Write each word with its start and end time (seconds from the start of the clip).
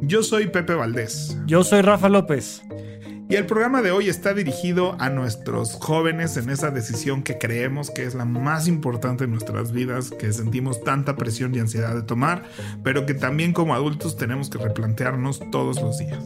Yo 0.00 0.22
soy 0.22 0.46
Pepe 0.46 0.74
Valdés. 0.74 1.36
Yo 1.46 1.64
soy 1.64 1.82
Rafa 1.82 2.08
López. 2.08 2.62
Y 3.28 3.34
el 3.34 3.46
programa 3.46 3.82
de 3.82 3.90
hoy 3.90 4.08
está 4.08 4.32
dirigido 4.32 4.96
a 5.00 5.10
nuestros 5.10 5.74
jóvenes 5.74 6.36
en 6.36 6.48
esa 6.48 6.70
decisión 6.70 7.22
que 7.22 7.36
creemos 7.36 7.90
que 7.90 8.04
es 8.04 8.14
la 8.14 8.24
más 8.24 8.68
importante 8.68 9.24
en 9.24 9.32
nuestras 9.32 9.72
vidas, 9.72 10.10
que 10.10 10.32
sentimos 10.32 10.82
tanta 10.82 11.16
presión 11.16 11.54
y 11.54 11.58
ansiedad 11.58 11.94
de 11.94 12.02
tomar, 12.02 12.44
pero 12.82 13.04
que 13.04 13.12
también 13.12 13.52
como 13.52 13.74
adultos 13.74 14.16
tenemos 14.16 14.48
que 14.48 14.58
replantearnos 14.58 15.40
todos 15.50 15.82
los 15.82 15.98
días. 15.98 16.24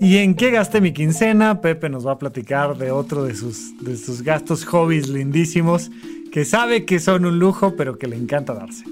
¿Y 0.00 0.18
en 0.18 0.34
qué 0.34 0.50
gasté 0.50 0.80
mi 0.80 0.92
quincena? 0.92 1.60
Pepe 1.60 1.90
nos 1.90 2.06
va 2.06 2.12
a 2.12 2.18
platicar 2.18 2.78
de 2.78 2.92
otro 2.92 3.24
de 3.24 3.34
sus, 3.34 3.76
de 3.82 3.96
sus 3.96 4.22
gastos 4.22 4.64
hobbies 4.64 5.08
lindísimos, 5.08 5.90
que 6.32 6.44
sabe 6.44 6.84
que 6.84 7.00
son 7.00 7.26
un 7.26 7.38
lujo, 7.38 7.74
pero 7.76 7.98
que 7.98 8.06
le 8.06 8.16
encanta 8.16 8.54
darse. 8.54 8.84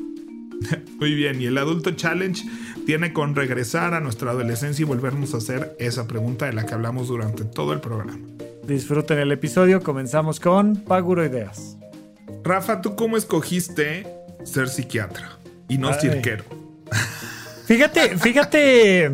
Muy 0.99 1.15
bien, 1.15 1.41
y 1.41 1.47
el 1.47 1.59
Adulto 1.59 1.93
Challenge 1.93 2.43
tiene 2.87 3.13
con 3.13 3.35
regresar 3.35 3.95
a 3.95 4.01
nuestra 4.01 4.31
adolescencia 4.31 4.85
y 4.85 4.87
volvernos 4.87 5.35
a 5.35 5.39
hacer 5.39 5.77
esa 5.81 6.07
pregunta 6.07 6.47
de 6.47 6.53
la 6.53 6.65
que 6.65 6.73
hablamos 6.73 7.09
durante 7.09 7.45
todo 7.45 7.73
el 7.73 7.81
programa. 7.81 8.17
Disfruten 8.63 9.19
el 9.19 9.33
episodio, 9.33 9.83
comenzamos 9.83 10.39
con 10.39 10.77
Paguro 10.77 11.27
Ideas. 11.27 11.77
Rafa, 12.45 12.81
¿tú 12.81 12.95
cómo 12.95 13.17
escogiste 13.17 14.07
ser 14.45 14.69
psiquiatra 14.69 15.37
y 15.69 15.79
no 15.79 15.93
cirquero? 15.95 16.45
Fíjate, 17.67 18.17
fíjate, 18.19 19.11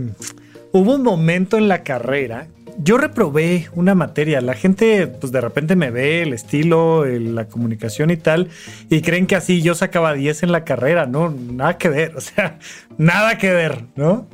hubo 0.73 0.95
un 0.95 1.03
momento 1.03 1.57
en 1.57 1.67
la 1.67 1.83
carrera 1.83 2.49
yo 2.79 2.99
reprobé 2.99 3.69
una 3.75 3.95
materia. 3.95 4.41
La 4.41 4.55
gente, 4.55 5.07
pues 5.07 5.33
de 5.33 5.41
repente 5.41 5.77
me 5.77 5.91
ve 5.91 6.23
el 6.23 6.33
estilo, 6.33 7.05
la 7.05 7.47
comunicación 7.47 8.11
y 8.11 8.17
tal, 8.17 8.49
y 8.89 9.01
creen 9.03 9.27
que 9.27 9.37
así 9.37 9.63
yo 9.63 9.75
sacaba 9.75 10.15
10 10.15 10.45
en 10.45 10.53
la 10.53 10.65
carrera. 10.65 11.07
No, 11.07 11.31
nada 11.31 11.79
que 11.79 11.89
ver, 11.89 12.15
o 12.17 12.21
sea, 12.21 12.59
nada 12.99 13.39
que 13.39 13.51
ver, 13.53 13.85
¿no? 13.97 14.27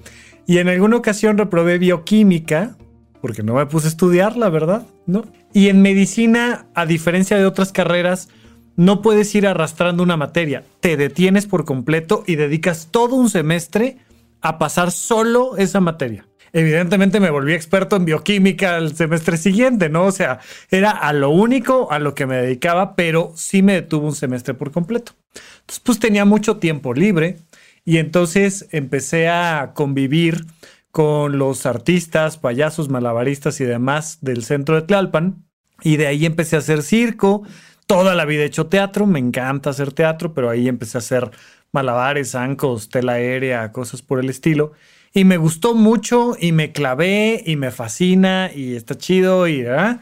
Y 0.47 0.59
en 0.59 0.69
alguna 0.69 0.97
ocasión 0.97 1.37
reprobé 1.37 1.79
bioquímica, 1.79 2.77
porque 3.21 3.43
no 3.43 3.55
me 3.55 3.67
puse 3.67 3.87
a 3.87 3.91
estudiar, 3.91 4.37
la 4.37 4.49
verdad, 4.49 4.87
¿no? 5.07 5.25
Y 5.53 5.69
en 5.69 5.83
medicina, 5.83 6.67
a 6.75 6.87
diferencia 6.87 7.37
de 7.37 7.45
otras 7.45 7.73
carreras, 7.73 8.29
no 8.77 9.03
puedes 9.03 9.35
ir 9.35 9.47
arrastrando 9.47 10.03
una 10.03 10.17
materia. 10.17 10.65
Te 10.81 10.97
detienes 10.97 11.47
por 11.47 11.65
completo 11.65 12.23
y 12.27 12.37
dedicas 12.37 12.89
todo 12.91 13.17
un 13.17 13.29
semestre 13.29 13.99
a 14.41 14.57
pasar 14.59 14.93
solo 14.93 15.57
esa 15.57 15.81
materia 15.81 16.28
evidentemente 16.53 17.21
me 17.21 17.31
volví 17.31 17.55
experto 17.55 17.97
en 17.97 18.05
bioquímica 18.05 18.77
el 18.77 18.97
semestre 18.97 19.37
siguiente, 19.37 19.89
¿no? 19.89 20.05
O 20.05 20.13
sea, 20.13 20.41
era 20.71 20.91
a 20.91 21.13
lo 21.13 21.31
único 21.31 21.91
a 21.91 21.99
lo 21.99 22.15
que 22.15 22.27
me 22.27 22.37
dedicaba, 22.37 22.95
pero 22.97 23.33
sí 23.37 23.63
me 23.63 23.75
detuvo 23.75 24.07
un 24.07 24.15
semestre 24.15 24.55
por 24.55 24.71
completo. 24.71 25.13
Entonces, 25.61 25.81
pues 25.85 25.99
tenía 25.99 26.25
mucho 26.25 26.57
tiempo 26.57 26.95
libre 26.95 27.39
y 27.85 27.99
entonces 27.99 28.69
empecé 28.71 29.29
a 29.29 29.73
convivir 29.75 30.45
con 30.91 31.39
los 31.39 31.67
artistas, 31.67 32.39
payasos, 32.39 32.89
malabaristas 32.89 33.61
y 33.61 33.65
demás 33.65 34.19
del 34.21 34.45
centro 34.45 34.75
de 34.75 34.83
Tlalpan. 34.83 35.45
Y 35.83 35.97
de 35.97 36.07
ahí 36.07 36.27
empecé 36.27 36.57
a 36.57 36.59
hacer 36.59 36.83
circo. 36.83 37.45
Toda 37.87 38.15
la 38.15 38.25
vida 38.25 38.43
he 38.43 38.47
hecho 38.47 38.67
teatro, 38.67 39.07
me 39.07 39.19
encanta 39.19 39.71
hacer 39.71 39.93
teatro, 39.93 40.35
pero 40.35 40.51
ahí 40.51 40.69
empecé 40.69 40.99
a 40.99 41.01
hacer 41.01 41.31
malabares, 41.73 42.33
zancos, 42.33 42.89
tela 42.89 43.13
aérea, 43.13 43.73
cosas 43.73 44.03
por 44.03 44.21
el 44.21 44.29
estilo. 44.29 44.73
Y 45.13 45.25
me 45.25 45.37
gustó 45.37 45.75
mucho 45.75 46.37
y 46.39 46.53
me 46.53 46.73
clavé 46.73 47.43
y 47.45 47.57
me 47.57 47.71
fascina 47.71 48.51
y 48.55 48.77
está 48.77 48.97
chido 48.97 49.49
y 49.49 49.63
¿verdad? 49.63 50.01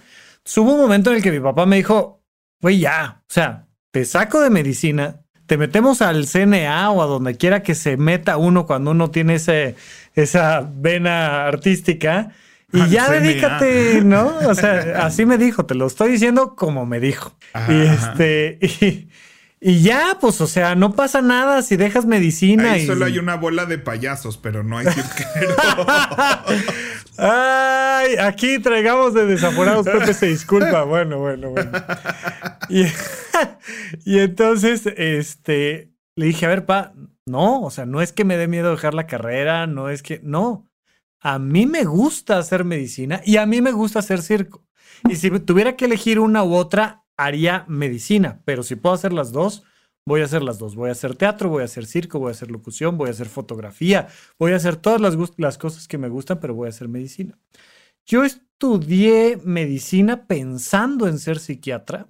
hubo 0.56 0.74
un 0.74 0.80
momento 0.80 1.10
en 1.10 1.16
el 1.16 1.22
que 1.22 1.32
mi 1.32 1.40
papá 1.40 1.66
me 1.66 1.76
dijo, 1.76 2.22
güey, 2.60 2.78
ya, 2.78 3.22
o 3.22 3.32
sea, 3.32 3.66
te 3.90 4.04
saco 4.04 4.40
de 4.40 4.50
medicina, 4.50 5.22
te 5.46 5.56
metemos 5.56 6.02
al 6.02 6.26
CNA 6.26 6.90
o 6.90 7.02
a 7.02 7.06
donde 7.06 7.36
quiera 7.36 7.62
que 7.62 7.74
se 7.74 7.96
meta 7.96 8.36
uno 8.36 8.66
cuando 8.66 8.90
uno 8.90 9.10
tiene 9.10 9.36
ese, 9.36 9.76
esa 10.14 10.68
vena 10.74 11.46
artística. 11.46 12.32
Y 12.72 12.88
ya 12.88 13.08
dedícate, 13.08 14.02
¿no? 14.02 14.36
O 14.48 14.54
sea, 14.54 15.06
así 15.06 15.24
me 15.24 15.38
dijo, 15.38 15.66
te 15.66 15.74
lo 15.74 15.86
estoy 15.86 16.10
diciendo 16.10 16.56
como 16.56 16.84
me 16.84 16.98
dijo. 17.00 17.36
y 17.68 17.80
este, 17.80 18.58
y, 18.60 19.08
y 19.68 19.82
ya, 19.82 20.18
pues, 20.20 20.40
o 20.40 20.46
sea, 20.46 20.76
no 20.76 20.92
pasa 20.94 21.20
nada 21.22 21.60
si 21.60 21.76
dejas 21.76 22.06
medicina. 22.06 22.74
Ahí 22.74 22.86
solo 22.86 23.04
hay 23.04 23.18
una 23.18 23.34
bola 23.34 23.66
de 23.66 23.78
payasos, 23.78 24.38
pero 24.38 24.62
no 24.62 24.78
hay 24.78 24.86
cirquero. 24.86 25.56
Ay, 27.18 28.14
aquí 28.14 28.60
traigamos 28.60 29.12
de 29.12 29.26
desaforados. 29.26 29.84
Pepe 29.84 30.14
se 30.14 30.26
disculpa. 30.26 30.84
Bueno, 30.84 31.18
bueno, 31.18 31.50
bueno. 31.50 31.72
Y, 32.68 32.84
y, 34.04 34.20
entonces, 34.20 34.86
este, 34.86 35.90
le 36.14 36.26
dije, 36.26 36.46
a 36.46 36.50
ver, 36.50 36.64
pa, 36.64 36.92
no, 37.26 37.62
o 37.62 37.70
sea, 37.72 37.86
no 37.86 38.00
es 38.00 38.12
que 38.12 38.24
me 38.24 38.36
dé 38.36 38.46
miedo 38.46 38.70
dejar 38.70 38.94
la 38.94 39.08
carrera, 39.08 39.66
no 39.66 39.90
es 39.90 40.04
que, 40.04 40.20
no. 40.22 40.70
A 41.20 41.40
mí 41.40 41.66
me 41.66 41.82
gusta 41.82 42.38
hacer 42.38 42.62
medicina 42.62 43.20
y 43.24 43.38
a 43.38 43.46
mí 43.46 43.60
me 43.62 43.72
gusta 43.72 43.98
hacer 43.98 44.22
circo. 44.22 44.64
Y 45.08 45.16
si 45.16 45.28
tuviera 45.40 45.74
que 45.74 45.86
elegir 45.86 46.20
una 46.20 46.44
u 46.44 46.54
otra, 46.54 47.02
haría 47.16 47.64
medicina, 47.68 48.40
pero 48.44 48.62
si 48.62 48.76
puedo 48.76 48.94
hacer 48.94 49.12
las 49.12 49.32
dos, 49.32 49.64
voy 50.06 50.22
a 50.22 50.24
hacer 50.24 50.42
las 50.42 50.58
dos. 50.58 50.76
Voy 50.76 50.88
a 50.88 50.92
hacer 50.92 51.16
teatro, 51.16 51.48
voy 51.48 51.62
a 51.62 51.66
hacer 51.66 51.86
circo, 51.86 52.18
voy 52.18 52.28
a 52.28 52.32
hacer 52.32 52.50
locución, 52.50 52.96
voy 52.96 53.08
a 53.08 53.12
hacer 53.12 53.28
fotografía, 53.28 54.08
voy 54.38 54.52
a 54.52 54.56
hacer 54.56 54.76
todas 54.76 55.00
las, 55.00 55.58
cosas 55.58 55.88
que 55.88 55.98
me 55.98 56.08
gustan, 56.08 56.40
pero 56.40 56.54
voy 56.54 56.66
a 56.66 56.70
hacer 56.70 56.88
medicina. 56.88 57.38
Yo 58.06 58.24
estudié 58.24 59.38
medicina 59.44 60.26
pensando 60.26 61.08
en 61.08 61.18
ser 61.18 61.40
psiquiatra 61.40 62.08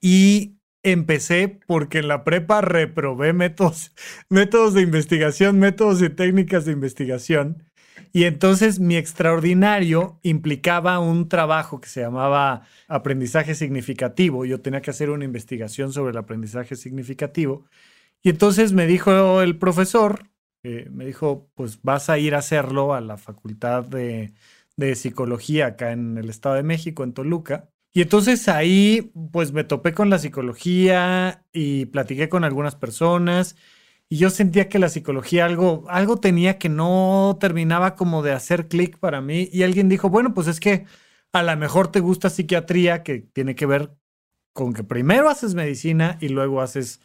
y 0.00 0.56
empecé 0.82 1.60
porque 1.66 1.98
en 1.98 2.08
la 2.08 2.24
prepa 2.24 2.60
reprobé 2.60 3.32
métodos, 3.32 3.92
métodos 4.30 4.74
de 4.74 4.82
investigación, 4.82 5.58
métodos 5.58 6.00
y 6.00 6.10
técnicas 6.10 6.64
de 6.64 6.72
investigación. 6.72 7.64
Y 8.12 8.24
entonces 8.24 8.80
mi 8.80 8.96
extraordinario 8.96 10.18
implicaba 10.22 10.98
un 10.98 11.28
trabajo 11.28 11.80
que 11.80 11.88
se 11.88 12.00
llamaba 12.00 12.62
aprendizaje 12.88 13.54
significativo. 13.54 14.44
Yo 14.44 14.60
tenía 14.60 14.82
que 14.82 14.90
hacer 14.90 15.10
una 15.10 15.24
investigación 15.24 15.92
sobre 15.92 16.10
el 16.10 16.18
aprendizaje 16.18 16.76
significativo. 16.76 17.66
Y 18.22 18.30
entonces 18.30 18.72
me 18.72 18.86
dijo 18.86 19.42
el 19.42 19.58
profesor, 19.58 20.30
eh, 20.64 20.88
me 20.90 21.06
dijo, 21.06 21.50
pues 21.54 21.80
vas 21.82 22.10
a 22.10 22.18
ir 22.18 22.34
a 22.34 22.38
hacerlo 22.38 22.94
a 22.94 23.00
la 23.00 23.16
Facultad 23.16 23.84
de, 23.84 24.34
de 24.76 24.94
Psicología 24.96 25.66
acá 25.68 25.92
en 25.92 26.18
el 26.18 26.28
Estado 26.30 26.56
de 26.56 26.62
México, 26.64 27.04
en 27.04 27.12
Toluca. 27.12 27.70
Y 27.92 28.02
entonces 28.02 28.48
ahí, 28.48 29.12
pues 29.32 29.52
me 29.52 29.64
topé 29.64 29.94
con 29.94 30.10
la 30.10 30.18
psicología 30.18 31.44
y 31.52 31.86
platiqué 31.86 32.28
con 32.28 32.44
algunas 32.44 32.76
personas 32.76 33.56
y 34.12 34.18
yo 34.18 34.30
sentía 34.30 34.68
que 34.68 34.80
la 34.80 34.88
psicología 34.88 35.44
algo, 35.46 35.84
algo 35.88 36.18
tenía 36.18 36.58
que 36.58 36.68
no 36.68 37.38
terminaba 37.40 37.94
como 37.94 38.22
de 38.22 38.32
hacer 38.32 38.66
clic 38.68 38.98
para 38.98 39.20
mí. 39.20 39.48
Y 39.52 39.62
alguien 39.62 39.88
dijo, 39.88 40.10
bueno, 40.10 40.34
pues 40.34 40.48
es 40.48 40.58
que 40.60 40.86
a 41.32 41.42
lo 41.44 41.56
mejor 41.56 41.92
te 41.92 42.00
gusta 42.00 42.28
psiquiatría, 42.28 43.04
que 43.04 43.20
tiene 43.20 43.54
que 43.54 43.66
ver 43.66 43.94
con 44.52 44.74
que 44.74 44.84
primero 44.84 45.30
haces 45.30 45.54
medicina 45.54 46.18
y 46.20 46.28
luego 46.28 46.60
haces 46.60 47.00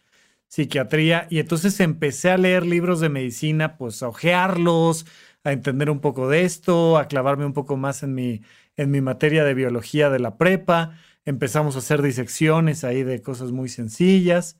psiquiatría. 0.47 1.27
Y 1.29 1.39
entonces 1.39 1.79
empecé 1.79 2.31
a 2.31 2.37
leer 2.39 2.65
libros 2.65 3.01
de 3.01 3.09
medicina, 3.09 3.77
pues 3.77 4.01
a 4.03 4.07
ojearlos, 4.09 5.05
a 5.43 5.51
entender 5.51 5.91
un 5.91 5.99
poco 6.01 6.27
de 6.29 6.43
esto, 6.45 6.97
a 6.97 7.07
clavarme 7.07 7.45
un 7.45 7.53
poco 7.53 7.77
más 7.77 8.01
en 8.03 8.15
mi, 8.15 8.41
en 8.77 8.89
mi 8.91 9.01
materia 9.01 9.43
de 9.45 9.53
biología 9.53 10.09
de 10.09 10.19
la 10.19 10.37
prepa. 10.37 10.97
Empezamos 11.25 11.75
a 11.75 11.79
hacer 11.79 12.01
disecciones 12.01 12.83
ahí 12.83 13.03
de 13.03 13.21
cosas 13.21 13.51
muy 13.51 13.69
sencillas 13.69 14.59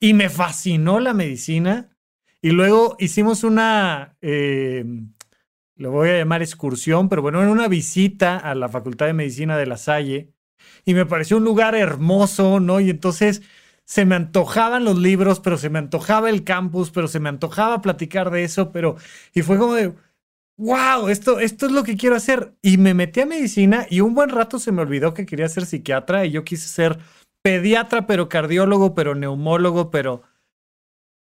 y 0.00 0.14
me 0.14 0.28
fascinó 0.28 1.00
la 1.00 1.14
medicina. 1.14 1.90
Y 2.42 2.50
luego 2.50 2.96
hicimos 2.98 3.44
una, 3.44 4.16
eh, 4.20 4.84
lo 5.74 5.90
voy 5.90 6.10
a 6.10 6.18
llamar 6.18 6.42
excursión, 6.42 7.08
pero 7.08 7.22
bueno, 7.22 7.42
en 7.42 7.48
una 7.48 7.68
visita 7.68 8.36
a 8.36 8.54
la 8.54 8.68
Facultad 8.68 9.06
de 9.06 9.14
Medicina 9.14 9.56
de 9.56 9.66
La 9.66 9.76
Salle. 9.76 10.32
Y 10.84 10.94
me 10.94 11.06
pareció 11.06 11.38
un 11.38 11.44
lugar 11.44 11.74
hermoso, 11.74 12.60
¿no? 12.60 12.80
Y 12.80 12.90
entonces 12.90 13.42
se 13.84 14.04
me 14.04 14.14
antojaban 14.16 14.84
los 14.84 14.98
libros, 14.98 15.40
pero 15.40 15.58
se 15.58 15.70
me 15.70 15.78
antojaba 15.78 16.30
el 16.30 16.44
campus, 16.44 16.90
pero 16.90 17.08
se 17.08 17.20
me 17.20 17.28
antojaba 17.28 17.82
platicar 17.82 18.30
de 18.30 18.44
eso, 18.44 18.72
pero... 18.72 18.96
Y 19.34 19.42
fue 19.42 19.58
como 19.58 19.74
de, 19.74 19.94
wow, 20.56 21.08
esto, 21.08 21.40
esto 21.40 21.66
es 21.66 21.72
lo 21.72 21.84
que 21.84 21.96
quiero 21.96 22.16
hacer. 22.16 22.54
Y 22.62 22.78
me 22.78 22.94
metí 22.94 23.20
a 23.20 23.26
medicina 23.26 23.86
y 23.90 24.00
un 24.00 24.14
buen 24.14 24.30
rato 24.30 24.58
se 24.58 24.72
me 24.72 24.82
olvidó 24.82 25.14
que 25.14 25.26
quería 25.26 25.48
ser 25.48 25.66
psiquiatra 25.66 26.26
y 26.26 26.32
yo 26.32 26.44
quise 26.44 26.68
ser 26.68 26.98
pediatra, 27.46 28.06
pero 28.08 28.28
cardiólogo, 28.28 28.94
pero 28.94 29.14
neumólogo, 29.14 29.90
pero... 29.92 30.22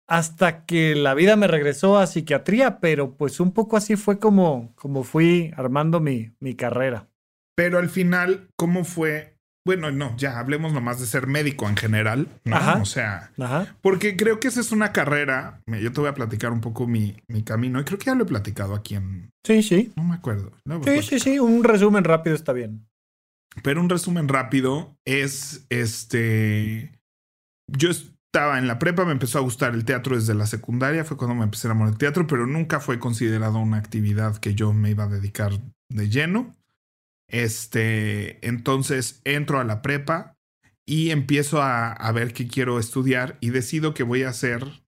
hasta 0.07 0.65
que 0.65 0.95
la 0.95 1.13
vida 1.15 1.35
me 1.35 1.47
regresó 1.47 1.97
a 1.97 2.07
psiquiatría, 2.07 2.79
pero 2.79 3.15
pues 3.15 3.39
un 3.41 3.51
poco 3.51 3.75
así 3.75 3.95
fue 3.97 4.19
como, 4.19 4.73
como 4.75 5.03
fui 5.03 5.51
armando 5.57 5.99
mi, 5.99 6.31
mi 6.39 6.55
carrera. 6.55 7.07
Pero 7.55 7.77
al 7.77 7.89
final, 7.89 8.47
¿cómo 8.55 8.83
fue? 8.85 9.33
Bueno, 9.65 9.91
no, 9.91 10.15
ya 10.17 10.39
hablemos 10.39 10.73
nomás 10.73 10.99
de 10.99 11.05
ser 11.07 11.27
médico 11.27 11.67
en 11.69 11.77
general, 11.77 12.27
¿no? 12.45 12.55
Ajá. 12.55 12.79
O 12.81 12.85
sea, 12.85 13.31
Ajá. 13.39 13.75
porque 13.81 14.15
creo 14.17 14.39
que 14.39 14.47
esa 14.49 14.59
es 14.61 14.71
una 14.71 14.91
carrera. 14.91 15.61
Yo 15.67 15.91
te 15.91 15.99
voy 16.01 16.09
a 16.09 16.13
platicar 16.13 16.51
un 16.51 16.59
poco 16.61 16.85
mi, 16.87 17.15
mi 17.27 17.43
camino 17.43 17.79
y 17.79 17.83
creo 17.85 17.97
que 17.97 18.05
ya 18.05 18.15
lo 18.15 18.23
he 18.23 18.27
platicado 18.27 18.75
aquí 18.75 18.95
en. 18.95 19.29
Sí, 19.45 19.61
sí. 19.63 19.91
No 19.95 20.03
me 20.03 20.15
acuerdo. 20.15 20.51
No, 20.65 20.81
Sí, 20.83 21.01
sí, 21.01 21.19
sí. 21.19 21.39
Un 21.39 21.63
resumen 21.63 22.03
rápido 22.03 22.35
está 22.35 22.51
bien. 22.53 22.85
Pero 23.61 23.81
un 23.81 23.89
resumen 23.89 24.27
rápido 24.27 24.97
es 25.05 25.65
este. 25.69 26.99
Yo 27.67 27.91
estaba 27.91 28.57
en 28.57 28.67
la 28.67 28.79
prepa, 28.79 29.05
me 29.05 29.11
empezó 29.11 29.37
a 29.37 29.41
gustar 29.41 29.73
el 29.73 29.85
teatro 29.85 30.15
desde 30.15 30.33
la 30.33 30.47
secundaria, 30.47 31.05
fue 31.05 31.17
cuando 31.17 31.35
me 31.35 31.43
empecé 31.43 31.67
a 31.67 31.71
enamorar 31.71 31.91
del 31.91 31.99
teatro, 31.99 32.25
pero 32.25 32.47
nunca 32.47 32.79
fue 32.79 32.99
considerado 32.99 33.59
una 33.59 33.77
actividad 33.77 34.37
que 34.37 34.55
yo 34.55 34.73
me 34.73 34.89
iba 34.89 35.03
a 35.03 35.09
dedicar 35.09 35.51
de 35.89 36.09
lleno. 36.09 36.55
Este, 37.29 38.45
entonces 38.45 39.21
entro 39.23 39.59
a 39.59 39.63
la 39.63 39.81
prepa 39.81 40.35
y 40.85 41.11
empiezo 41.11 41.61
a, 41.61 41.91
a 41.91 42.11
ver 42.11 42.33
qué 42.33 42.47
quiero 42.47 42.79
estudiar 42.79 43.37
y 43.39 43.51
decido 43.51 43.93
que 43.93 44.03
voy 44.03 44.23
a 44.23 44.29
hacer. 44.29 44.83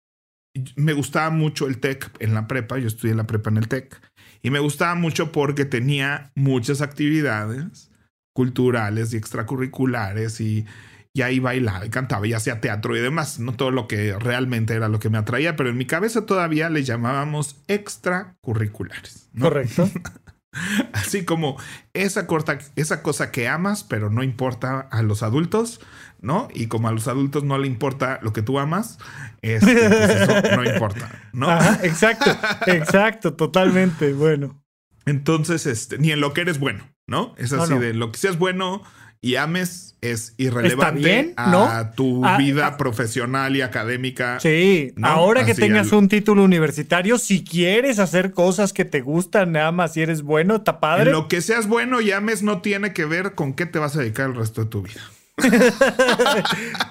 Me 0.75 0.94
gustaba 0.94 1.29
mucho 1.29 1.67
el 1.67 1.79
TEC 1.79 2.12
en 2.19 2.33
la 2.33 2.47
prepa, 2.47 2.77
yo 2.77 2.88
estudié 2.88 3.13
la 3.13 3.27
prepa 3.27 3.50
en 3.50 3.57
el 3.57 3.67
TEC, 3.67 4.01
y 4.41 4.51
me 4.51 4.59
gustaba 4.59 4.95
mucho 4.95 5.31
porque 5.31 5.65
tenía 5.65 6.31
muchas 6.35 6.81
actividades 6.81 7.91
culturales 8.36 9.14
y 9.14 9.18
extracurriculares 9.18 10.42
y, 10.42 10.66
y 11.14 11.22
ahí 11.22 11.40
bailaba 11.40 11.86
y 11.86 11.90
cantaba 11.90 12.28
y 12.28 12.34
hacía 12.34 12.60
teatro 12.60 12.96
y 12.98 13.00
demás, 13.00 13.40
no 13.40 13.54
todo 13.54 13.72
lo 13.72 13.88
que 13.88 14.20
realmente 14.20 14.74
era 14.74 14.90
lo 14.90 15.00
que 15.00 15.10
me 15.10 15.18
atraía, 15.18 15.56
pero 15.56 15.70
en 15.70 15.78
mi 15.78 15.86
cabeza 15.86 16.26
todavía 16.26 16.70
le 16.70 16.84
llamábamos 16.84 17.64
extracurriculares. 17.70 19.30
¿no? 19.32 19.46
Correcto. 19.46 19.90
Así 20.94 21.24
como 21.24 21.58
esa, 21.94 22.28
corta, 22.28 22.60
esa 22.76 23.02
cosa 23.02 23.32
que 23.32 23.48
amas, 23.48 23.86
pero 23.86 24.10
no 24.10 24.22
importa 24.22 24.82
a 24.92 25.02
los 25.02 25.24
adultos, 25.24 25.80
¿no? 26.20 26.50
Y 26.54 26.68
como 26.68 26.90
a 26.90 26.92
los 26.92 27.08
adultos 27.08 27.46
no 27.46 27.58
le 27.58 27.68
importa 27.68 28.20
lo 28.22 28.34
que 28.34 28.42
tú 28.42 28.60
amas, 28.60 28.98
este, 29.42 29.74
pues 29.74 30.10
eso 30.10 30.56
no 30.56 30.64
importa, 30.70 31.30
¿no? 31.32 31.50
Ajá, 31.50 31.80
exacto, 31.84 32.32
exacto, 32.68 33.34
totalmente. 33.34 34.12
Bueno. 34.12 34.62
Entonces, 35.06 35.66
este, 35.66 35.98
ni 35.98 36.12
en 36.12 36.20
lo 36.20 36.34
que 36.34 36.42
eres 36.42 36.60
bueno, 36.60 36.94
¿no? 37.07 37.34
Es 37.38 37.52
No, 37.52 37.63
así 37.63 37.74
no. 37.74 37.80
de 37.80 37.94
lo 37.94 38.12
que 38.12 38.18
seas 38.19 38.38
bueno 38.38 38.81
y 39.22 39.38
ames 39.38 39.98
es 40.02 40.36
irrelevante 40.38 41.00
bien, 41.00 41.34
a 41.36 41.50
¿no? 41.50 41.92
tu 41.96 42.24
Ah, 42.24 42.38
vida 42.38 42.68
ah. 42.68 42.78
profesional 42.78 43.56
y 43.56 43.62
académica. 43.62 44.40
Sí, 44.40 44.94
¿no? 44.98 45.07
ahora 45.07 45.46
que 45.46 45.56
tengas 45.56 45.92
al- 45.92 45.98
un 46.00 46.10
título 46.10 46.44
universitario, 46.44 47.18
si 47.18 47.44
quieres 47.44 47.98
hacer 47.98 48.34
cosas 48.34 48.72
que 48.72 48.86
te 48.86 49.02
gustan, 49.02 49.54
nada 49.54 49.72
más 49.72 49.94
si 49.94 50.02
eres 50.02 50.22
bueno, 50.22 50.57
está 50.57 50.80
padre. 50.80 51.06
En 51.10 51.13
lo 51.13 51.28
que 51.28 51.42
seas 51.42 51.68
bueno 51.68 52.02
y 52.02 52.12
ames 52.12 52.44
no 52.44 52.62
tiene 52.62 52.94
que 52.94 53.06
ver 53.06 53.34
con 53.34 53.54
qué 53.54 53.66
te 53.66 53.80
vas 53.80 53.96
a 53.96 54.00
dedicar 54.01 54.30
el 54.30 54.36
resto 54.36 54.63
de 54.63 54.69
tu 54.69 54.81
vida. 54.84 55.01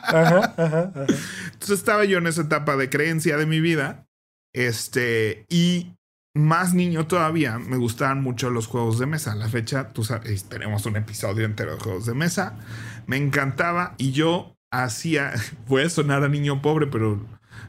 Ajá, 0.02 0.54
ajá, 0.56 0.92
ajá. 0.94 1.06
Entonces 1.52 1.78
estaba 1.78 2.04
yo 2.04 2.18
en 2.18 2.26
esa 2.26 2.42
etapa 2.42 2.76
de 2.76 2.90
creencia 2.90 3.36
de 3.36 3.46
mi 3.46 3.60
vida. 3.60 4.06
Este, 4.52 5.44
y 5.48 5.92
más 6.34 6.74
niño 6.74 7.06
todavía, 7.06 7.58
me 7.58 7.76
gustaban 7.76 8.22
mucho 8.22 8.50
los 8.50 8.66
juegos 8.66 8.98
de 8.98 9.06
mesa. 9.06 9.32
A 9.32 9.36
la 9.36 9.48
fecha, 9.48 9.92
tú 9.92 10.04
sabes, 10.04 10.44
tenemos 10.44 10.84
un 10.86 10.96
episodio 10.96 11.44
entero 11.44 11.74
de 11.74 11.80
juegos 11.80 12.06
de 12.06 12.14
mesa. 12.14 12.58
Me 13.06 13.16
encantaba 13.16 13.94
y 13.98 14.12
yo 14.12 14.56
hacía, 14.70 15.32
voy 15.68 15.82
a 15.82 15.90
sonar 15.90 16.24
a 16.24 16.28
niño 16.28 16.60
pobre, 16.60 16.88
pero, 16.88 17.24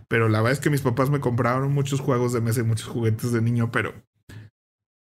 pero 0.08 0.30
la 0.30 0.40
verdad 0.40 0.54
es 0.54 0.60
que 0.60 0.72
mis 0.72 0.82
papás 0.82 1.10
me 1.10 1.20
compraron 1.20 1.72
muchos 1.74 2.00
juegos 2.00 2.34
de 2.34 2.42
mesa 2.42 2.62
y 2.62 2.64
muchos 2.64 2.88
juguetes 2.88 3.32
de 3.32 3.42
niño, 3.42 3.72
pero 3.72 3.94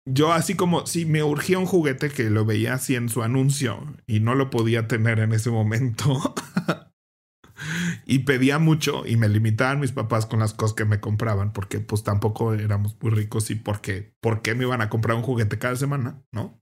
yo 0.07 0.31
así 0.31 0.55
como 0.55 0.85
si 0.85 1.05
me 1.05 1.23
urgía 1.23 1.57
un 1.57 1.65
juguete 1.65 2.09
que 2.09 2.29
lo 2.29 2.45
veía 2.45 2.75
así 2.75 2.95
en 2.95 3.09
su 3.09 3.23
anuncio 3.23 3.81
y 4.05 4.19
no 4.19 4.35
lo 4.35 4.51
podía 4.51 4.87
tener 4.87 5.19
en 5.19 5.33
ese 5.33 5.49
momento. 5.49 6.35
y 8.05 8.19
pedía 8.19 8.59
mucho 8.59 9.03
y 9.05 9.17
me 9.17 9.27
limitaban 9.27 9.79
mis 9.79 9.91
papás 9.91 10.25
con 10.25 10.39
las 10.39 10.53
cosas 10.53 10.75
que 10.75 10.85
me 10.85 10.99
compraban 10.99 11.51
porque 11.53 11.79
pues 11.79 12.03
tampoco 12.03 12.53
éramos 12.53 12.95
muy 13.01 13.11
ricos 13.11 13.49
y 13.49 13.55
porque 13.55 14.13
por 14.21 14.41
qué 14.41 14.53
me 14.53 14.63
iban 14.63 14.81
a 14.81 14.89
comprar 14.89 15.17
un 15.17 15.23
juguete 15.23 15.57
cada 15.57 15.75
semana, 15.75 16.21
¿no? 16.31 16.61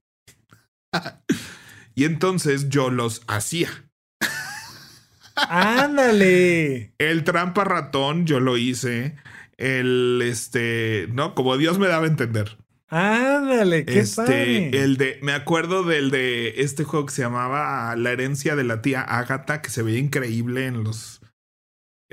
y 1.94 2.04
entonces 2.04 2.68
yo 2.70 2.90
los 2.90 3.22
hacía. 3.26 3.68
Ándale. 5.36 6.94
El 6.98 7.24
trampa 7.24 7.64
ratón 7.64 8.26
yo 8.26 8.40
lo 8.40 8.56
hice. 8.56 9.16
El 9.56 10.22
este, 10.24 11.08
no, 11.12 11.34
como 11.34 11.56
Dios 11.56 11.78
me 11.78 11.88
daba 11.88 12.04
a 12.04 12.08
entender. 12.08 12.56
Ándale, 12.88 13.84
qué 13.84 14.00
este, 14.00 14.22
padre. 14.22 14.70
el 14.82 14.96
de, 14.96 15.18
me 15.22 15.32
acuerdo 15.32 15.82
del 15.82 16.10
de 16.10 16.60
este 16.60 16.84
juego 16.84 17.06
que 17.06 17.14
se 17.14 17.22
llamaba 17.22 17.94
La 17.96 18.12
herencia 18.12 18.54
de 18.54 18.64
la 18.64 18.82
tía 18.82 19.00
Ágata, 19.00 19.62
que 19.62 19.70
se 19.70 19.82
veía 19.82 19.98
increíble 19.98 20.66
en 20.66 20.84
los, 20.84 21.20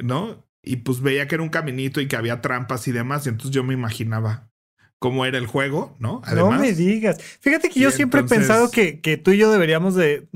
¿no? 0.04 0.46
Y 0.64 0.78
pues 0.78 1.02
veía 1.02 1.28
que 1.28 1.36
era 1.36 1.44
un 1.44 1.50
caminito 1.50 2.02
y 2.02 2.08
que 2.08 2.16
había 2.16 2.42
trampas 2.42 2.88
y 2.88 2.92
demás, 2.92 3.26
y 3.26 3.30
entonces 3.30 3.52
yo 3.54 3.64
me 3.64 3.74
imaginaba 3.74 4.52
cómo 5.02 5.26
era 5.26 5.40
el 5.40 5.48
juego, 5.48 5.96
¿no? 5.98 6.22
no 6.36 6.52
me 6.52 6.74
digas. 6.74 7.18
Fíjate 7.40 7.70
que 7.70 7.80
yo 7.80 7.90
siempre 7.90 8.20
entonces- 8.20 8.38
he 8.38 8.42
pensado 8.42 8.70
que, 8.70 9.02
que 9.02 9.18
tú 9.18 9.32
y 9.32 9.38
yo 9.38 9.52
deberíamos 9.52 9.96
de... 9.96 10.28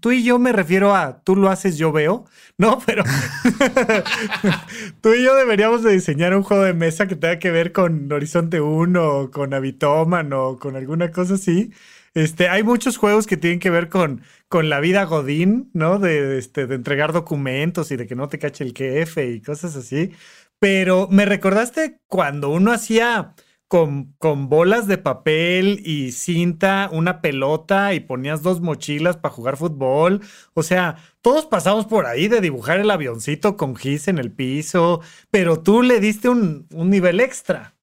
Tú 0.00 0.12
y 0.12 0.24
yo 0.24 0.38
me 0.38 0.52
refiero 0.52 0.96
a 0.96 1.20
tú 1.22 1.36
lo 1.36 1.50
haces, 1.50 1.76
yo 1.76 1.92
veo. 1.92 2.24
No, 2.56 2.78
pero 2.86 3.04
tú 5.02 5.12
y 5.12 5.22
yo 5.22 5.36
deberíamos 5.36 5.82
de 5.82 5.92
diseñar 5.92 6.34
un 6.34 6.42
juego 6.42 6.62
de 6.62 6.72
mesa 6.72 7.06
que 7.06 7.16
tenga 7.16 7.38
que 7.38 7.50
ver 7.50 7.72
con 7.72 8.10
Horizonte 8.10 8.62
1 8.62 9.08
o 9.08 9.30
con 9.30 9.52
Habitoman 9.52 10.32
o 10.32 10.58
con 10.58 10.76
alguna 10.76 11.10
cosa 11.10 11.34
así. 11.34 11.70
Este, 12.14 12.48
hay 12.48 12.62
muchos 12.62 12.96
juegos 12.96 13.26
que 13.26 13.36
tienen 13.36 13.58
que 13.60 13.68
ver 13.70 13.90
con, 13.90 14.22
con 14.48 14.68
la 14.68 14.80
vida 14.80 15.04
godín, 15.04 15.70
¿no? 15.74 15.98
De, 15.98 16.38
este, 16.38 16.66
de 16.66 16.74
entregar 16.76 17.12
documentos 17.12 17.90
y 17.90 17.96
de 17.96 18.06
que 18.06 18.14
no 18.14 18.28
te 18.28 18.38
cache 18.38 18.64
el 18.64 18.74
jefe 18.74 19.30
y 19.30 19.42
cosas 19.42 19.76
así. 19.76 20.12
Pero 20.58 21.08
me 21.10 21.24
recordaste 21.24 22.00
cuando 22.08 22.50
uno 22.50 22.72
hacía 22.72 23.34
con, 23.68 24.14
con 24.18 24.48
bolas 24.48 24.86
de 24.86 24.98
papel 24.98 25.82
y 25.84 26.12
cinta, 26.12 26.88
una 26.90 27.20
pelota 27.20 27.92
y 27.94 28.00
ponías 28.00 28.42
dos 28.42 28.60
mochilas 28.60 29.18
para 29.18 29.34
jugar 29.34 29.56
fútbol. 29.58 30.22
O 30.54 30.62
sea, 30.62 30.96
todos 31.20 31.46
pasamos 31.46 31.86
por 31.86 32.06
ahí 32.06 32.28
de 32.28 32.40
dibujar 32.40 32.80
el 32.80 32.90
avioncito 32.90 33.56
con 33.56 33.76
gis 33.76 34.08
en 34.08 34.18
el 34.18 34.32
piso, 34.32 35.02
pero 35.30 35.62
tú 35.62 35.82
le 35.82 36.00
diste 36.00 36.28
un, 36.28 36.66
un 36.72 36.90
nivel 36.90 37.20
extra. 37.20 37.76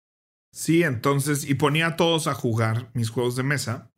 Sí, 0.51 0.83
entonces, 0.83 1.47
y 1.47 1.55
ponía 1.55 1.87
a 1.87 1.95
todos 1.97 2.27
a 2.27 2.33
jugar 2.33 2.89
mis 2.93 3.09
juegos 3.09 3.35
de 3.35 3.43
mesa. 3.43 3.91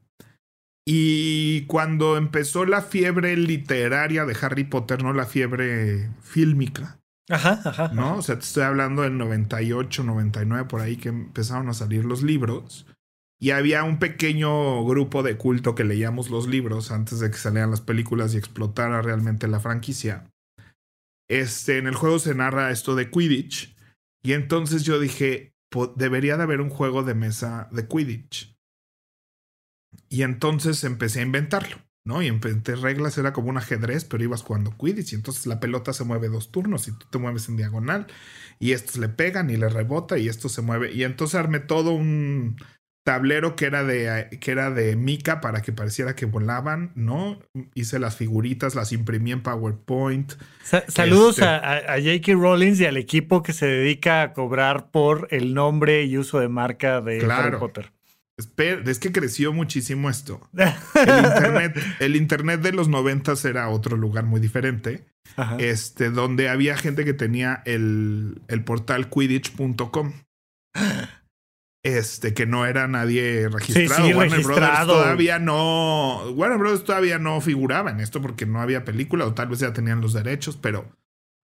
Y 0.89 1.63
cuando 1.65 2.15
empezó 2.15 2.65
la 2.65 2.81
fiebre 2.81 3.35
literaria 3.35 4.25
de 4.25 4.37
Harry 4.41 4.63
Potter, 4.63 5.03
no 5.03 5.11
la 5.11 5.25
fiebre 5.25 6.09
fílmica, 6.21 6.97
Ajá, 7.29 7.59
ajá. 7.65 7.91
¿no? 7.93 8.15
O 8.15 8.21
sea, 8.21 8.35
te 8.35 8.45
estoy 8.45 8.63
hablando 8.63 9.01
del 9.01 9.17
98, 9.17 10.03
99, 10.05 10.63
por 10.69 10.79
ahí 10.79 10.95
que 10.95 11.09
empezaron 11.09 11.67
a 11.67 11.73
salir 11.73 12.05
los 12.05 12.23
libros. 12.23 12.87
Y 13.37 13.49
había 13.51 13.83
un 13.83 13.99
pequeño 13.99 14.85
grupo 14.85 15.23
de 15.23 15.35
culto 15.35 15.75
que 15.75 15.83
leíamos 15.83 16.29
los 16.29 16.47
libros 16.47 16.89
antes 16.89 17.19
de 17.19 17.29
que 17.31 17.37
salieran 17.37 17.69
las 17.69 17.81
películas 17.81 18.33
y 18.33 18.37
explotara 18.37 19.01
realmente 19.01 19.49
la 19.49 19.59
franquicia. 19.59 20.23
Este, 21.29 21.79
en 21.79 21.87
el 21.87 21.95
juego 21.95 22.17
se 22.19 22.33
narra 22.33 22.71
esto 22.71 22.95
de 22.95 23.11
Quidditch. 23.11 23.75
Y 24.23 24.31
entonces 24.31 24.83
yo 24.83 24.99
dije, 24.99 25.51
"Po- 25.69 25.87
debería 25.97 26.37
de 26.37 26.43
haber 26.43 26.61
un 26.61 26.69
juego 26.69 27.03
de 27.03 27.13
mesa 27.13 27.67
de 27.73 27.87
Quidditch. 27.87 28.55
Y 30.09 30.21
entonces 30.23 30.83
empecé 30.83 31.19
a 31.19 31.23
inventarlo, 31.23 31.77
¿no? 32.05 32.21
Y 32.21 32.27
inventé 32.27 32.75
reglas, 32.75 33.17
era 33.17 33.33
como 33.33 33.49
un 33.49 33.57
ajedrez, 33.57 34.05
pero 34.05 34.23
ibas 34.23 34.41
jugando 34.41 34.75
Quidditch. 34.77 35.13
Y 35.13 35.15
entonces 35.15 35.45
la 35.47 35.59
pelota 35.59 35.93
se 35.93 36.03
mueve 36.03 36.29
dos 36.29 36.51
turnos 36.51 36.87
y 36.87 36.91
tú 36.91 37.05
te 37.09 37.17
mueves 37.17 37.49
en 37.49 37.57
diagonal. 37.57 38.07
Y 38.59 38.71
estos 38.71 38.97
le 38.97 39.09
pegan 39.09 39.49
y 39.49 39.57
le 39.57 39.69
rebota 39.69 40.17
y 40.17 40.27
esto 40.29 40.49
se 40.49 40.61
mueve. 40.61 40.93
Y 40.93 41.03
entonces 41.03 41.35
armé 41.39 41.59
todo 41.59 41.91
un 41.91 42.57
tablero 43.05 43.55
que 43.55 43.65
era 43.65 43.85
de 43.85 44.37
que 44.41 44.51
era 44.51 44.69
de 44.69 44.97
mica 44.97 45.39
para 45.39 45.61
que 45.61 45.71
pareciera 45.71 46.13
que 46.13 46.25
volaban, 46.25 46.91
¿no? 46.95 47.39
Hice 47.73 47.99
las 47.99 48.17
figuritas, 48.17 48.75
las 48.75 48.91
imprimí 48.91 49.31
en 49.31 49.43
PowerPoint. 49.43 50.33
Sa- 50.61 50.83
saludos 50.89 51.37
Este- 51.39 51.45
a, 51.45 51.93
a- 51.93 52.01
J.K. 52.01 52.33
Rowling 52.33 52.73
y 52.77 52.83
al 52.85 52.97
equipo 52.97 53.43
que 53.43 53.53
se 53.53 53.65
dedica 53.65 54.21
a 54.23 54.33
cobrar 54.33 54.91
por 54.91 55.29
el 55.31 55.53
nombre 55.53 56.03
y 56.03 56.17
uso 56.17 56.39
de 56.39 56.49
marca 56.49 56.99
de 56.99 57.19
Claro. 57.19 57.43
Harry 57.47 57.57
Potter. 57.59 57.93
Espera, 58.37 58.81
es 58.85 58.99
que 58.99 59.11
creció 59.11 59.51
muchísimo 59.51 60.09
esto. 60.09 60.47
El 60.53 61.25
internet, 61.25 61.77
el 61.99 62.15
internet 62.15 62.61
de 62.61 62.71
los 62.71 62.87
noventas 62.87 63.43
era 63.45 63.69
otro 63.69 63.97
lugar 63.97 64.25
muy 64.25 64.39
diferente. 64.39 65.07
Ajá. 65.35 65.57
Este, 65.59 66.11
donde 66.11 66.47
había 66.49 66.77
gente 66.77 67.03
que 67.03 67.13
tenía 67.13 67.61
el, 67.65 68.41
el 68.47 68.63
portal 68.63 69.09
quidditch.com. 69.09 70.13
Este, 71.83 72.33
que 72.33 72.45
no 72.45 72.65
era 72.65 72.87
nadie 72.87 73.47
registrado. 73.49 74.05
sí, 74.05 74.13
Warner 74.13 74.43
Brothers 74.43 74.87
todavía 74.87 75.39
no. 75.39 76.31
Warner 76.31 76.57
Brothers 76.57 76.83
todavía 76.83 77.17
no 77.17 77.39
figuraba 77.41 77.91
en 77.91 78.01
esto 78.01 78.21
porque 78.21 78.45
no 78.45 78.61
había 78.61 78.83
película, 78.83 79.25
o 79.25 79.33
tal 79.33 79.47
vez 79.47 79.59
ya 79.59 79.73
tenían 79.73 80.01
los 80.01 80.13
derechos, 80.13 80.57
pero 80.57 80.91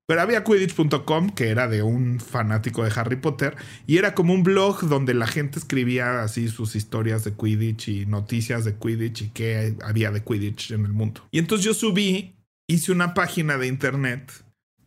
Pero 0.05 0.21
había 0.21 0.43
Quidditch.com, 0.43 1.29
que 1.29 1.47
era 1.47 1.67
de 1.69 1.81
un 1.81 2.19
fanático 2.19 2.83
de 2.83 2.91
Harry 2.95 3.15
Potter, 3.15 3.55
y 3.87 3.97
era 3.97 4.13
como 4.13 4.33
un 4.33 4.43
blog 4.43 4.81
donde 4.81 5.13
la 5.13 5.27
gente 5.27 5.59
escribía 5.59 6.23
así 6.23 6.49
sus 6.49 6.75
historias 6.75 7.23
de 7.23 7.33
Quidditch 7.33 7.87
y 7.87 8.05
noticias 8.05 8.65
de 8.65 8.75
Quidditch 8.75 9.21
y 9.21 9.29
qué 9.29 9.75
había 9.81 10.11
de 10.11 10.21
Quidditch 10.21 10.71
en 10.71 10.85
el 10.85 10.93
mundo. 10.93 11.21
Y 11.31 11.39
entonces 11.39 11.65
yo 11.65 11.73
subí, 11.73 12.35
hice 12.67 12.91
una 12.91 13.13
página 13.13 13.57
de 13.57 13.67
internet, 13.67 14.31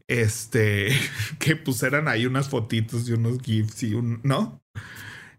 este, 0.07 0.89
que 1.39 1.57
pusieran 1.57 2.09
ahí 2.09 2.27
unas 2.27 2.51
fotitos 2.51 3.09
y 3.09 3.13
unos 3.13 3.41
GIFs 3.41 3.85
y 3.85 3.95
un, 3.95 4.21
¿no? 4.23 4.61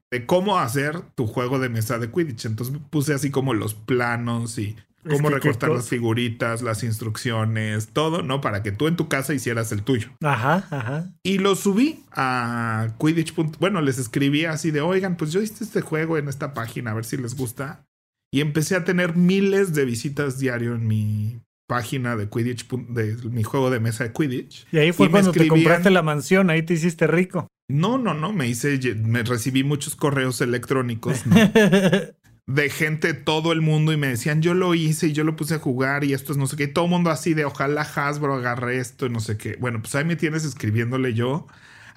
De 0.09 0.25
cómo 0.25 0.57
hacer 0.57 1.01
tu 1.15 1.27
juego 1.27 1.59
de 1.59 1.69
mesa 1.69 1.99
de 1.99 2.09
Quidditch. 2.09 2.45
Entonces 2.45 2.75
puse 2.89 3.13
así 3.13 3.29
como 3.29 3.53
los 3.53 3.75
planos 3.75 4.57
y 4.57 4.75
cómo 5.07 5.29
recortar 5.29 5.71
las 5.71 5.89
figuritas, 5.89 6.61
las 6.61 6.83
instrucciones, 6.83 7.89
todo, 7.89 8.21
¿no? 8.21 8.41
Para 8.41 8.63
que 8.63 8.71
tú 8.71 8.87
en 8.87 8.95
tu 8.95 9.07
casa 9.07 9.33
hicieras 9.33 9.71
el 9.71 9.83
tuyo. 9.83 10.09
Ajá, 10.21 10.67
ajá. 10.69 11.13
Y 11.23 11.39
lo 11.39 11.55
subí 11.55 12.03
a 12.11 12.95
Quidditch. 12.99 13.33
Bueno, 13.59 13.81
les 13.81 13.97
escribí 13.97 14.45
así 14.45 14.71
de, 14.71 14.81
oigan, 14.81 15.17
pues 15.17 15.31
yo 15.31 15.41
hice 15.41 15.63
este 15.63 15.81
juego 15.81 16.17
en 16.17 16.27
esta 16.27 16.53
página, 16.53 16.91
a 16.91 16.93
ver 16.93 17.05
si 17.05 17.17
les 17.17 17.35
gusta. 17.35 17.85
Y 18.31 18.41
empecé 18.41 18.75
a 18.75 18.83
tener 18.83 19.15
miles 19.15 19.73
de 19.73 19.85
visitas 19.85 20.37
diario 20.37 20.75
en 20.75 20.87
mi 20.87 21.39
página 21.67 22.15
de 22.15 22.29
Quidditch, 22.29 22.67
de 22.67 23.17
mi 23.29 23.43
juego 23.43 23.69
de 23.69 23.79
mesa 23.79 24.03
de 24.05 24.13
Quidditch. 24.13 24.65
Y 24.71 24.77
ahí 24.77 24.91
fue 24.91 25.11
cuando 25.11 25.31
te 25.31 25.47
compraste 25.47 25.89
la 25.91 26.01
mansión, 26.01 26.49
ahí 26.49 26.63
te 26.63 26.73
hiciste 26.73 27.07
rico. 27.07 27.47
No, 27.69 27.97
no, 27.97 28.13
no, 28.13 28.31
me 28.31 28.47
hice, 28.47 28.79
me 28.95 29.23
recibí 29.23 29.63
muchos 29.63 29.95
correos 29.95 30.39
electrónicos. 30.41 31.23
de 32.47 32.69
gente 32.69 33.09
de 33.09 33.13
todo 33.13 33.51
el 33.51 33.61
mundo 33.61 33.91
y 33.91 33.97
me 33.97 34.07
decían, 34.07 34.41
yo 34.41 34.53
lo 34.53 34.73
hice 34.73 35.07
y 35.07 35.13
yo 35.13 35.25
lo 35.25 35.35
puse 35.35 35.55
a 35.55 35.59
jugar 35.59 36.05
y 36.05 36.13
esto 36.13 36.31
es 36.31 36.37
no 36.37 36.47
sé 36.47 36.55
qué. 36.55 36.67
todo 36.67 36.85
el 36.85 36.91
mundo 36.91 37.09
así 37.11 37.33
de, 37.33 37.43
ojalá 37.43 37.81
Hasbro 37.81 38.33
agarre 38.33 38.79
esto 38.79 39.05
y 39.05 39.09
no 39.09 39.19
sé 39.19 39.37
qué. 39.37 39.57
Bueno, 39.59 39.81
pues 39.81 39.93
ahí 39.95 40.05
me 40.05 40.15
tienes 40.15 40.45
escribiéndole 40.45 41.13
yo 41.13 41.47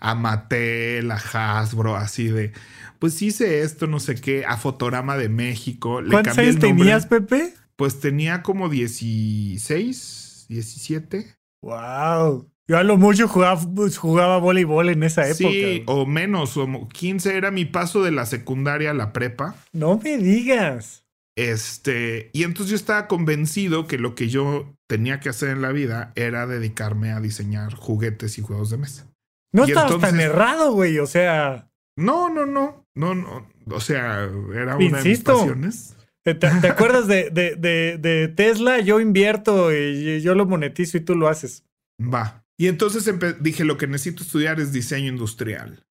a 0.00 0.14
Mattel, 0.16 1.10
a 1.12 1.16
Hasbro, 1.16 1.94
así 1.94 2.26
de, 2.26 2.52
pues 2.98 3.22
hice 3.22 3.62
esto, 3.62 3.86
no 3.86 4.00
sé 4.00 4.16
qué, 4.16 4.44
a 4.44 4.56
Fotograma 4.56 5.16
de 5.16 5.28
México. 5.28 6.00
¿Cuántos 6.10 6.36
años 6.36 6.58
tenías, 6.58 7.06
Pepe? 7.06 7.54
Pues 7.76 8.00
tenía 8.00 8.42
como 8.42 8.68
16, 8.68 10.46
17. 10.48 11.34
¡Wow! 11.62 12.49
Yo 12.70 12.78
a 12.78 12.84
lo 12.84 12.96
mucho 12.96 13.26
jugaba, 13.26 13.60
jugaba 13.98 14.38
voleibol 14.38 14.90
en 14.90 15.02
esa 15.02 15.26
época. 15.26 15.50
Sí, 15.50 15.82
o 15.86 16.06
menos, 16.06 16.56
o 16.56 16.86
15 16.86 17.36
era 17.36 17.50
mi 17.50 17.64
paso 17.64 18.04
de 18.04 18.12
la 18.12 18.26
secundaria 18.26 18.92
a 18.92 18.94
la 18.94 19.12
prepa. 19.12 19.56
No 19.72 19.98
me 19.98 20.18
digas. 20.18 21.04
Este, 21.34 22.30
y 22.32 22.44
entonces 22.44 22.70
yo 22.70 22.76
estaba 22.76 23.08
convencido 23.08 23.88
que 23.88 23.98
lo 23.98 24.14
que 24.14 24.28
yo 24.28 24.72
tenía 24.86 25.18
que 25.18 25.30
hacer 25.30 25.48
en 25.48 25.62
la 25.62 25.72
vida 25.72 26.12
era 26.14 26.46
dedicarme 26.46 27.10
a 27.10 27.18
diseñar 27.18 27.74
juguetes 27.74 28.38
y 28.38 28.42
juegos 28.42 28.70
de 28.70 28.76
mesa. 28.76 29.10
No 29.52 29.64
estabas 29.64 29.98
tan 29.98 30.20
errado, 30.20 30.72
güey, 30.72 31.00
o 31.00 31.08
sea. 31.08 31.68
No, 31.96 32.30
no, 32.30 32.46
no, 32.46 32.86
no, 32.94 33.16
no, 33.16 33.48
o 33.66 33.80
sea, 33.80 34.30
era 34.54 34.76
una 34.76 34.98
de 35.02 35.08
mis 35.08 35.20
pasiones. 35.24 35.96
¿Te, 36.22 36.46
acuerdas 36.68 37.08
de, 37.08 37.30
de, 37.30 37.56
de, 37.56 37.98
de, 37.98 38.28
Tesla? 38.28 38.78
Yo 38.78 39.00
invierto 39.00 39.74
y 39.74 40.20
yo 40.20 40.36
lo 40.36 40.46
monetizo 40.46 40.98
y 40.98 41.00
tú 41.00 41.16
lo 41.16 41.26
haces. 41.26 41.64
Va. 42.00 42.44
Y 42.60 42.68
entonces 42.68 43.10
dije, 43.40 43.64
lo 43.64 43.78
que 43.78 43.86
necesito 43.86 44.22
estudiar 44.22 44.60
es 44.60 44.70
diseño 44.70 45.08
industrial 45.08 45.82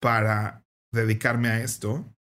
para 0.00 0.62
dedicarme 0.94 1.48
a 1.48 1.60
esto. 1.60 2.14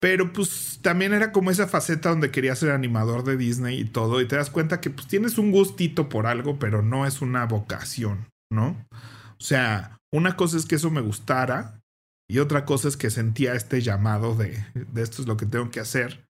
Pero 0.00 0.32
pues 0.32 0.80
también 0.82 1.12
era 1.12 1.30
como 1.30 1.52
esa 1.52 1.68
faceta 1.68 2.08
donde 2.08 2.32
quería 2.32 2.56
ser 2.56 2.72
animador 2.72 3.22
de 3.22 3.36
Disney 3.36 3.78
y 3.78 3.84
todo. 3.84 4.20
Y 4.20 4.26
te 4.26 4.34
das 4.34 4.50
cuenta 4.50 4.80
que 4.80 4.90
pues 4.90 5.06
tienes 5.06 5.38
un 5.38 5.52
gustito 5.52 6.08
por 6.08 6.26
algo, 6.26 6.58
pero 6.58 6.82
no 6.82 7.06
es 7.06 7.22
una 7.22 7.46
vocación, 7.46 8.26
¿no? 8.50 8.84
O 8.90 9.44
sea, 9.44 10.00
una 10.12 10.34
cosa 10.34 10.56
es 10.56 10.66
que 10.66 10.74
eso 10.74 10.90
me 10.90 11.00
gustara 11.00 11.80
y 12.28 12.40
otra 12.40 12.64
cosa 12.64 12.88
es 12.88 12.96
que 12.96 13.10
sentía 13.10 13.54
este 13.54 13.82
llamado 13.82 14.34
de, 14.34 14.66
de 14.74 15.02
esto 15.02 15.22
es 15.22 15.28
lo 15.28 15.36
que 15.36 15.46
tengo 15.46 15.70
que 15.70 15.78
hacer. 15.78 16.25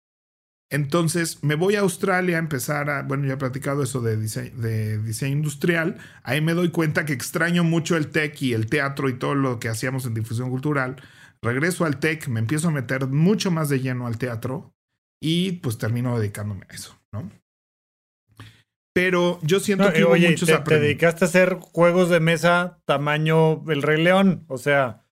Entonces 0.68 1.44
me 1.44 1.54
voy 1.54 1.76
a 1.76 1.80
Australia 1.80 2.37
a 2.37 2.40
empezar 2.40 2.90
a, 2.90 3.02
bueno, 3.02 3.26
ya 3.26 3.35
he 3.35 3.37
platicado 3.37 3.85
eso 3.85 4.00
de 4.00 4.16
diseño, 4.16 5.37
industrial, 5.37 5.99
ahí 6.25 6.40
me 6.40 6.54
doy 6.54 6.70
cuenta 6.70 7.04
que 7.04 7.12
extraño 7.12 7.62
mucho 7.62 7.96
el 7.96 8.08
tech 8.08 8.40
y 8.42 8.52
el 8.52 8.66
teatro 8.66 9.08
y 9.08 9.18
todo 9.18 9.37
lo 9.37 9.61
que 9.61 9.68
hacíamos 9.68 10.06
en 10.06 10.14
difusión 10.14 10.50
cultural. 10.50 10.96
Regreso 11.40 11.85
al 11.85 12.00
tech, 12.00 12.26
me 12.28 12.40
empiezo 12.40 12.68
a 12.68 12.73
meter 12.73 13.06
mucho 13.06 13.52
más 13.52 13.68
de 13.68 13.78
lleno 13.80 14.08
al 14.08 14.18
teatro 14.18 14.75
y 15.23 15.52
pues 15.52 15.78
termino 15.78 16.18
dedicándome 16.18 16.66
a 16.68 16.75
eso, 16.75 16.99
¿no? 17.12 17.30
Pero 18.92 19.38
yo 19.42 19.61
siento 19.61 19.92
que 19.92 20.04
oye, 20.04 20.30
muchos 20.30 20.49
te, 20.49 20.58
te 20.58 20.80
dedicaste 20.80 21.26
a 21.26 21.28
hacer 21.28 21.58
juegos 21.61 22.08
de 22.08 22.18
mesa 22.18 22.80
tamaño 22.87 23.62
El 23.70 23.82
Rey 23.82 24.02
León, 24.02 24.44
o 24.49 24.58
sea... 24.58 25.04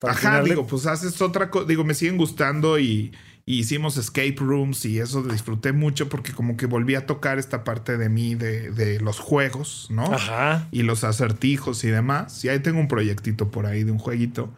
Ajá, 0.00 0.42
digo, 0.42 0.66
pues 0.66 0.86
haces 0.86 1.22
otra 1.22 1.50
cosa, 1.50 1.66
digo, 1.66 1.84
me 1.84 1.94
siguen 1.94 2.18
gustando 2.18 2.78
y 2.78 3.14
y 3.46 3.58
hicimos 3.58 3.96
escape 3.98 4.36
rooms 4.38 4.84
y 4.86 5.00
eso 5.00 5.22
disfruté 5.22 5.72
mucho 5.72 6.08
porque 6.08 6.32
como 6.32 6.56
que 6.56 6.66
volví 6.66 6.94
a 6.94 7.04
tocar 7.04 7.38
esta 7.38 7.62
parte 7.62 7.98
de 7.98 8.08
mí 8.08 8.34
de, 8.34 8.70
de 8.70 9.00
los 9.00 9.18
juegos, 9.18 9.88
¿no? 9.90 10.04
Ajá. 10.04 10.66
Y 10.70 10.82
los 10.82 11.04
acertijos 11.04 11.84
y 11.84 11.88
demás. 11.88 12.42
Y 12.44 12.48
ahí 12.48 12.60
tengo 12.60 12.80
un 12.80 12.88
proyectito 12.88 13.50
por 13.50 13.66
ahí 13.66 13.84
de 13.84 13.92
un 13.92 13.98
jueguito. 13.98 14.54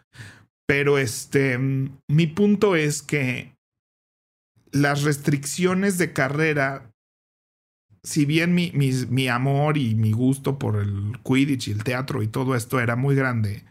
Pero 0.68 0.98
este, 0.98 1.58
mi 1.58 2.26
punto 2.28 2.76
es 2.76 3.02
que 3.02 3.56
las 4.70 5.02
restricciones 5.02 5.98
de 5.98 6.12
carrera, 6.12 6.92
si 8.04 8.24
bien 8.24 8.54
mi, 8.54 8.70
mi, 8.72 8.92
mi 9.08 9.26
amor 9.26 9.78
y 9.78 9.96
mi 9.96 10.12
gusto 10.12 10.60
por 10.60 10.76
el 10.76 11.18
Quidditch 11.24 11.68
y 11.68 11.72
el 11.72 11.82
teatro 11.82 12.22
y 12.22 12.28
todo 12.28 12.54
esto 12.54 12.78
era 12.78 12.94
muy 12.94 13.16
grande, 13.16 13.64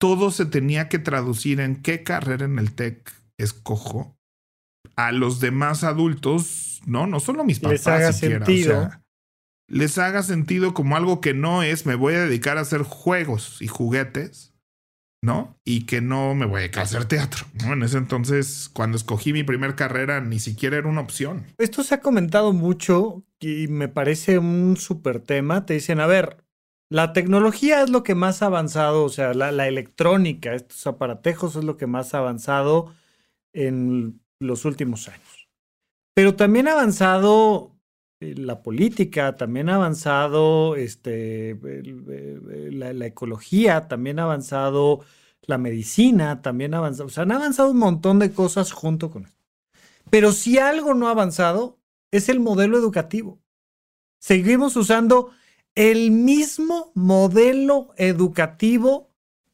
todo 0.00 0.30
se 0.30 0.46
tenía 0.46 0.88
que 0.88 0.98
traducir 0.98 1.60
en 1.60 1.76
qué 1.82 2.02
carrera 2.02 2.46
en 2.46 2.58
el 2.58 2.72
TEC 2.72 3.12
escojo 3.36 4.17
a 4.96 5.12
los 5.12 5.40
demás 5.40 5.84
adultos, 5.84 6.80
no, 6.86 7.06
no 7.06 7.20
solo 7.20 7.44
mis 7.44 7.60
papás 7.60 7.72
les 7.72 7.86
haga 7.86 8.12
sentido. 8.12 8.90
les 9.68 9.98
haga 9.98 10.22
sentido 10.22 10.74
como 10.74 10.96
algo 10.96 11.20
que 11.20 11.34
no 11.34 11.62
es 11.62 11.86
me 11.86 11.94
voy 11.94 12.14
a 12.14 12.20
dedicar 12.20 12.58
a 12.58 12.62
hacer 12.62 12.82
juegos 12.82 13.60
y 13.60 13.66
juguetes, 13.66 14.54
¿no? 15.22 15.58
Y 15.64 15.86
que 15.86 16.00
no 16.00 16.34
me 16.34 16.46
voy 16.46 16.58
a 16.58 16.60
dedicar 16.60 16.82
a 16.82 16.84
hacer 16.84 17.04
teatro, 17.06 17.46
¿no? 17.64 17.72
En 17.72 17.82
ese 17.82 17.98
entonces, 17.98 18.70
cuando 18.72 18.96
escogí 18.96 19.32
mi 19.32 19.42
primer 19.42 19.74
carrera, 19.74 20.20
ni 20.20 20.38
siquiera 20.38 20.76
era 20.78 20.88
una 20.88 21.00
opción. 21.00 21.46
Esto 21.58 21.82
se 21.82 21.94
ha 21.94 22.00
comentado 22.00 22.52
mucho 22.52 23.24
y 23.40 23.68
me 23.68 23.88
parece 23.88 24.38
un 24.38 24.76
súper 24.76 25.20
tema. 25.20 25.66
Te 25.66 25.74
dicen, 25.74 26.00
a 26.00 26.06
ver, 26.06 26.44
la 26.90 27.12
tecnología 27.12 27.82
es 27.82 27.90
lo 27.90 28.02
que 28.02 28.14
más 28.14 28.42
ha 28.42 28.46
avanzado, 28.46 29.04
o 29.04 29.08
sea, 29.08 29.34
la, 29.34 29.52
la 29.52 29.68
electrónica, 29.68 30.54
estos 30.54 30.86
aparatejos 30.86 31.56
es 31.56 31.64
lo 31.64 31.76
que 31.76 31.86
más 31.86 32.14
ha 32.14 32.18
avanzado 32.18 32.94
en 33.52 34.20
los 34.40 34.64
últimos 34.64 35.08
años. 35.08 35.48
Pero 36.14 36.34
también 36.34 36.68
ha 36.68 36.72
avanzado 36.72 37.76
eh, 38.20 38.34
la 38.36 38.62
política, 38.62 39.36
también 39.36 39.68
ha 39.68 39.76
avanzado 39.76 40.76
este, 40.76 41.56
la, 42.72 43.06
ecología, 43.06 43.86
también 43.88 44.18
ha 44.18 44.24
avanzado 44.24 45.04
la 45.42 45.58
medicina, 45.58 46.42
también 46.42 46.74
ha 46.74 46.78
avanzado, 46.78 47.06
o 47.06 47.10
sea, 47.10 47.22
han 47.22 47.32
avanzado 47.32 47.70
un 47.70 47.78
montón 47.78 48.18
de 48.18 48.32
cosas 48.32 48.72
junto 48.72 49.10
con 49.10 49.26
esto. 49.26 49.38
Pero 50.10 50.32
si 50.32 50.58
algo 50.58 50.94
no 50.94 51.08
ha 51.08 51.12
avanzado, 51.12 51.78
es 52.10 52.28
el 52.28 52.40
modelo 52.40 52.76
educativo. 52.76 53.38
Seguimos 54.20 54.74
usando 54.76 55.30
el 55.74 56.10
mismo 56.10 56.90
modelo 56.94 57.90
educativo 57.96 59.10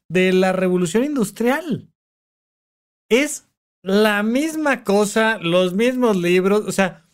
de 0.09 0.33
la 0.33 0.53
revolución 0.53 1.05
industrial. 1.05 1.91
Es 3.11 3.49
la 3.85 4.23
misma 4.23 4.83
cosa, 4.83 5.39
los 5.39 5.75
mismos 5.75 6.17
libros, 6.17 6.65
o 6.67 6.73
sea, 6.73 7.05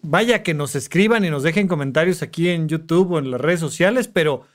vaya 0.00 0.44
que 0.44 0.54
nos 0.54 0.76
escriban 0.76 1.24
y 1.24 1.30
nos 1.30 1.42
dejen 1.42 1.66
comentarios 1.66 2.22
aquí 2.22 2.48
en 2.48 2.68
YouTube 2.68 3.10
o 3.10 3.18
en 3.18 3.32
las 3.32 3.40
redes 3.40 3.58
sociales, 3.58 4.06
pero 4.06 4.46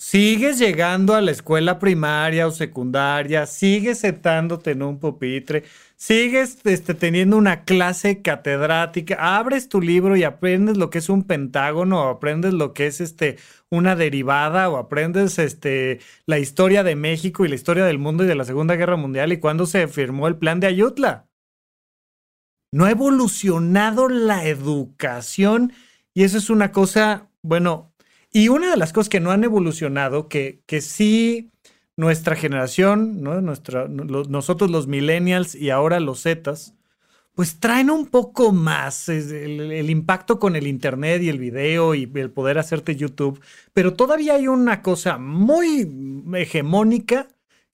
sigues 0.00 0.58
llegando 0.58 1.14
a 1.14 1.20
la 1.20 1.30
escuela 1.30 1.78
primaria 1.78 2.46
o 2.46 2.50
secundaria, 2.50 3.44
sigues 3.46 3.98
sentándote 3.98 4.70
en 4.70 4.82
un 4.82 4.98
pupitre, 4.98 5.64
sigues 5.94 6.58
este, 6.64 6.94
teniendo 6.94 7.36
una 7.36 7.64
clase 7.64 8.22
catedrática, 8.22 9.36
abres 9.36 9.68
tu 9.68 9.82
libro 9.82 10.16
y 10.16 10.24
aprendes 10.24 10.78
lo 10.78 10.88
que 10.88 10.98
es 10.98 11.10
un 11.10 11.24
pentágono, 11.24 12.00
o 12.00 12.08
aprendes 12.08 12.54
lo 12.54 12.72
que 12.72 12.86
es 12.86 13.02
este, 13.02 13.36
una 13.68 13.94
derivada, 13.94 14.70
o 14.70 14.78
aprendes 14.78 15.38
este, 15.38 16.00
la 16.24 16.38
historia 16.38 16.82
de 16.82 16.96
México 16.96 17.44
y 17.44 17.48
la 17.48 17.56
historia 17.56 17.84
del 17.84 17.98
mundo 17.98 18.24
y 18.24 18.26
de 18.26 18.36
la 18.36 18.46
Segunda 18.46 18.76
Guerra 18.76 18.96
Mundial 18.96 19.32
y 19.32 19.38
cuándo 19.38 19.66
se 19.66 19.86
firmó 19.86 20.28
el 20.28 20.36
plan 20.36 20.60
de 20.60 20.68
Ayutla. 20.68 21.28
No 22.72 22.86
ha 22.86 22.90
evolucionado 22.90 24.08
la 24.08 24.46
educación 24.46 25.74
y 26.14 26.24
eso 26.24 26.38
es 26.38 26.48
una 26.48 26.72
cosa, 26.72 27.28
bueno, 27.42 27.89
y 28.32 28.48
una 28.48 28.70
de 28.70 28.76
las 28.76 28.92
cosas 28.92 29.08
que 29.08 29.20
no 29.20 29.30
han 29.30 29.44
evolucionado, 29.44 30.28
que, 30.28 30.62
que 30.66 30.80
sí 30.80 31.50
nuestra 31.96 32.36
generación, 32.36 33.22
¿no? 33.22 33.40
Nuestra, 33.40 33.86
nosotros 33.88 34.70
los 34.70 34.86
millennials 34.86 35.54
y 35.54 35.70
ahora 35.70 36.00
los 36.00 36.22
zetas, 36.22 36.74
pues 37.34 37.60
traen 37.60 37.90
un 37.90 38.06
poco 38.06 38.52
más 38.52 39.08
el, 39.08 39.70
el, 39.72 39.90
impacto 39.90 40.38
con 40.38 40.56
el 40.56 40.66
internet 40.66 41.22
y 41.22 41.28
el 41.28 41.38
video 41.38 41.94
y 41.94 42.10
el 42.14 42.30
poder 42.30 42.58
hacerte 42.58 42.96
YouTube, 42.96 43.40
pero 43.72 43.94
todavía 43.94 44.34
hay 44.34 44.48
una 44.48 44.82
cosa 44.82 45.18
muy 45.18 45.88
hegemónica 46.34 47.28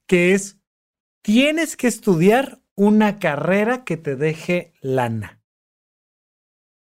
que 0.06 0.34
es 0.34 0.58
tienes 1.22 1.76
que 1.76 1.88
estudiar 1.88 2.60
una 2.76 3.18
carrera 3.18 3.84
que 3.84 3.96
te 3.96 4.16
deje 4.16 4.72
lana. 4.80 5.42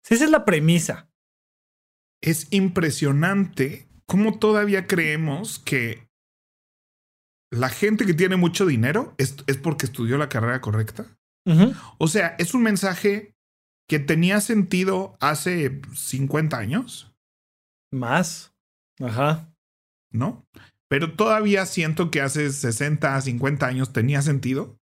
Esa 0.08 0.24
es 0.24 0.30
la 0.30 0.44
premisa. 0.44 1.08
Es 2.24 2.48
impresionante 2.50 3.86
cómo 4.06 4.38
todavía 4.38 4.86
creemos 4.86 5.58
que 5.58 6.08
la 7.50 7.68
gente 7.68 8.06
que 8.06 8.14
tiene 8.14 8.36
mucho 8.36 8.64
dinero 8.64 9.14
es, 9.18 9.36
es 9.46 9.58
porque 9.58 9.86
estudió 9.86 10.16
la 10.16 10.30
carrera 10.30 10.60
correcta. 10.60 11.06
O 11.98 12.08
sea, 12.08 12.34
es 12.38 12.54
un 12.54 12.62
mensaje 12.62 13.34
que 13.86 13.98
tenía 13.98 14.40
sentido 14.40 15.18
hace 15.20 15.82
50 15.94 16.56
años. 16.56 17.14
Más. 17.92 18.54
Ajá. 18.98 19.54
¿No? 20.10 20.46
Pero 20.88 21.14
todavía 21.14 21.66
siento 21.66 22.10
que 22.10 22.22
hace 22.22 22.50
60, 22.50 23.20
50 23.20 23.66
años 23.66 23.92
tenía 23.92 24.22
sentido. 24.22 24.78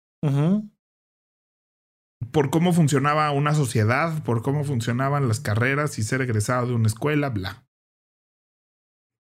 Por 2.32 2.50
cómo 2.50 2.72
funcionaba 2.72 3.30
una 3.30 3.54
sociedad, 3.54 4.22
por 4.25 4.42
cómo 4.42 4.64
funcionaban 4.64 5.28
las 5.28 5.40
carreras 5.40 5.98
y 5.98 6.02
ser 6.02 6.20
egresado 6.20 6.66
de 6.66 6.75
una 6.75 6.88
escuela, 6.88 7.30
bla. 7.30 7.64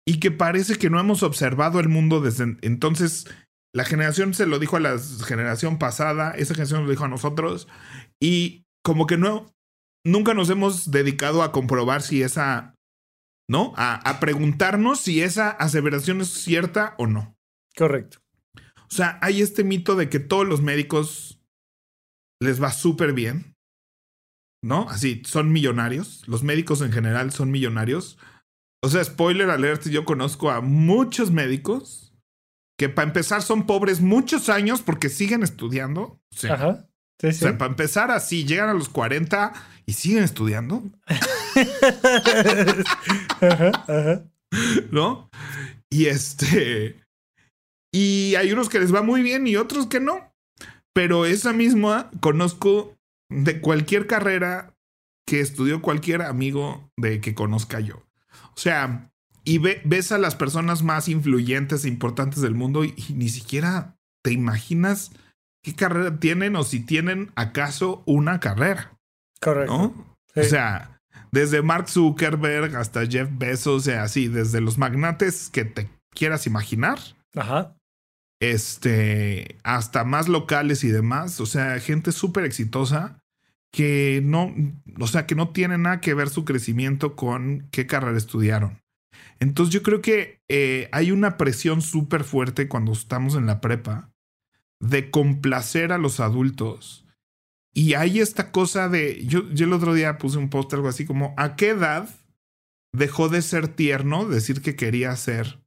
Y 0.07 0.19
que 0.19 0.31
parece 0.31 0.77
que 0.77 0.89
no 0.89 0.99
hemos 0.99 1.21
observado 1.21 1.79
el 1.79 1.87
mundo 1.87 2.19
desde 2.19 2.57
entonces 2.61 3.27
la 3.73 3.85
generación 3.85 4.33
se 4.33 4.47
lo 4.47 4.59
dijo 4.59 4.77
a 4.77 4.79
la 4.79 4.97
generación 5.25 5.77
pasada, 5.77 6.31
esa 6.31 6.53
generación 6.53 6.83
lo 6.83 6.89
dijo 6.89 7.05
a 7.05 7.09
nosotros, 7.09 7.67
y 8.19 8.65
como 8.83 9.05
que 9.05 9.17
no, 9.17 9.53
nunca 10.03 10.33
nos 10.33 10.49
hemos 10.49 10.89
dedicado 10.89 11.43
a 11.43 11.51
comprobar 11.51 12.01
si 12.01 12.23
esa, 12.23 12.73
¿no? 13.47 13.73
A, 13.77 13.95
a 14.09 14.19
preguntarnos 14.19 15.01
si 15.01 15.21
esa 15.21 15.51
aseveración 15.51 16.21
es 16.21 16.29
cierta 16.29 16.95
o 16.97 17.05
no. 17.05 17.35
Correcto. 17.77 18.19
O 18.55 18.91
sea, 18.91 19.19
hay 19.21 19.41
este 19.41 19.63
mito 19.63 19.95
de 19.95 20.09
que 20.09 20.19
todos 20.19 20.47
los 20.47 20.61
médicos 20.61 21.28
les 22.41 22.61
va 22.61 22.71
súper 22.71 23.13
bien, 23.13 23.55
¿no? 24.63 24.89
Así, 24.89 25.21
son 25.25 25.51
millonarios. 25.51 26.23
Los 26.27 26.43
médicos 26.43 26.81
en 26.81 26.91
general 26.91 27.31
son 27.31 27.51
millonarios. 27.51 28.17
O 28.81 28.89
sea, 28.89 29.03
spoiler 29.03 29.49
alert, 29.49 29.87
yo 29.89 30.05
conozco 30.05 30.51
a 30.51 30.61
muchos 30.61 31.31
médicos 31.31 32.13
que 32.77 32.87
para 32.87 33.07
empezar 33.07 33.41
son 33.41 33.65
pobres 33.65 33.99
muchos 33.99 34.47
años 34.47 34.81
porque 34.81 35.09
siguen 35.09 35.43
estudiando. 35.43 36.01
O 36.01 36.35
sea, 36.35 36.53
Ajá. 36.53 36.85
O 37.21 37.31
sea, 37.33 37.57
para 37.57 37.71
empezar 37.71 38.11
así, 38.11 38.45
llegan 38.45 38.69
a 38.69 38.73
los 38.73 38.87
40 38.87 39.51
y 39.85 39.93
siguen 39.93 40.23
estudiando. 40.23 40.83
ajá, 43.41 43.71
ajá. 43.87 44.23
¿No? 44.91 45.29
Y 45.89 46.05
este. 46.05 46.95
Y 47.91 48.35
hay 48.35 48.53
unos 48.53 48.69
que 48.69 48.79
les 48.79 48.93
va 48.93 49.01
muy 49.01 49.21
bien 49.21 49.47
y 49.47 49.57
otros 49.57 49.87
que 49.87 49.99
no. 49.99 50.28
Pero 50.99 51.25
esa 51.25 51.53
misma 51.53 52.11
conozco 52.19 52.97
de 53.29 53.61
cualquier 53.61 54.05
carrera 54.05 54.75
que 55.25 55.39
estudió 55.39 55.81
cualquier 55.81 56.21
amigo 56.21 56.91
de 56.97 57.21
que 57.21 57.33
conozca 57.33 57.79
yo. 57.79 58.05
O 58.53 58.57
sea, 58.57 59.09
y 59.45 59.59
ves 59.59 60.11
a 60.11 60.17
las 60.17 60.35
personas 60.35 60.83
más 60.83 61.07
influyentes 61.07 61.85
e 61.85 61.87
importantes 61.87 62.41
del 62.41 62.53
mundo 62.53 62.83
y, 62.83 62.93
ni 63.15 63.29
siquiera 63.29 63.95
te 64.21 64.33
imaginas 64.33 65.13
qué 65.63 65.73
carrera 65.73 66.19
tienen 66.19 66.57
o 66.57 66.65
si 66.65 66.81
tienen 66.81 67.31
acaso 67.35 68.03
una 68.05 68.41
carrera. 68.41 68.99
Correcto. 69.39 69.95
O 70.35 70.43
sea, 70.43 70.99
desde 71.31 71.61
Mark 71.61 71.87
Zuckerberg 71.87 72.75
hasta 72.75 73.05
Jeff 73.05 73.29
Bezos, 73.31 73.67
o 73.67 73.79
sea, 73.79 74.03
así, 74.03 74.27
desde 74.27 74.59
los 74.59 74.77
magnates 74.77 75.49
que 75.49 75.63
te 75.63 75.89
quieras 76.09 76.45
imaginar. 76.45 76.99
Ajá. 77.37 77.78
Este, 78.39 79.57
hasta 79.63 80.03
más 80.03 80.29
locales 80.29 80.83
y 80.83 80.89
demás. 80.89 81.39
O 81.41 81.45
sea, 81.45 81.79
gente 81.79 82.11
súper 82.11 82.45
exitosa 82.45 83.21
que 83.71 84.21
no, 84.23 84.53
o 84.99 85.07
sea, 85.07 85.25
que 85.25 85.35
no 85.35 85.49
tiene 85.49 85.77
nada 85.77 86.01
que 86.01 86.13
ver 86.13 86.29
su 86.29 86.45
crecimiento 86.45 87.15
con 87.15 87.67
qué 87.71 87.85
carrera 87.85 88.17
estudiaron. 88.17 88.81
Entonces 89.39 89.73
yo 89.73 89.83
creo 89.83 90.01
que 90.01 90.41
eh, 90.49 90.89
hay 90.91 91.11
una 91.11 91.37
presión 91.37 91.81
súper 91.81 92.23
fuerte 92.23 92.67
cuando 92.67 92.91
estamos 92.91 93.35
en 93.35 93.45
la 93.45 93.61
prepa 93.61 94.11
de 94.79 95.11
complacer 95.11 95.91
a 95.91 95.97
los 95.97 96.19
adultos. 96.19 97.05
Y 97.73 97.93
hay 97.93 98.19
esta 98.19 98.51
cosa 98.51 98.89
de, 98.89 99.25
yo, 99.25 99.49
yo 99.51 99.65
el 99.65 99.73
otro 99.73 99.93
día 99.93 100.17
puse 100.17 100.37
un 100.37 100.49
post 100.49 100.73
algo 100.73 100.87
así 100.87 101.05
como, 101.05 101.33
¿a 101.37 101.55
qué 101.55 101.69
edad 101.69 102.09
dejó 102.93 103.29
de 103.29 103.41
ser 103.41 103.67
tierno 103.67 104.27
decir 104.27 104.61
que 104.61 104.75
quería 104.75 105.15
ser 105.15 105.61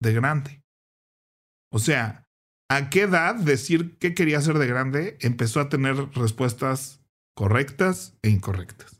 de 0.00 0.12
grande? 0.12 0.62
O 1.76 1.78
sea, 1.78 2.26
¿a 2.70 2.88
qué 2.88 3.02
edad 3.02 3.34
decir 3.34 3.98
que 3.98 4.14
quería 4.14 4.40
ser 4.40 4.56
de 4.56 4.66
grande 4.66 5.18
empezó 5.20 5.60
a 5.60 5.68
tener 5.68 5.94
respuestas 6.14 7.02
correctas 7.34 8.16
e 8.22 8.30
incorrectas? 8.30 8.98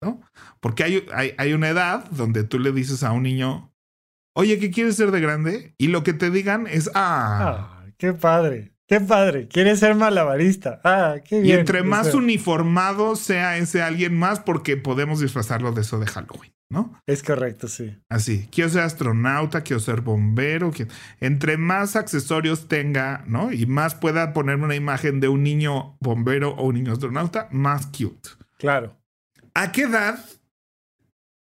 ¿no? 0.00 0.20
Porque 0.60 0.84
hay, 0.84 1.08
hay, 1.12 1.34
hay, 1.36 1.52
una 1.54 1.68
edad 1.68 2.08
donde 2.12 2.44
tú 2.44 2.60
le 2.60 2.70
dices 2.70 3.02
a 3.02 3.10
un 3.10 3.24
niño, 3.24 3.72
oye, 4.36 4.60
¿qué 4.60 4.70
quieres 4.70 4.94
ser 4.94 5.10
de 5.10 5.20
grande? 5.20 5.74
Y 5.78 5.88
lo 5.88 6.04
que 6.04 6.12
te 6.12 6.30
digan 6.30 6.68
es, 6.68 6.92
ah, 6.94 7.40
ah 7.42 7.86
qué 7.96 8.12
padre, 8.12 8.70
qué 8.86 9.00
padre, 9.00 9.48
quieres 9.48 9.80
ser 9.80 9.96
malabarista, 9.96 10.80
ah, 10.84 11.16
qué 11.28 11.40
bien. 11.40 11.56
Y 11.56 11.58
entre 11.58 11.82
más 11.82 12.14
uniformado 12.14 13.16
sea 13.16 13.58
ese 13.58 13.82
alguien 13.82 14.16
más, 14.16 14.38
porque 14.38 14.76
podemos 14.76 15.18
disfrazarlo 15.18 15.72
de 15.72 15.80
eso 15.80 15.98
de 15.98 16.06
Halloween, 16.06 16.52
¿no? 16.70 17.00
Es 17.06 17.22
correcto, 17.22 17.68
sí. 17.68 17.96
Así, 18.08 18.48
quiero 18.52 18.70
ser 18.70 18.82
astronauta, 18.82 19.62
quiero 19.62 19.80
ser 19.80 20.00
bombero, 20.02 20.70
entre 21.20 21.56
más 21.56 21.96
accesorios 21.96 22.68
tenga, 22.68 23.24
¿no? 23.26 23.52
Y 23.52 23.66
más 23.66 23.94
pueda 23.94 24.32
ponerme 24.32 24.66
una 24.66 24.74
imagen 24.74 25.20
de 25.20 25.28
un 25.28 25.42
niño 25.42 25.96
bombero 26.00 26.50
o 26.50 26.66
un 26.66 26.74
niño 26.74 26.92
astronauta, 26.92 27.48
más 27.50 27.86
cute. 27.86 28.30
Claro. 28.58 28.96
¿A 29.54 29.72
qué 29.72 29.82
edad 29.82 30.18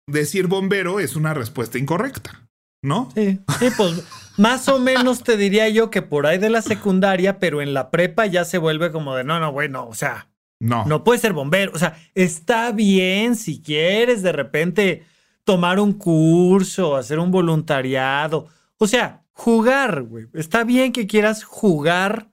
decir 0.08 0.48
bombero 0.48 1.00
es 1.00 1.16
una 1.16 1.34
respuesta 1.34 1.78
incorrecta? 1.78 2.48
¿No? 2.82 3.10
Sí, 3.16 3.40
sí, 3.60 3.68
pues 3.76 4.04
más 4.38 4.70
o 4.70 4.80
menos 4.80 5.24
te 5.24 5.36
diría 5.36 5.68
yo 5.68 5.90
que 5.90 6.04
por 6.04 6.26
ahí 6.26 6.38
de 6.38 6.50
la 6.50 6.62
secundaria, 6.62 7.40
pero 7.40 7.62
en 7.62 7.74
la 7.74 7.90
prepa 7.90 8.28
ya 8.28 8.46
se 8.46 8.60
vuelve 8.60 8.92
como 8.92 9.16
de 9.16 9.24
no, 9.24 9.40
no, 9.40 9.52
bueno, 9.52 9.88
o 9.88 9.96
sea, 9.96 10.30
no. 10.60 10.86
No 10.86 11.04
puede 11.04 11.20
ser 11.20 11.34
bombero. 11.34 11.72
O 11.74 11.80
sea, 11.80 11.98
está 12.16 12.72
bien 12.72 13.36
si 13.36 13.62
quieres 13.62 14.24
de 14.24 14.32
repente 14.32 15.06
tomar 15.47 15.79
un 15.79 15.93
curso, 15.93 16.97
hacer 16.97 17.19
un 17.19 17.31
voluntariado. 17.31 18.47
O 18.77 18.86
sea, 18.86 19.23
jugar, 19.31 20.01
güey. 20.01 20.27
Está 20.33 20.65
bien 20.65 20.91
que 20.91 21.07
quieras 21.07 21.45
jugar 21.45 22.27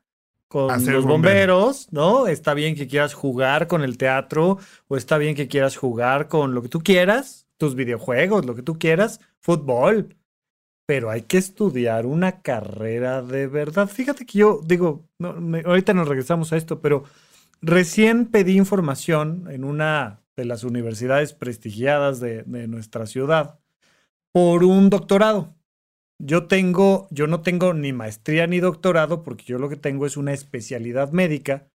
con 0.48 0.84
los 0.84 1.04
bomberos, 1.04 1.86
¿no? 1.92 2.26
Está 2.26 2.54
bien 2.54 2.74
que 2.74 2.88
quieras 2.88 3.14
jugar 3.14 3.68
con 3.68 3.84
el 3.84 3.98
teatro 3.98 4.58
o 4.88 4.96
está 4.96 5.16
bien 5.16 5.36
que 5.36 5.46
quieras 5.46 5.76
jugar 5.76 6.26
con 6.26 6.54
lo 6.54 6.62
que 6.62 6.68
tú 6.68 6.80
quieras, 6.80 7.46
tus 7.56 7.76
videojuegos, 7.76 8.46
lo 8.46 8.56
que 8.56 8.62
tú 8.62 8.80
quieras, 8.80 9.20
fútbol. 9.40 10.16
Pero 10.84 11.08
hay 11.08 11.22
que 11.22 11.38
estudiar 11.38 12.06
una 12.06 12.42
carrera 12.42 13.22
de 13.22 13.46
verdad. 13.46 13.86
Fíjate 13.86 14.26
que 14.26 14.38
yo 14.38 14.60
digo, 14.64 15.04
ahorita 15.20 15.94
nos 15.94 16.08
regresamos 16.08 16.52
a 16.52 16.56
esto, 16.56 16.80
pero 16.80 17.04
recién 17.62 18.26
pedí 18.26 18.56
información 18.56 19.46
en 19.50 19.62
una 19.62 20.23
de 20.36 20.44
las 20.44 20.64
universidades 20.64 21.32
prestigiadas 21.32 22.20
de, 22.20 22.42
de 22.42 22.68
nuestra 22.68 23.06
ciudad 23.06 23.60
por 24.32 24.64
un 24.64 24.90
doctorado. 24.90 25.54
Yo 26.18 26.46
tengo, 26.46 27.08
yo 27.10 27.26
no 27.26 27.42
tengo 27.42 27.74
ni 27.74 27.92
maestría 27.92 28.46
ni 28.46 28.60
doctorado 28.60 29.22
porque 29.22 29.44
yo 29.44 29.58
lo 29.58 29.68
que 29.68 29.76
tengo 29.76 30.06
es 30.06 30.16
una 30.16 30.32
especialidad 30.32 31.12
médica 31.12 31.68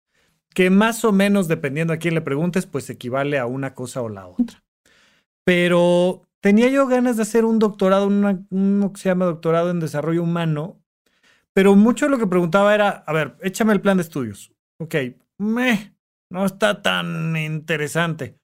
que 0.53 0.69
más 0.69 1.05
o 1.05 1.11
menos, 1.11 1.47
dependiendo 1.47 1.93
a 1.93 1.97
quién 1.97 2.15
le 2.15 2.21
preguntes, 2.21 2.65
pues 2.65 2.89
equivale 2.89 3.37
a 3.37 3.45
una 3.45 3.75
cosa 3.75 4.01
o 4.01 4.09
la 4.09 4.25
otra. 4.25 4.63
Pero 5.45 6.23
tenía 6.41 6.67
yo 6.69 6.87
ganas 6.87 7.17
de 7.17 7.23
hacer 7.23 7.45
un 7.45 7.59
doctorado, 7.59 8.07
uno 8.07 8.93
que 8.93 8.99
se 8.99 9.09
llama 9.09 9.25
doctorado 9.25 9.69
en 9.69 9.79
desarrollo 9.79 10.23
humano, 10.23 10.79
pero 11.53 11.75
mucho 11.75 12.09
lo 12.09 12.17
que 12.17 12.27
preguntaba 12.27 12.73
era, 12.73 12.89
a 12.89 13.13
ver, 13.13 13.35
échame 13.41 13.73
el 13.73 13.81
plan 13.81 13.97
de 13.97 14.03
estudios. 14.03 14.51
Ok, 14.79 14.95
meh, 15.37 15.93
no 16.31 16.45
está 16.45 16.81
tan 16.81 17.35
interesante. 17.37 18.39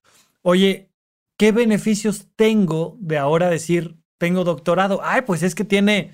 Oye, 0.46 0.90
¿qué 1.38 1.52
beneficios 1.52 2.28
tengo 2.36 2.98
de 3.00 3.16
ahora 3.16 3.48
decir, 3.48 3.96
tengo 4.18 4.44
doctorado. 4.44 5.00
Ay, 5.02 5.22
pues 5.22 5.42
es 5.42 5.54
que 5.54 5.64
tiene 5.64 6.12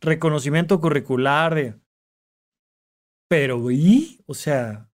reconocimiento 0.00 0.80
curricular. 0.80 1.78
Pero, 3.28 3.70
¿y? 3.70 4.20
O 4.26 4.34
sea, 4.34 4.90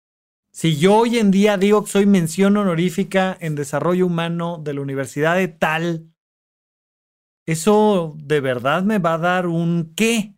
si 0.50 0.76
yo 0.76 0.96
hoy 0.96 1.18
en 1.18 1.30
día 1.30 1.56
digo 1.56 1.84
que 1.84 1.90
soy 1.90 2.06
mención 2.06 2.56
honorífica 2.56 3.36
en 3.40 3.54
desarrollo 3.54 4.06
humano 4.06 4.60
de 4.62 4.74
la 4.74 4.80
Universidad 4.80 5.36
de 5.36 5.48
tal, 5.48 6.12
eso 7.46 8.14
de 8.18 8.40
verdad 8.40 8.82
me 8.82 8.98
va 8.98 9.14
a 9.14 9.18
dar 9.18 9.46
un 9.46 9.92
qué, 9.94 10.34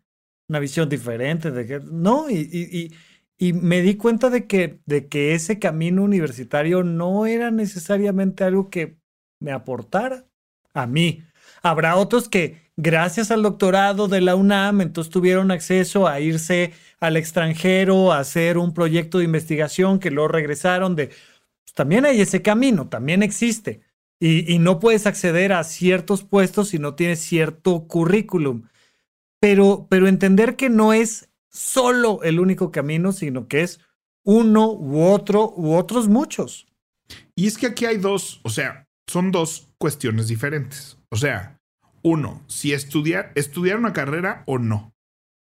una 0.49 0.59
visión 0.59 0.89
diferente 0.89 1.51
de 1.51 1.67
que, 1.67 1.81
¿no? 1.81 2.31
Y, 2.31 2.37
y 2.37 2.95
me 3.41 3.81
di 3.81 3.97
cuenta 3.97 4.29
de 4.29 4.47
que, 4.47 4.81
de 4.85 5.09
que 5.09 5.35
ese 5.35 5.59
camino 5.59 6.03
universitario 6.03 6.85
no 6.85 7.25
era 7.25 7.51
necesariamente 7.51 8.45
algo 8.45 8.69
que 8.69 8.99
me 9.41 9.51
aportara 9.51 10.27
a 10.75 10.87
mí. 10.87 11.23
Habrá 11.63 11.97
otros 11.97 12.29
que, 12.29 12.71
gracias 12.77 13.31
al 13.31 13.43
doctorado 13.43 14.09
de 14.09 14.21
la 14.21 14.35
UNAM, 14.37 14.83
entonces 14.83 15.11
tuvieron 15.11 15.51
acceso 15.51 16.07
a 16.07 16.21
irse 16.21 16.75
al 17.01 17.17
extranjero, 17.17 18.13
a 18.13 18.19
hacer 18.19 18.59
un 18.59 18.75
proyecto 18.75 19.19
de 19.19 19.25
investigación 19.25 19.99
que 19.99 20.11
luego 20.11 20.29
regresaron 20.29 20.95
de... 20.95 21.07
Pues, 21.09 21.75
también 21.75 22.05
hay 22.05 22.21
ese 22.21 22.43
camino, 22.43 22.89
también 22.89 23.23
existe. 23.23 23.81
Y, 24.21 24.53
y 24.53 24.59
no 24.59 24.81
puedes 24.81 25.07
acceder 25.07 25.55
a 25.55 25.65
ciertos 25.65 26.25
puestos 26.25 26.69
si 26.69 26.79
no 26.79 26.95
tienes 26.95 27.21
cierto 27.21 27.87
currículum. 27.87 28.69
Pero, 29.41 29.87
pero 29.89 30.09
entender 30.09 30.57
que 30.57 30.69
no 30.69 30.93
es 30.93 31.30
solo 31.51 32.23
el 32.23 32.41
único 32.41 32.71
camino, 32.73 33.13
sino 33.13 33.49
que 33.49 33.63
es 33.63 33.81
uno 34.25 34.71
u 34.73 35.03
otro 35.03 35.53
u 35.57 35.75
otros 35.75 36.09
muchos. 36.09 36.67
Y 37.35 37.47
es 37.47 37.59
que 37.59 37.67
aquí 37.67 37.87
hay 37.87 37.97
dos, 37.99 38.41
o 38.45 38.51
sea, 38.51 38.87
son 39.09 39.33
dos 39.33 39.69
cuestiones 39.79 40.29
diferentes. 40.29 40.99
O 41.11 41.17
sea, 41.17 41.59
uno, 42.03 42.43
si 42.47 42.73
estudiar, 42.73 43.33
estudiar 43.35 43.79
una 43.79 43.93
carrera 43.93 44.45
o 44.47 44.59
no. 44.59 44.93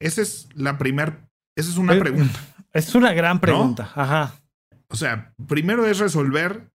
Esa 0.00 0.20
es 0.22 0.48
la 0.54 0.76
primera, 0.78 1.28
esa 1.56 1.70
es 1.70 1.76
una 1.78 1.94
Eh, 1.94 2.00
pregunta. 2.00 2.38
Es 2.72 2.94
una 2.94 3.14
gran 3.14 3.40
pregunta. 3.40 3.90
Ajá. 3.94 4.34
O 4.88 4.96
sea, 4.96 5.32
primero 5.48 5.86
es 5.86 5.98
resolver 5.98 6.68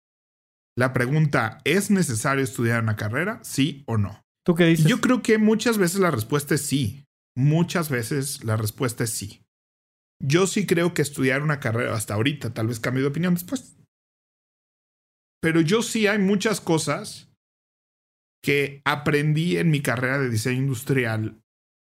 la 0.78 0.94
pregunta, 0.94 1.58
¿es 1.66 1.92
necesario 1.92 2.42
estudiar 2.42 2.82
una 2.82 2.96
carrera? 2.96 3.40
Sí 3.44 3.84
o 3.86 3.98
no. 3.98 4.24
¿Tú 4.46 4.56
qué 4.56 4.64
dices? 4.68 4.86
Yo 4.86 5.02
creo 5.02 5.22
que 5.22 5.38
muchas 5.38 5.78
veces 5.78 6.00
la 6.00 6.10
respuesta 6.10 6.56
es 6.56 6.62
sí. 6.62 7.04
Muchas 7.36 7.90
veces 7.90 8.44
la 8.44 8.58
respuesta 8.58 9.04
es 9.04 9.12
sí. 9.12 9.44
Yo 10.22 10.48
sí 10.48 10.66
creo 10.66 10.94
que 10.94 11.02
estudiar 11.02 11.42
una 11.42 11.60
carrera 11.60 11.94
hasta 11.94 12.14
ahorita, 12.14 12.54
tal 12.54 12.68
vez 12.68 12.80
cambie 12.80 13.02
de 13.02 13.10
opinión 13.10 13.34
después. 13.34 13.78
Pero 15.42 15.62
yo 15.62 15.82
sí 15.82 16.08
hay 16.08 16.20
muchas 16.20 16.60
cosas 16.60 17.30
que 18.44 18.82
aprendí 18.86 19.58
en 19.58 19.72
mi 19.72 19.82
carrera 19.82 20.20
de 20.20 20.30
diseño 20.30 20.62
industrial 20.62 21.42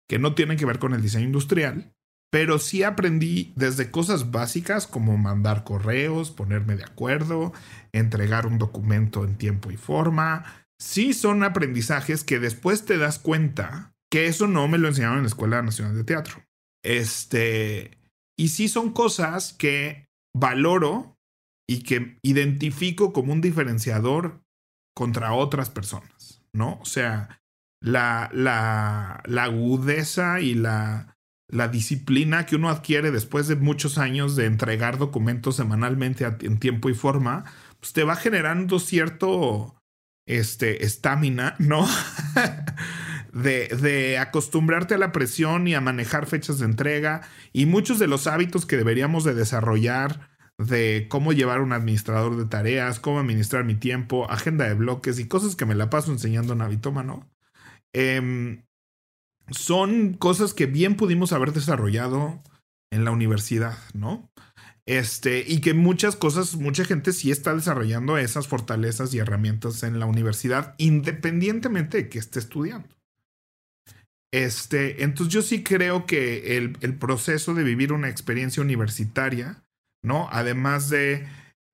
que 0.08 0.18
no 0.18 0.34
tienen 0.34 0.56
que 0.56 0.66
ver 0.66 0.78
con 0.78 0.92
el 0.94 1.02
diseño 1.02 1.26
industrial, 1.26 1.92
pero 2.30 2.58
sí 2.58 2.82
aprendí 2.82 3.52
desde 3.56 3.90
cosas 3.90 4.30
básicas 4.30 4.86
como 4.86 5.16
mandar 5.16 5.64
correos, 5.64 6.30
ponerme 6.30 6.76
de 6.76 6.84
acuerdo, 6.84 7.52
entregar 7.92 8.46
un 8.46 8.58
documento 8.58 9.24
en 9.24 9.38
tiempo 9.38 9.70
y 9.70 9.76
forma. 9.76 10.66
Sí 10.78 11.14
son 11.14 11.42
aprendizajes 11.42 12.24
que 12.24 12.40
después 12.40 12.84
te 12.84 12.98
das 12.98 13.18
cuenta 13.18 13.93
que 14.10 14.26
eso 14.26 14.46
no 14.46 14.68
me 14.68 14.78
lo 14.78 14.88
enseñaron 14.88 15.18
en 15.18 15.24
la 15.24 15.28
Escuela 15.28 15.62
Nacional 15.62 15.96
de 15.96 16.04
Teatro. 16.04 16.44
Este, 16.84 17.98
y 18.38 18.48
sí 18.48 18.68
son 18.68 18.92
cosas 18.92 19.52
que 19.52 20.06
valoro 20.36 21.16
y 21.68 21.82
que 21.82 22.18
identifico 22.22 23.12
como 23.12 23.32
un 23.32 23.40
diferenciador 23.40 24.42
contra 24.94 25.32
otras 25.32 25.70
personas, 25.70 26.42
¿no? 26.52 26.78
O 26.80 26.84
sea, 26.84 27.40
la, 27.82 28.30
la, 28.32 29.22
agudeza 29.42 30.40
y 30.40 30.54
la, 30.54 31.16
la 31.48 31.68
disciplina 31.68 32.46
que 32.46 32.56
uno 32.56 32.70
adquiere 32.70 33.10
después 33.10 33.48
de 33.48 33.56
muchos 33.56 33.98
años 33.98 34.36
de 34.36 34.46
entregar 34.46 34.98
documentos 34.98 35.56
semanalmente 35.56 36.24
en 36.24 36.58
tiempo 36.58 36.88
y 36.88 36.94
forma, 36.94 37.44
pues 37.80 37.92
te 37.92 38.04
va 38.04 38.16
generando 38.16 38.78
cierto 38.78 39.76
este 40.26 40.84
estamina, 40.84 41.56
¿no? 41.58 41.86
de, 43.34 43.68
de 43.68 44.18
acostumbrarte 44.18 44.94
a 44.94 44.98
la 44.98 45.12
presión 45.12 45.68
y 45.68 45.74
a 45.74 45.80
manejar 45.80 46.26
fechas 46.26 46.58
de 46.58 46.64
entrega 46.64 47.22
y 47.52 47.66
muchos 47.66 47.98
de 47.98 48.06
los 48.06 48.26
hábitos 48.26 48.64
que 48.64 48.76
deberíamos 48.76 49.24
de 49.24 49.34
desarrollar 49.34 50.30
de 50.58 51.06
cómo 51.10 51.32
llevar 51.32 51.60
un 51.60 51.72
administrador 51.72 52.36
de 52.36 52.46
tareas, 52.46 53.00
cómo 53.00 53.18
administrar 53.18 53.64
mi 53.64 53.74
tiempo, 53.74 54.30
agenda 54.30 54.66
de 54.66 54.74
bloques 54.74 55.18
y 55.18 55.28
cosas 55.28 55.56
que 55.56 55.66
me 55.66 55.74
la 55.74 55.90
paso 55.90 56.12
enseñando 56.12 56.52
en 56.52 56.62
Habitómano. 56.62 57.28
Em, 57.92 58.64
son 59.50 60.14
cosas 60.14 60.54
que 60.54 60.66
bien 60.66 60.96
pudimos 60.96 61.32
haber 61.32 61.52
desarrollado 61.52 62.42
en 62.92 63.04
la 63.04 63.10
universidad, 63.10 63.76
¿no? 63.94 64.30
Este, 64.86 65.44
y 65.46 65.60
que 65.60 65.74
muchas 65.74 66.14
cosas, 66.14 66.56
mucha 66.56 66.84
gente 66.84 67.12
sí 67.12 67.30
está 67.30 67.54
desarrollando 67.54 68.18
esas 68.18 68.48
fortalezas 68.48 69.12
y 69.14 69.18
herramientas 69.18 69.82
en 69.82 69.98
la 69.98 70.06
universidad, 70.06 70.74
independientemente 70.78 71.96
de 71.96 72.08
que 72.08 72.18
esté 72.18 72.38
estudiando. 72.38 72.88
Este, 74.34 75.04
entonces 75.04 75.32
yo 75.32 75.42
sí 75.42 75.62
creo 75.62 76.06
que 76.06 76.56
el, 76.56 76.98
proceso 76.98 77.54
de 77.54 77.62
vivir 77.62 77.92
una 77.92 78.08
experiencia 78.08 78.64
universitaria, 78.64 79.62
¿no? 80.02 80.28
Además 80.32 80.90
de 80.90 81.28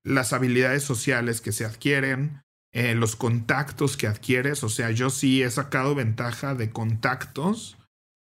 las 0.05 0.31
habilidades 0.31 0.83
sociales 0.83 1.41
que 1.41 1.53
se 1.53 1.65
adquieren, 1.65 2.43
eh, 2.71 2.93
los 2.93 3.15
contactos 3.15 3.97
que 3.97 4.05
adquieres, 4.05 4.63
o 4.63 4.69
sea, 4.69 4.91
yo 4.91 5.09
sí 5.09 5.41
he 5.41 5.49
sacado 5.49 5.95
ventaja 5.95 6.53
de 6.53 6.69
contactos 6.69 7.79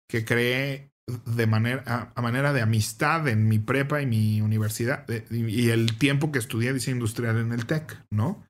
que 0.06 0.26
creé 0.26 0.90
de 1.24 1.46
manera, 1.46 2.12
a, 2.14 2.20
manera 2.20 2.52
de 2.52 2.60
amistad 2.60 3.26
en 3.28 3.48
mi 3.48 3.58
prepa 3.58 4.02
y 4.02 4.06
mi 4.06 4.42
universidad 4.42 5.06
y, 5.30 5.46
y 5.46 5.70
el 5.70 5.96
tiempo 5.96 6.30
que 6.30 6.40
estudié 6.40 6.74
diseño 6.74 6.96
industrial 6.96 7.38
en 7.38 7.52
el 7.52 7.64
TEC, 7.64 8.04
¿no? 8.10 8.45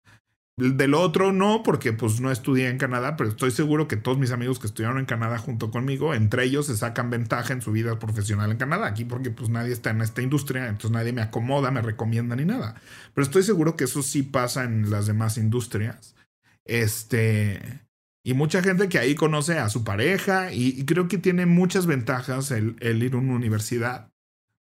Del 0.58 0.94
otro 0.94 1.32
no, 1.32 1.62
porque 1.62 1.92
pues 1.92 2.18
no 2.18 2.30
estudié 2.30 2.70
en 2.70 2.78
Canadá, 2.78 3.16
pero 3.16 3.28
estoy 3.28 3.50
seguro 3.50 3.88
que 3.88 3.98
todos 3.98 4.16
mis 4.16 4.30
amigos 4.30 4.58
que 4.58 4.66
estudiaron 4.66 4.98
en 4.98 5.04
Canadá 5.04 5.36
junto 5.36 5.70
conmigo, 5.70 6.14
entre 6.14 6.44
ellos 6.44 6.64
se 6.64 6.78
sacan 6.78 7.10
ventaja 7.10 7.52
en 7.52 7.60
su 7.60 7.72
vida 7.72 7.98
profesional 7.98 8.50
en 8.50 8.56
Canadá, 8.56 8.86
aquí 8.86 9.04
porque 9.04 9.30
pues 9.30 9.50
nadie 9.50 9.74
está 9.74 9.90
en 9.90 10.00
esta 10.00 10.22
industria, 10.22 10.68
entonces 10.68 10.92
nadie 10.92 11.12
me 11.12 11.20
acomoda, 11.20 11.70
me 11.70 11.82
recomienda 11.82 12.36
ni 12.36 12.46
nada. 12.46 12.80
Pero 13.12 13.26
estoy 13.26 13.42
seguro 13.42 13.76
que 13.76 13.84
eso 13.84 14.02
sí 14.02 14.22
pasa 14.22 14.64
en 14.64 14.88
las 14.88 15.06
demás 15.06 15.36
industrias. 15.36 16.16
Este, 16.64 17.82
y 18.24 18.32
mucha 18.32 18.62
gente 18.62 18.88
que 18.88 18.98
ahí 18.98 19.14
conoce 19.14 19.58
a 19.58 19.68
su 19.68 19.84
pareja 19.84 20.54
y, 20.54 20.86
creo 20.86 21.06
que 21.06 21.18
tiene 21.18 21.44
muchas 21.44 21.84
ventajas 21.84 22.50
el, 22.50 22.76
el 22.80 23.02
ir 23.02 23.12
a 23.12 23.18
una 23.18 23.34
universidad. 23.34 24.10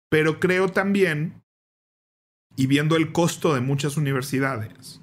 Pero 0.09 0.39
creo 0.39 0.69
también, 0.69 1.43
y 2.55 2.65
viendo 2.65 2.95
el 2.95 3.11
costo 3.11 3.53
de 3.53 3.61
muchas 3.61 3.95
universidades, 3.95 5.02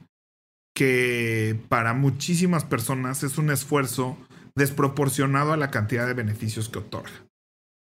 que 0.75 1.59
para 1.69 1.95
muchísimas 1.95 2.65
personas 2.65 3.23
es 3.23 3.39
un 3.39 3.51
esfuerzo 3.51 4.17
desproporcionado 4.55 5.53
a 5.53 5.57
la 5.57 5.71
cantidad 5.71 6.07
de 6.07 6.15
beneficios 6.15 6.69
que 6.69 6.79
otorga. 6.79 7.27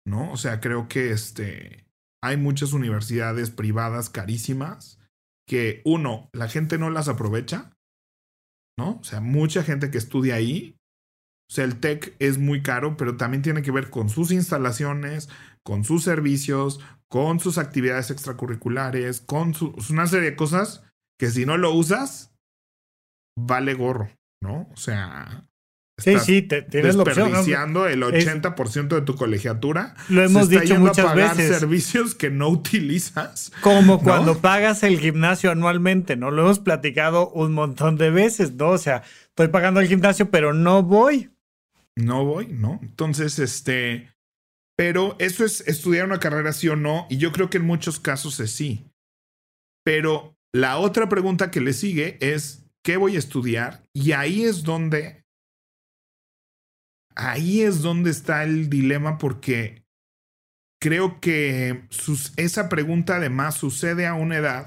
¿No? 0.06 0.32
O 0.32 0.36
sea, 0.36 0.60
creo 0.60 0.88
que 0.88 1.12
este, 1.12 1.86
hay 2.22 2.36
muchas 2.36 2.72
universidades 2.72 3.50
privadas 3.50 4.10
carísimas 4.10 4.98
que, 5.46 5.82
uno, 5.84 6.28
la 6.32 6.48
gente 6.48 6.78
no 6.78 6.90
las 6.90 7.08
aprovecha, 7.08 7.72
¿no? 8.78 8.98
O 9.00 9.04
sea, 9.04 9.20
mucha 9.20 9.62
gente 9.62 9.90
que 9.90 9.98
estudia 9.98 10.36
ahí. 10.36 10.76
O 11.50 11.54
sea, 11.54 11.64
el 11.64 11.78
tech 11.78 12.16
es 12.18 12.38
muy 12.38 12.62
caro, 12.62 12.96
pero 12.96 13.16
también 13.16 13.42
tiene 13.42 13.62
que 13.62 13.70
ver 13.70 13.90
con 13.90 14.08
sus 14.08 14.30
instalaciones, 14.30 15.28
con 15.62 15.84
sus 15.84 16.04
servicios, 16.04 16.80
con 17.08 17.40
sus 17.40 17.58
actividades 17.58 18.10
extracurriculares, 18.10 19.20
con 19.20 19.52
su, 19.52 19.74
una 19.90 20.06
serie 20.06 20.30
de 20.30 20.36
cosas 20.36 20.82
que 21.18 21.30
si 21.30 21.44
no 21.44 21.58
lo 21.58 21.72
usas, 21.72 22.31
vale 23.38 23.74
gorro, 23.74 24.10
¿no? 24.42 24.68
O 24.72 24.76
sea, 24.76 25.46
Sí, 25.98 26.10
estás 26.10 26.26
sí, 26.26 26.42
te- 26.42 26.62
tienes 26.62 26.96
la 26.96 27.02
opción. 27.02 27.26
desperdiciando 27.28 27.86
el 27.86 28.02
Es- 28.02 28.26
80% 28.26 28.96
de 28.96 29.02
tu 29.02 29.14
colegiatura. 29.14 29.94
Lo 30.08 30.22
hemos 30.24 30.48
Se 30.48 30.54
está 30.54 30.62
dicho 30.62 30.74
yendo 30.74 30.86
a 30.88 30.90
muchas 30.90 31.04
pagar 31.06 31.36
veces. 31.36 31.58
servicios 31.58 32.14
que 32.14 32.30
no 32.30 32.48
utilizas. 32.48 33.52
Como 33.60 34.00
cuando 34.02 34.38
pagas 34.38 34.82
el 34.82 34.98
gimnasio 34.98 35.50
anualmente, 35.50 36.16
¿no? 36.16 36.30
Lo 36.30 36.42
hemos 36.42 36.58
platicado 36.58 37.28
un 37.30 37.52
montón 37.52 37.96
de 37.98 38.10
veces, 38.10 38.52
¿no? 38.54 38.70
O 38.70 38.78
sea, 38.78 39.02
estoy 39.28 39.48
pagando 39.48 39.80
el 39.80 39.86
gimnasio, 39.88 40.30
pero 40.30 40.52
no 40.54 40.82
voy. 40.82 41.30
No 41.96 42.24
voy, 42.24 42.46
¿no? 42.48 42.80
Entonces, 42.82 43.38
este, 43.38 44.10
pero 44.76 45.14
eso 45.18 45.44
es 45.44 45.60
estudiar 45.68 46.06
una 46.06 46.18
carrera 46.20 46.52
sí 46.54 46.68
o 46.68 46.74
no, 46.74 47.06
y 47.10 47.18
yo 47.18 47.32
creo 47.32 47.50
que 47.50 47.58
en 47.58 47.66
muchos 47.66 48.00
casos 48.00 48.40
es 48.40 48.50
sí. 48.50 48.86
Pero 49.84 50.34
la 50.54 50.78
otra 50.78 51.08
pregunta 51.08 51.50
que 51.50 51.60
le 51.60 51.74
sigue 51.74 52.16
es, 52.20 52.62
¿qué 52.84 52.96
voy 52.96 53.16
a 53.16 53.18
estudiar? 53.18 53.82
Y 53.92 54.12
ahí 54.12 54.44
es 54.44 54.62
donde, 54.62 55.22
ahí 57.14 57.62
es 57.62 57.82
donde 57.82 58.10
está 58.10 58.44
el 58.44 58.68
dilema 58.70 59.18
porque 59.18 59.84
creo 60.80 61.20
que 61.20 61.84
sus- 61.90 62.32
esa 62.36 62.68
pregunta 62.68 63.16
además 63.16 63.54
sucede 63.56 64.06
a 64.06 64.14
una 64.14 64.36
edad. 64.38 64.66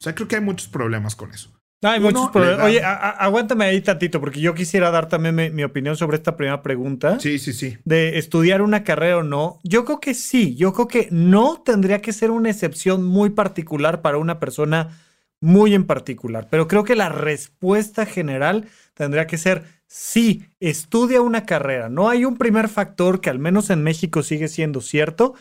O 0.00 0.04
sea, 0.04 0.14
creo 0.14 0.28
que 0.28 0.36
hay 0.36 0.42
muchos 0.42 0.68
problemas 0.68 1.14
con 1.14 1.32
eso. 1.32 1.50
Hay 1.84 1.98
Uno, 1.98 2.10
muchos 2.10 2.30
problemas. 2.30 2.64
Oye, 2.64 2.82
a- 2.82 2.92
a- 2.94 3.10
aguántame 3.10 3.64
ahí 3.64 3.80
tantito, 3.80 4.20
porque 4.20 4.40
yo 4.40 4.54
quisiera 4.54 4.92
dar 4.92 5.08
también 5.08 5.34
mi, 5.34 5.50
mi 5.50 5.64
opinión 5.64 5.96
sobre 5.96 6.16
esta 6.16 6.36
primera 6.36 6.62
pregunta. 6.62 7.18
Sí, 7.18 7.40
sí, 7.40 7.52
sí. 7.52 7.76
De 7.84 8.18
estudiar 8.18 8.62
una 8.62 8.84
carrera 8.84 9.18
o 9.18 9.22
no. 9.24 9.58
Yo 9.64 9.84
creo 9.84 9.98
que 9.98 10.14
sí. 10.14 10.54
Yo 10.54 10.72
creo 10.72 10.86
que 10.86 11.08
no 11.10 11.60
tendría 11.64 12.00
que 12.00 12.12
ser 12.12 12.30
una 12.30 12.50
excepción 12.50 13.04
muy 13.04 13.30
particular 13.30 14.00
para 14.00 14.18
una 14.18 14.38
persona 14.38 14.96
muy 15.42 15.74
en 15.74 15.84
particular. 15.84 16.48
Pero 16.50 16.68
creo 16.68 16.84
que 16.84 16.96
la 16.96 17.10
respuesta 17.10 18.06
general 18.06 18.68
tendría 18.94 19.26
que 19.26 19.36
ser 19.36 19.64
sí, 19.86 20.46
estudia 20.60 21.20
una 21.20 21.44
carrera. 21.44 21.90
No 21.90 22.08
hay 22.08 22.24
un 22.24 22.38
primer 22.38 22.68
factor 22.70 23.20
que 23.20 23.28
al 23.28 23.38
menos 23.38 23.68
en 23.68 23.82
México 23.82 24.22
sigue 24.22 24.48
siendo 24.48 24.80
cierto. 24.80 25.34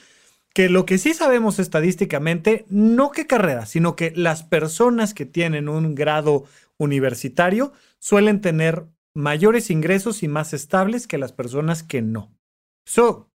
que 0.53 0.67
lo 0.67 0.85
que 0.85 0.97
sí 0.97 1.13
sabemos 1.13 1.59
estadísticamente, 1.59 2.65
no 2.67 3.11
qué 3.11 3.25
carrera, 3.25 3.65
sino 3.65 3.95
que 3.95 4.11
las 4.17 4.43
personas 4.43 5.13
que 5.13 5.25
tienen 5.25 5.69
un 5.69 5.95
grado 5.95 6.43
universitario 6.77 7.71
suelen 7.99 8.41
tener 8.41 8.85
mayores 9.13 9.69
ingresos 9.69 10.23
y 10.23 10.27
más 10.27 10.53
estables 10.53 11.07
que 11.07 11.17
las 11.17 11.31
personas 11.31 11.83
que 11.83 12.01
no. 12.01 12.35
Eso 12.85 13.31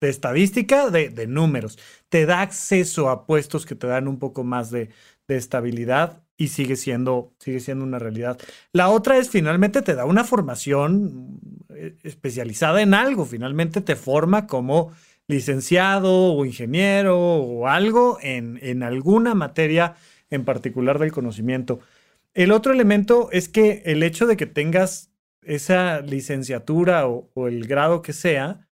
de 0.00 0.08
estadística, 0.08 0.90
de, 0.90 1.26
números. 1.26 1.78
Te 2.08 2.26
da 2.26 2.40
acceso 2.40 3.08
a 3.08 3.26
puestos 3.26 3.66
que 3.66 3.74
te 3.74 3.86
dan 3.86 4.08
un 4.08 4.18
poco 4.18 4.44
más 4.44 4.70
de, 4.70 4.90
de 5.28 5.36
estabilidad 5.36 6.22
y 6.36 6.48
sigue 6.48 6.76
siendo, 6.76 7.34
sigue 7.38 7.60
siendo 7.60 7.84
una 7.84 7.98
realidad. 7.98 8.38
La 8.72 8.88
otra 8.88 9.18
es 9.18 9.28
finalmente 9.28 9.82
te 9.82 9.94
da 9.94 10.06
una 10.06 10.24
formación 10.24 11.38
eh, 11.68 11.96
especializada 12.02 12.80
en 12.80 12.94
algo, 12.94 13.26
finalmente 13.26 13.80
te 13.80 13.96
forma 13.96 14.46
como 14.46 14.92
licenciado 15.26 16.32
o 16.32 16.44
ingeniero 16.46 17.18
o 17.18 17.68
algo 17.68 18.18
en, 18.22 18.58
en 18.62 18.82
alguna 18.82 19.34
materia 19.34 19.94
en 20.30 20.44
particular 20.44 20.98
del 20.98 21.12
conocimiento. 21.12 21.80
El 22.34 22.52
otro 22.52 22.72
elemento 22.72 23.28
es 23.32 23.48
que 23.48 23.82
el 23.84 24.02
hecho 24.02 24.26
de 24.26 24.36
que 24.36 24.46
tengas 24.46 25.10
esa 25.42 26.00
licenciatura 26.00 27.06
o, 27.08 27.30
o 27.34 27.48
el 27.48 27.66
grado 27.66 28.00
que 28.00 28.12
sea, 28.12 28.67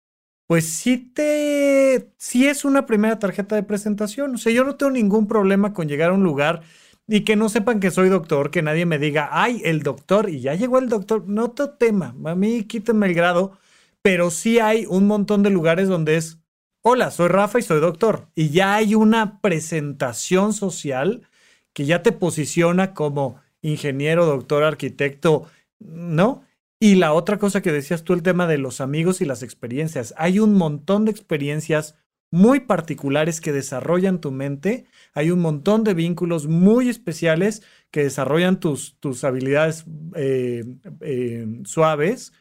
pues 0.46 0.68
sí 0.68 0.98
te, 0.98 2.10
sí 2.18 2.46
es 2.46 2.64
una 2.64 2.86
primera 2.86 3.18
tarjeta 3.18 3.56
de 3.56 3.62
presentación. 3.64 4.34
O 4.34 4.38
sea, 4.38 4.52
yo 4.52 4.64
no 4.64 4.76
tengo 4.76 4.92
ningún 4.92 5.26
problema 5.26 5.72
con 5.72 5.88
llegar 5.88 6.10
a 6.10 6.14
un 6.14 6.22
lugar 6.22 6.62
y 7.08 7.22
que 7.22 7.36
no 7.36 7.48
sepan 7.48 7.80
que 7.80 7.90
soy 7.90 8.08
doctor, 8.08 8.50
que 8.50 8.62
nadie 8.62 8.86
me 8.86 8.98
diga, 8.98 9.28
ay, 9.32 9.60
el 9.64 9.82
doctor, 9.82 10.28
y 10.30 10.40
ya 10.40 10.54
llegó 10.54 10.78
el 10.78 10.88
doctor. 10.88 11.24
No 11.28 11.46
otro 11.46 11.70
tema, 11.70 12.14
a 12.24 12.34
mí 12.34 12.64
quítenme 12.64 13.06
el 13.06 13.14
grado, 13.14 13.58
pero 14.02 14.30
sí 14.30 14.58
hay 14.60 14.86
un 14.86 15.06
montón 15.06 15.42
de 15.42 15.50
lugares 15.50 15.88
donde 15.88 16.16
es, 16.16 16.38
hola, 16.82 17.10
soy 17.10 17.28
Rafa 17.28 17.58
y 17.58 17.62
soy 17.62 17.80
doctor. 17.80 18.28
Y 18.34 18.50
ya 18.50 18.76
hay 18.76 18.94
una 18.94 19.40
presentación 19.40 20.52
social 20.52 21.26
que 21.72 21.86
ya 21.86 22.02
te 22.02 22.12
posiciona 22.12 22.94
como 22.94 23.40
ingeniero, 23.62 24.26
doctor, 24.26 24.64
arquitecto, 24.64 25.46
¿no? 25.80 26.45
Y 26.78 26.96
la 26.96 27.12
otra 27.14 27.38
cosa 27.38 27.62
que 27.62 27.72
decías 27.72 28.04
tú, 28.04 28.12
el 28.12 28.22
tema 28.22 28.46
de 28.46 28.58
los 28.58 28.80
amigos 28.80 29.20
y 29.20 29.24
las 29.24 29.42
experiencias. 29.42 30.14
Hay 30.18 30.38
un 30.38 30.54
montón 30.54 31.06
de 31.06 31.10
experiencias 31.10 31.96
muy 32.30 32.60
particulares 32.60 33.40
que 33.40 33.52
desarrollan 33.52 34.20
tu 34.20 34.30
mente. 34.30 34.84
Hay 35.14 35.30
un 35.30 35.40
montón 35.40 35.84
de 35.84 35.94
vínculos 35.94 36.46
muy 36.46 36.88
especiales 36.88 37.62
que 37.90 38.02
desarrollan 38.02 38.60
tus, 38.60 38.98
tus 39.00 39.24
habilidades 39.24 39.86
eh, 40.14 40.64
eh, 41.00 41.46
suaves 41.64 42.32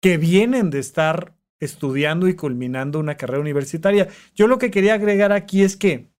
que 0.00 0.16
vienen 0.16 0.70
de 0.70 0.78
estar 0.78 1.36
estudiando 1.60 2.28
y 2.28 2.34
culminando 2.34 2.98
una 2.98 3.16
carrera 3.16 3.40
universitaria. 3.40 4.08
Yo 4.34 4.46
lo 4.46 4.58
que 4.58 4.70
quería 4.70 4.94
agregar 4.94 5.32
aquí 5.32 5.62
es 5.62 5.76
que 5.76 6.10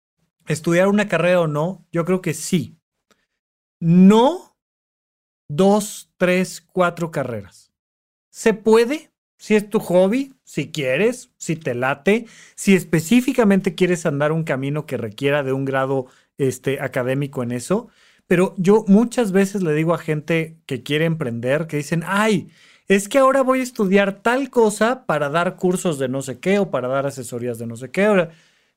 estudiar 0.47 0.89
una 0.89 1.09
carrera 1.09 1.41
o 1.41 1.47
no, 1.47 1.87
yo 1.91 2.05
creo 2.05 2.21
que 2.23 2.35
sí. 2.35 2.79
No 3.81 4.52
dos, 5.57 6.11
tres, 6.17 6.61
cuatro 6.61 7.11
carreras. 7.11 7.73
Se 8.31 8.55
puede, 8.55 9.11
si 9.37 9.55
es 9.55 9.69
tu 9.69 9.79
hobby, 9.81 10.35
si 10.45 10.71
quieres, 10.71 11.31
si 11.37 11.57
te 11.57 11.75
late, 11.75 12.27
si 12.55 12.75
específicamente 12.75 13.75
quieres 13.75 14.07
andar 14.07 14.33
un 14.33 14.45
camino 14.45 14.87
que 14.87 14.97
requiera 14.97 15.43
de 15.43 15.53
un 15.53 15.65
grado 15.65 16.07
este, 16.38 16.81
académico 16.81 17.43
en 17.43 17.53
eso. 17.53 17.88
Pero 18.27 18.55
yo 18.57 18.85
muchas 18.87 19.33
veces 19.33 19.62
le 19.62 19.75
digo 19.75 19.95
a 19.95 19.99
gente 19.99 20.57
que 20.67 20.83
quiere 20.83 21.05
emprender, 21.05 21.67
que 21.67 21.77
dicen, 21.77 22.03
ay, 22.07 22.51
es 22.88 23.09
que 23.09 23.19
ahora 23.19 23.43
voy 23.43 23.61
a 23.61 23.65
estudiar 23.65 24.23
tal 24.23 24.51
cosa 24.51 25.07
para 25.07 25.29
dar 25.29 25.57
cursos 25.57 25.99
de 25.99 26.09
no 26.09 26.23
sé 26.23 26.38
qué 26.38 26.59
o 26.59 26.71
para 26.71 26.88
dar 26.88 27.07
asesorías 27.07 27.59
de 27.59 27.67
no 27.67 27.77
sé 27.77 27.91
qué. 27.91 28.29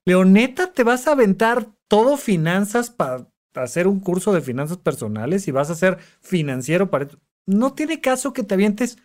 Leoneta, 0.06 0.74
¿te 0.74 0.84
vas 0.84 1.08
a 1.08 1.14
aventar 1.14 1.68
todo 1.88 2.18
finanzas 2.18 2.90
para 2.90 3.28
hacer 3.56 3.88
un 3.88 4.00
curso 4.00 4.34
de 4.34 4.42
finanzas 4.42 4.78
personales 4.78 5.48
y 5.48 5.52
vas 5.52 5.70
a 5.70 5.76
ser 5.76 5.98
financiero 6.22 6.90
para... 6.90 7.08
No 7.46 7.74
tiene 7.74 8.02
caso 8.02 8.34
que 8.34 8.44
te 8.44 8.54
avientes 8.56 8.98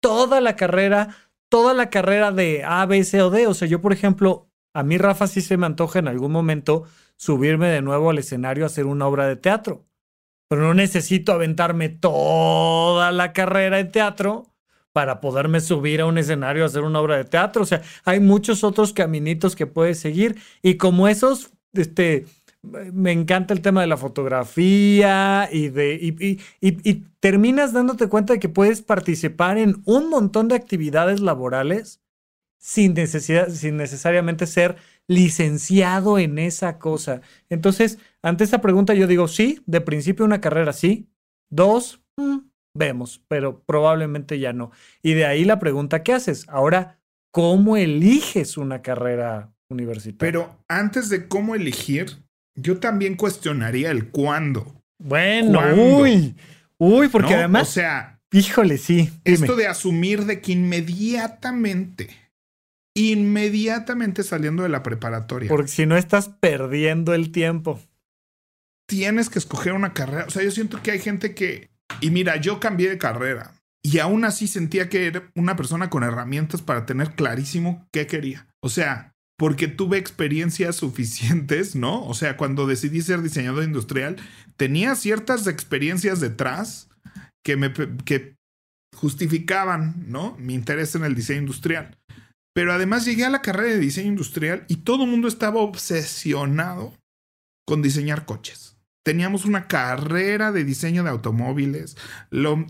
toda 0.00 0.40
la 0.40 0.56
carrera, 0.56 1.16
toda 1.48 1.74
la 1.74 1.90
carrera 1.90 2.32
de 2.32 2.62
A, 2.64 2.84
B, 2.86 3.02
C 3.04 3.22
o 3.22 3.30
D. 3.30 3.46
O 3.46 3.54
sea, 3.54 3.66
yo, 3.68 3.80
por 3.80 3.92
ejemplo, 3.92 4.48
a 4.74 4.82
mí, 4.82 4.98
Rafa, 4.98 5.26
sí 5.26 5.40
se 5.40 5.56
me 5.56 5.66
antoja 5.66 5.98
en 5.98 6.08
algún 6.08 6.32
momento 6.32 6.84
subirme 7.16 7.68
de 7.68 7.82
nuevo 7.82 8.10
al 8.10 8.18
escenario 8.18 8.64
a 8.64 8.66
hacer 8.66 8.86
una 8.86 9.06
obra 9.06 9.26
de 9.26 9.36
teatro. 9.36 9.86
Pero 10.48 10.62
no 10.62 10.74
necesito 10.74 11.32
aventarme 11.32 11.88
toda 11.88 13.12
la 13.12 13.32
carrera 13.32 13.78
de 13.78 13.84
teatro 13.84 14.54
para 14.92 15.20
poderme 15.20 15.60
subir 15.60 16.00
a 16.00 16.06
un 16.06 16.18
escenario 16.18 16.62
a 16.62 16.66
hacer 16.66 16.82
una 16.82 17.00
obra 17.00 17.16
de 17.16 17.24
teatro. 17.24 17.62
O 17.62 17.66
sea, 17.66 17.82
hay 18.04 18.20
muchos 18.20 18.64
otros 18.64 18.92
caminitos 18.92 19.56
que 19.56 19.66
puedes 19.66 19.98
seguir. 19.98 20.40
Y 20.62 20.76
como 20.76 21.08
esos, 21.08 21.50
este, 21.72 22.26
me 22.92 23.12
encanta 23.12 23.54
el 23.54 23.60
tema 23.60 23.80
de 23.80 23.86
la 23.86 23.96
fotografía 23.96 25.48
y 25.50 25.68
de 25.68 25.94
y, 25.94 26.38
y, 26.60 26.94
terminas 27.20 27.72
dándote 27.72 28.08
cuenta 28.08 28.34
de 28.34 28.38
que 28.38 28.48
puedes 28.48 28.82
participar 28.82 29.58
en 29.58 29.82
un 29.84 30.08
montón 30.08 30.48
de 30.48 30.54
actividades 30.54 31.20
laborales 31.20 32.00
sin 32.58 32.94
necesidad, 32.94 33.48
sin 33.48 33.76
necesariamente 33.76 34.46
ser 34.46 34.76
licenciado 35.06 36.18
en 36.18 36.38
esa 36.38 36.78
cosa. 36.78 37.22
Entonces, 37.48 37.98
ante 38.22 38.44
esa 38.44 38.60
pregunta 38.60 38.94
yo 38.94 39.06
digo, 39.06 39.28
sí, 39.28 39.62
de 39.66 39.80
principio 39.80 40.24
una 40.24 40.40
carrera 40.40 40.72
sí, 40.72 41.08
dos, 41.50 42.02
mm, 42.16 42.38
vemos, 42.74 43.22
pero 43.28 43.62
probablemente 43.64 44.38
ya 44.38 44.52
no. 44.52 44.70
Y 45.02 45.14
de 45.14 45.26
ahí 45.26 45.44
la 45.44 45.58
pregunta, 45.58 46.02
¿qué 46.02 46.12
haces? 46.12 46.46
Ahora, 46.48 47.00
¿cómo 47.30 47.76
eliges 47.76 48.56
una 48.56 48.82
carrera 48.82 49.52
universitaria? 49.68 50.32
Pero 50.32 50.56
antes 50.68 51.08
de 51.08 51.28
cómo 51.28 51.54
elegir, 51.54 52.27
yo 52.60 52.78
también 52.78 53.16
cuestionaría 53.16 53.90
el 53.90 54.08
cuándo. 54.08 54.74
Bueno, 54.98 55.60
uy, 55.74 56.34
uy, 56.78 57.08
porque 57.08 57.34
además. 57.34 57.68
O 57.68 57.72
sea, 57.72 58.20
híjole, 58.32 58.78
sí. 58.78 59.12
Esto 59.24 59.56
de 59.56 59.66
asumir 59.66 60.24
de 60.24 60.40
que 60.40 60.52
inmediatamente, 60.52 62.10
inmediatamente 62.94 64.22
saliendo 64.22 64.62
de 64.62 64.68
la 64.68 64.82
preparatoria. 64.82 65.48
Porque 65.48 65.68
si 65.68 65.86
no 65.86 65.96
estás 65.96 66.28
perdiendo 66.28 67.14
el 67.14 67.30
tiempo. 67.30 67.80
Tienes 68.86 69.28
que 69.28 69.38
escoger 69.38 69.74
una 69.74 69.92
carrera. 69.92 70.24
O 70.26 70.30
sea, 70.30 70.42
yo 70.42 70.50
siento 70.50 70.82
que 70.82 70.92
hay 70.92 70.98
gente 70.98 71.34
que. 71.34 71.70
Y 72.00 72.10
mira, 72.10 72.36
yo 72.36 72.58
cambié 72.58 72.88
de 72.88 72.98
carrera 72.98 73.52
y 73.82 74.00
aún 74.00 74.24
así 74.24 74.48
sentía 74.48 74.88
que 74.88 75.06
era 75.06 75.30
una 75.34 75.56
persona 75.56 75.88
con 75.88 76.02
herramientas 76.02 76.62
para 76.62 76.84
tener 76.84 77.14
clarísimo 77.14 77.86
qué 77.92 78.06
quería. 78.06 78.46
O 78.60 78.68
sea, 78.68 79.14
porque 79.38 79.68
tuve 79.68 79.98
experiencias 79.98 80.76
suficientes, 80.76 81.76
¿no? 81.76 82.04
O 82.04 82.12
sea, 82.12 82.36
cuando 82.36 82.66
decidí 82.66 83.00
ser 83.00 83.22
diseñador 83.22 83.64
industrial, 83.64 84.16
tenía 84.56 84.94
ciertas 84.96 85.46
experiencias 85.46 86.20
detrás 86.20 86.90
que 87.44 87.56
me 87.56 87.72
que 88.04 88.36
justificaban, 88.94 90.06
¿no? 90.08 90.36
Mi 90.38 90.54
interés 90.54 90.94
en 90.96 91.04
el 91.04 91.14
diseño 91.14 91.40
industrial. 91.40 91.96
Pero 92.52 92.72
además 92.72 93.04
llegué 93.04 93.24
a 93.24 93.30
la 93.30 93.40
carrera 93.40 93.68
de 93.68 93.78
diseño 93.78 94.08
industrial 94.08 94.64
y 94.66 94.78
todo 94.78 95.04
el 95.04 95.10
mundo 95.10 95.28
estaba 95.28 95.60
obsesionado 95.60 96.92
con 97.64 97.80
diseñar 97.80 98.26
coches. 98.26 98.76
Teníamos 99.04 99.44
una 99.44 99.68
carrera 99.68 100.50
de 100.50 100.64
diseño 100.64 101.04
de 101.04 101.10
automóviles. 101.10 101.96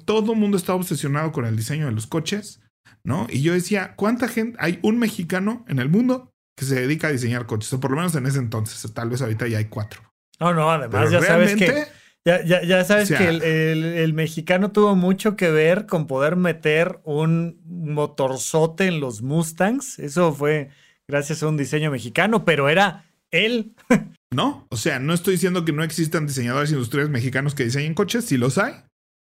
todo 0.04 0.32
el 0.32 0.38
mundo 0.38 0.58
estaba 0.58 0.78
obsesionado 0.78 1.32
con 1.32 1.46
el 1.46 1.56
diseño 1.56 1.86
de 1.86 1.92
los 1.92 2.06
coches, 2.06 2.60
¿no? 3.02 3.26
Y 3.30 3.40
yo 3.40 3.54
decía, 3.54 3.94
¿cuánta 3.96 4.28
gente? 4.28 4.58
Hay 4.60 4.78
un 4.82 4.98
mexicano 4.98 5.64
en 5.68 5.78
el 5.78 5.88
mundo 5.88 6.30
que 6.58 6.64
se 6.64 6.74
dedica 6.74 7.06
a 7.06 7.12
diseñar 7.12 7.46
coches, 7.46 7.72
o 7.72 7.80
por 7.80 7.92
lo 7.92 7.98
menos 7.98 8.14
en 8.16 8.26
ese 8.26 8.38
entonces, 8.38 8.92
tal 8.92 9.10
vez 9.10 9.22
ahorita 9.22 9.46
ya 9.46 9.58
hay 9.58 9.66
cuatro. 9.66 10.02
No, 10.40 10.52
no, 10.52 10.70
además 10.70 11.10
ya 11.10 11.22
sabes 11.22 11.54
que... 11.54 11.86
Ya, 12.24 12.44
ya, 12.44 12.62
ya 12.62 12.84
sabes 12.84 13.10
que 13.10 13.26
el, 13.26 13.42
el, 13.42 14.12
mexicano 14.12 14.70
tuvo 14.70 14.94
mucho 14.94 15.34
que 15.34 15.50
ver 15.50 15.86
con 15.86 16.06
poder 16.06 16.36
meter 16.36 17.00
un 17.04 17.58
motorzote 17.64 18.86
en 18.86 19.00
los 19.00 19.22
Mustangs. 19.22 19.98
Eso 19.98 20.34
fue 20.34 20.68
gracias 21.08 21.42
a 21.42 21.48
un 21.48 21.56
diseño 21.56 21.90
mexicano, 21.90 22.44
pero 22.44 22.68
era 22.68 23.06
él. 23.30 23.74
no, 24.30 24.66
o 24.68 24.76
sea, 24.76 24.98
no 24.98 25.14
estoy 25.14 25.34
diciendo 25.34 25.64
que 25.64 25.72
no 25.72 25.82
existan 25.84 26.26
diseñadores 26.26 26.70
industriales 26.70 27.10
mexicanos 27.10 27.54
que 27.54 27.64
diseñen 27.64 27.94
coches, 27.94 28.26
si 28.26 28.36
los 28.36 28.58
hay, 28.58 28.74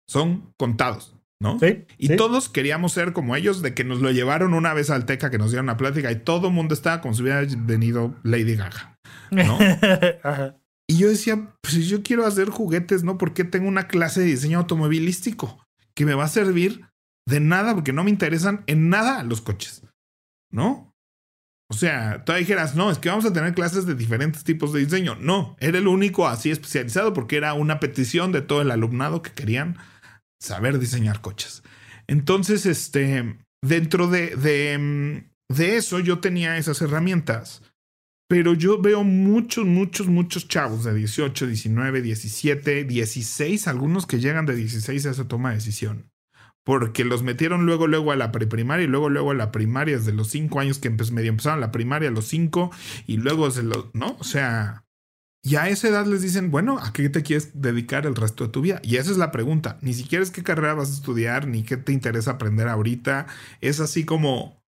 son 0.10 0.52
contados. 0.58 1.16
¿No? 1.42 1.58
Sí, 1.60 1.86
y 1.98 2.16
todos 2.16 2.50
queríamos 2.50 2.94
ser 2.94 3.14
como 3.14 3.36
ellos, 3.36 3.64
de 3.64 3.74
que 3.74 3.84
nos 3.84 4.00
lo 4.00 4.12
llevaron 4.12 4.54
una 4.54 4.76
vez 4.76 4.92
al 4.92 5.06
Teca, 5.06 5.32
que 5.32 5.40
nos 5.40 5.50
dieron 5.50 5.66
una 5.66 5.76
plática 5.76 6.12
y 6.12 6.18
todo 6.18 6.48
el 6.48 6.54
mundo 6.54 6.76
estaba 6.76 7.02
como 7.02 7.16
si 7.16 7.24
hubiera 7.24 7.44
venido 7.58 8.16
Lady 8.24 8.56
Gaga, 8.56 9.00
¿no? 9.32 9.58
Y 10.88 10.98
yo 10.98 11.08
decía, 11.08 11.56
pues 11.62 11.88
yo 11.88 12.04
quiero 12.04 12.26
hacer 12.26 12.50
juguetes, 12.50 13.02
¿no? 13.04 13.18
Porque 13.18 13.46
tengo 13.46 13.70
una 13.70 13.88
clase 13.88 14.20
de 14.20 14.26
diseño 14.26 14.58
automovilístico 14.58 15.66
que 15.96 16.06
me 16.06 16.16
va 16.16 16.26
a 16.26 16.28
servir 16.28 16.86
de 17.26 17.40
nada 17.40 17.74
porque 17.74 17.94
no 17.94 18.04
me 18.04 18.10
interesan 18.10 18.66
en 18.68 18.90
nada 18.90 19.24
los 19.24 19.40
coches, 19.40 19.84
¿no? 20.52 20.94
O 21.70 21.74
sea, 21.74 22.26
tú 22.26 22.34
dijeras, 22.34 22.76
no, 22.76 22.92
es 22.92 22.98
que 22.98 23.08
vamos 23.08 23.24
a 23.24 23.32
tener 23.32 23.54
clases 23.54 23.86
de 23.86 23.96
diferentes 23.96 24.44
tipos 24.44 24.74
de 24.74 24.82
diseño. 24.82 25.16
No, 25.16 25.56
era 25.62 25.78
el 25.78 25.88
único 25.88 26.28
así 26.28 26.52
especializado 26.52 27.14
porque 27.14 27.38
era 27.38 27.54
una 27.54 27.80
petición 27.80 28.34
de 28.34 28.42
todo 28.42 28.62
el 28.62 28.72
alumnado 28.72 29.22
que 29.22 29.32
querían 29.32 29.78
saber 30.42 30.80
diseñar 30.80 31.22
coches. 31.22 31.64
Entonces, 32.08 32.66
este, 32.66 33.38
dentro 33.62 34.08
de, 34.10 34.36
de, 34.36 34.78
mm, 34.78 35.56
de 35.56 35.78
eso 35.78 36.00
yo 36.00 36.20
tenía 36.20 36.58
esas 36.58 36.82
herramientas, 36.82 37.62
Pero 38.30 38.54
yo 38.54 38.82
veo 38.82 39.04
muchos, 39.04 39.66
muchos, 39.66 40.08
muchos 40.08 40.48
chavos 40.48 40.86
de 40.86 40.94
18, 40.94 41.48
19, 41.48 42.02
17, 42.02 42.86
16, 42.86 43.68
algunos 43.68 44.06
que 44.08 44.22
llegan 44.22 44.46
de 44.46 44.56
16 44.56 45.06
a 45.06 45.12
esa 45.12 45.28
toma 45.28 45.50
de 45.50 45.56
decisión. 45.56 46.10
Porque 46.64 47.04
los 47.04 47.24
metieron 47.24 47.66
luego, 47.66 47.88
luego 47.88 48.14
a 48.14 48.16
la 48.16 48.32
preprimaria 48.32 48.86
y 48.86 48.88
luego, 48.88 49.10
luego 49.10 49.32
a 49.32 49.36
la 49.36 49.52
primaria 49.52 49.98
desde 49.98 50.14
los 50.14 50.30
5 50.30 50.62
años 50.62 50.80
que 50.80 50.90
medio 50.90 51.30
empezaron 51.30 51.60
la 51.60 51.74
primaria 51.74 52.08
a 52.08 52.14
los 52.14 52.26
5 52.28 52.72
y 53.06 53.18
luego 53.18 53.52
se 53.52 53.64
los, 53.64 53.94
¿no? 53.94 54.16
O 54.20 54.24
sea, 54.24 54.86
y 55.44 55.56
a 55.56 55.70
esa 55.70 55.88
edad 55.88 56.06
les 56.06 56.22
dicen, 56.22 56.52
bueno, 56.52 56.78
¿a 56.78 56.94
qué 56.94 57.10
te 57.10 57.24
quieres 57.24 57.50
dedicar 57.60 58.06
el 58.06 58.16
resto 58.16 58.46
de 58.46 58.52
tu 58.52 58.62
vida? 58.62 58.80
Y 58.84 58.98
esa 58.98 59.10
es 59.10 59.18
la 59.18 59.32
pregunta. 59.32 59.80
Ni 59.82 59.94
siquiera 59.94 60.24
es 60.24 60.30
qué 60.30 60.44
carrera 60.44 60.76
vas 60.76 60.90
a 60.90 60.94
estudiar, 60.94 61.48
ni 61.48 61.64
qué 61.64 61.78
te 61.78 61.94
interesa 61.94 62.32
aprender 62.32 62.68
ahorita. 62.68 63.26
Es 63.60 63.80
así 63.80 64.06
como, 64.06 64.64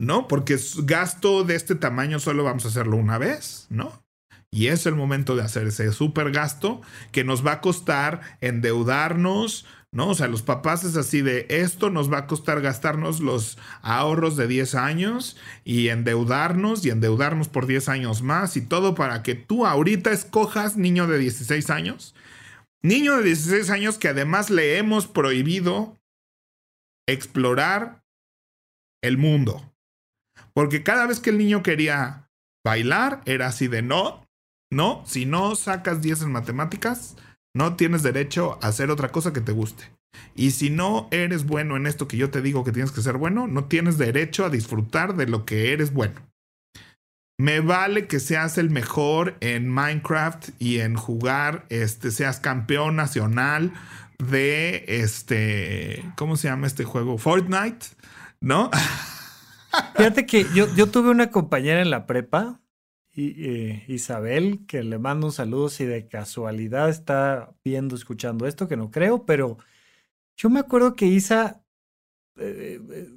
¿no? 0.00 0.26
Porque 0.26 0.58
gasto 0.82 1.44
de 1.44 1.54
este 1.54 1.76
tamaño 1.76 2.18
solo 2.18 2.42
vamos 2.42 2.64
a 2.64 2.68
hacerlo 2.68 2.96
una 2.96 3.18
vez, 3.18 3.66
¿no? 3.70 4.04
Y 4.50 4.68
es 4.68 4.86
el 4.86 4.96
momento 4.96 5.36
de 5.36 5.42
hacer 5.42 5.68
ese 5.68 5.92
super 5.92 6.32
gasto 6.32 6.80
que 7.12 7.22
nos 7.22 7.46
va 7.46 7.52
a 7.52 7.60
costar 7.60 8.20
endeudarnos, 8.40 9.64
¿no? 9.94 10.08
O 10.08 10.14
sea, 10.14 10.26
los 10.26 10.42
papás 10.42 10.82
es 10.82 10.96
así 10.96 11.22
de 11.22 11.46
esto 11.48 11.88
nos 11.88 12.12
va 12.12 12.18
a 12.18 12.26
costar 12.26 12.60
gastarnos 12.60 13.20
los 13.20 13.56
ahorros 13.80 14.36
de 14.36 14.48
10 14.48 14.74
años 14.74 15.36
y 15.64 15.88
endeudarnos 15.88 16.84
y 16.84 16.90
endeudarnos 16.90 17.48
por 17.48 17.66
10 17.66 17.88
años 17.88 18.20
más 18.20 18.56
y 18.56 18.60
todo 18.60 18.96
para 18.96 19.22
que 19.22 19.36
tú 19.36 19.64
ahorita 19.64 20.10
escojas 20.10 20.76
niño 20.76 21.06
de 21.06 21.18
16 21.18 21.70
años. 21.70 22.14
Niño 22.82 23.16
de 23.16 23.22
16 23.22 23.70
años 23.70 23.96
que 23.96 24.08
además 24.08 24.50
le 24.50 24.78
hemos 24.78 25.06
prohibido 25.06 25.96
explorar 27.08 28.02
el 29.00 29.16
mundo. 29.16 29.72
Porque 30.54 30.82
cada 30.82 31.06
vez 31.06 31.20
que 31.20 31.30
el 31.30 31.38
niño 31.38 31.62
quería 31.62 32.28
bailar, 32.64 33.22
era 33.26 33.46
así 33.46 33.68
de 33.68 33.82
no, 33.82 34.26
no, 34.72 35.04
si 35.06 35.24
no 35.24 35.54
sacas 35.54 36.02
10 36.02 36.22
en 36.22 36.32
matemáticas, 36.32 37.16
no 37.54 37.76
tienes 37.76 38.02
derecho 38.02 38.58
a 38.62 38.68
hacer 38.68 38.90
otra 38.90 39.10
cosa 39.10 39.32
que 39.32 39.40
te 39.40 39.52
guste. 39.52 39.84
Y 40.34 40.50
si 40.50 40.70
no 40.70 41.08
eres 41.10 41.46
bueno 41.46 41.76
en 41.76 41.86
esto 41.86 42.08
que 42.08 42.16
yo 42.16 42.30
te 42.30 42.42
digo 42.42 42.64
que 42.64 42.72
tienes 42.72 42.92
que 42.92 43.02
ser 43.02 43.16
bueno, 43.16 43.46
no 43.46 43.64
tienes 43.64 43.98
derecho 43.98 44.44
a 44.44 44.50
disfrutar 44.50 45.16
de 45.16 45.26
lo 45.26 45.44
que 45.44 45.72
eres 45.72 45.92
bueno. 45.92 46.20
Me 47.38 47.60
vale 47.60 48.06
que 48.06 48.20
seas 48.20 48.58
el 48.58 48.70
mejor 48.70 49.36
en 49.40 49.68
Minecraft 49.68 50.50
y 50.60 50.80
en 50.80 50.94
jugar, 50.94 51.66
este, 51.68 52.12
seas 52.12 52.38
campeón 52.38 52.94
nacional 52.94 53.72
de 54.18 54.84
este, 54.86 56.04
¿cómo 56.16 56.36
se 56.36 56.48
llama 56.48 56.68
este 56.68 56.84
juego? 56.84 57.18
Fortnite, 57.18 57.86
¿no? 58.40 58.70
Fíjate 59.96 60.26
que 60.26 60.46
yo, 60.54 60.72
yo 60.76 60.88
tuve 60.88 61.10
una 61.10 61.30
compañera 61.30 61.82
en 61.82 61.90
la 61.90 62.06
prepa, 62.06 62.60
eh, 63.16 63.84
Isabel, 63.88 64.66
que 64.66 64.82
le 64.82 64.98
mando 64.98 65.26
un 65.26 65.32
saludo 65.32 65.68
si 65.68 65.84
de 65.84 66.08
casualidad 66.08 66.88
está 66.90 67.54
viendo, 67.64 67.94
escuchando 67.94 68.46
esto, 68.46 68.68
que 68.68 68.76
no 68.76 68.90
creo, 68.90 69.24
pero 69.26 69.58
yo 70.36 70.50
me 70.50 70.60
acuerdo 70.60 70.94
que 70.94 71.06
Isa, 71.06 71.64
eh, 72.36 72.80
eh, 72.90 73.10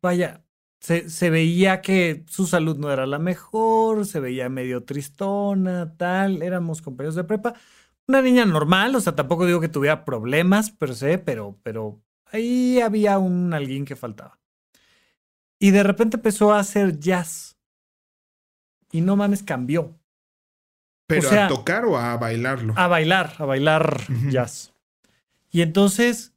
vaya, 0.00 0.44
se, 0.80 1.30
veía 1.30 1.80
que 1.80 2.24
su 2.28 2.46
salud 2.46 2.76
no 2.78 2.92
era 2.92 3.06
la 3.06 3.18
mejor, 3.18 4.06
se 4.06 4.20
veía 4.20 4.48
medio 4.48 4.84
tristona, 4.84 5.96
tal, 5.96 6.42
éramos 6.42 6.82
compañeros 6.82 7.14
de 7.14 7.24
prepa. 7.24 7.54
Una 8.06 8.20
niña 8.22 8.44
normal, 8.44 8.94
o 8.94 9.00
sea, 9.00 9.16
tampoco 9.16 9.46
digo 9.46 9.60
que 9.60 9.68
tuviera 9.68 10.04
problemas 10.04 10.70
per 10.70 10.94
se, 10.94 11.18
pero, 11.18 11.58
pero 11.62 12.02
ahí 12.26 12.80
había 12.80 13.18
un 13.18 13.54
alguien 13.54 13.84
que 13.86 13.96
faltaba. 13.96 14.38
Y 15.58 15.70
de 15.70 15.82
repente 15.82 16.18
empezó 16.18 16.52
a 16.52 16.58
hacer 16.58 16.98
jazz. 16.98 17.53
Y 18.94 19.00
no 19.00 19.16
mames, 19.16 19.42
cambió. 19.42 19.98
¿Pero 21.08 21.28
a 21.28 21.48
tocar 21.48 21.84
o 21.84 21.98
a 21.98 22.16
bailarlo? 22.16 22.74
A 22.76 22.86
bailar, 22.86 23.34
a 23.38 23.44
bailar 23.44 24.00
jazz. 24.30 24.72
Y 25.50 25.62
entonces, 25.62 26.32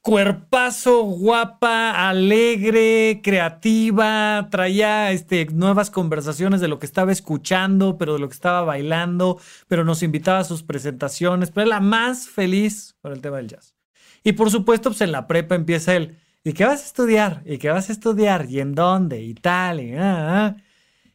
cuerpazo, 0.00 1.02
guapa, 1.02 2.08
alegre, 2.08 3.20
creativa, 3.20 4.46
traía 4.48 5.10
este, 5.10 5.44
nuevas 5.46 5.90
conversaciones 5.90 6.60
de 6.60 6.68
lo 6.68 6.78
que 6.78 6.86
estaba 6.86 7.10
escuchando, 7.10 7.98
pero 7.98 8.12
de 8.12 8.20
lo 8.20 8.28
que 8.28 8.34
estaba 8.34 8.62
bailando, 8.62 9.40
pero 9.66 9.84
nos 9.84 10.04
invitaba 10.04 10.38
a 10.38 10.44
sus 10.44 10.62
presentaciones, 10.62 11.50
pero 11.50 11.66
era 11.66 11.78
la 11.78 11.80
más 11.80 12.28
feliz 12.28 12.94
con 13.02 13.10
el 13.10 13.20
tema 13.20 13.38
del 13.38 13.48
jazz. 13.48 13.74
Y 14.22 14.34
por 14.34 14.52
supuesto, 14.52 14.90
pues 14.90 15.00
en 15.00 15.10
la 15.10 15.26
prepa 15.26 15.56
empieza 15.56 15.96
el 15.96 16.16
¿y 16.44 16.52
qué 16.52 16.64
vas 16.64 16.82
a 16.82 16.86
estudiar? 16.86 17.42
¿Y 17.44 17.58
qué 17.58 17.70
vas 17.70 17.88
a 17.88 17.92
estudiar? 17.92 18.46
¿Y 18.48 18.60
en 18.60 18.74
dónde? 18.74 19.20
Y 19.22 19.34
tal, 19.34 19.80
y, 19.80 19.94
ah, 19.94 20.46
ah. 20.46 20.56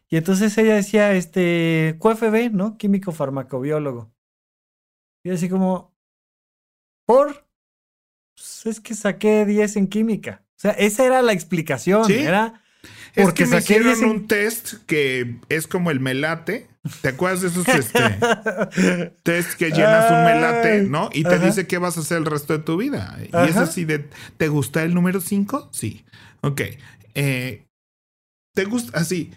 y 0.09 0.17
entonces 0.17 0.57
ella 0.57 0.75
decía, 0.75 1.13
este, 1.13 1.97
QFB, 1.99 2.51
¿no? 2.53 2.77
Químico 2.77 3.11
farmacobiólogo. 3.11 4.11
Y 5.23 5.31
así 5.31 5.49
como, 5.49 5.95
¿por? 7.05 7.47
Pues 8.35 8.65
es 8.65 8.79
que 8.79 8.93
saqué 8.93 9.45
10 9.45 9.77
en 9.77 9.87
química. 9.87 10.45
O 10.51 10.59
sea, 10.59 10.71
esa 10.71 11.05
era 11.05 11.21
la 11.21 11.33
explicación, 11.33 12.11
era 12.11 12.61
porque 13.15 13.43
es 13.43 13.49
que 13.49 13.55
me 13.55 13.61
hicieron 13.61 14.03
un 14.05 14.27
test 14.27 14.75
que 14.85 15.37
es 15.49 15.67
como 15.67 15.91
el 15.91 15.99
melate. 15.99 16.67
¿Te 17.01 17.09
acuerdas 17.09 17.41
de 17.41 17.47
esos 17.47 17.67
este, 17.67 17.99
test 19.23 19.53
que 19.53 19.71
llenas 19.71 20.11
un 20.11 20.23
melate, 20.23 20.83
no? 20.83 21.09
Y 21.13 21.23
te 21.23 21.39
dice 21.39 21.65
qué 21.65 21.77
vas 21.79 21.97
a 21.97 22.01
hacer 22.01 22.17
el 22.17 22.25
resto 22.25 22.57
de 22.57 22.63
tu 22.63 22.77
vida. 22.77 23.17
Y 23.21 23.49
es 23.49 23.57
así 23.57 23.85
de, 23.85 24.07
¿te 24.37 24.49
gusta 24.49 24.83
el 24.83 24.93
número 24.93 25.19
5? 25.21 25.69
Sí. 25.71 26.05
Ok. 26.41 26.61
Eh, 27.15 27.65
¿Te 28.53 28.65
gusta 28.65 28.99
así? 28.99 29.31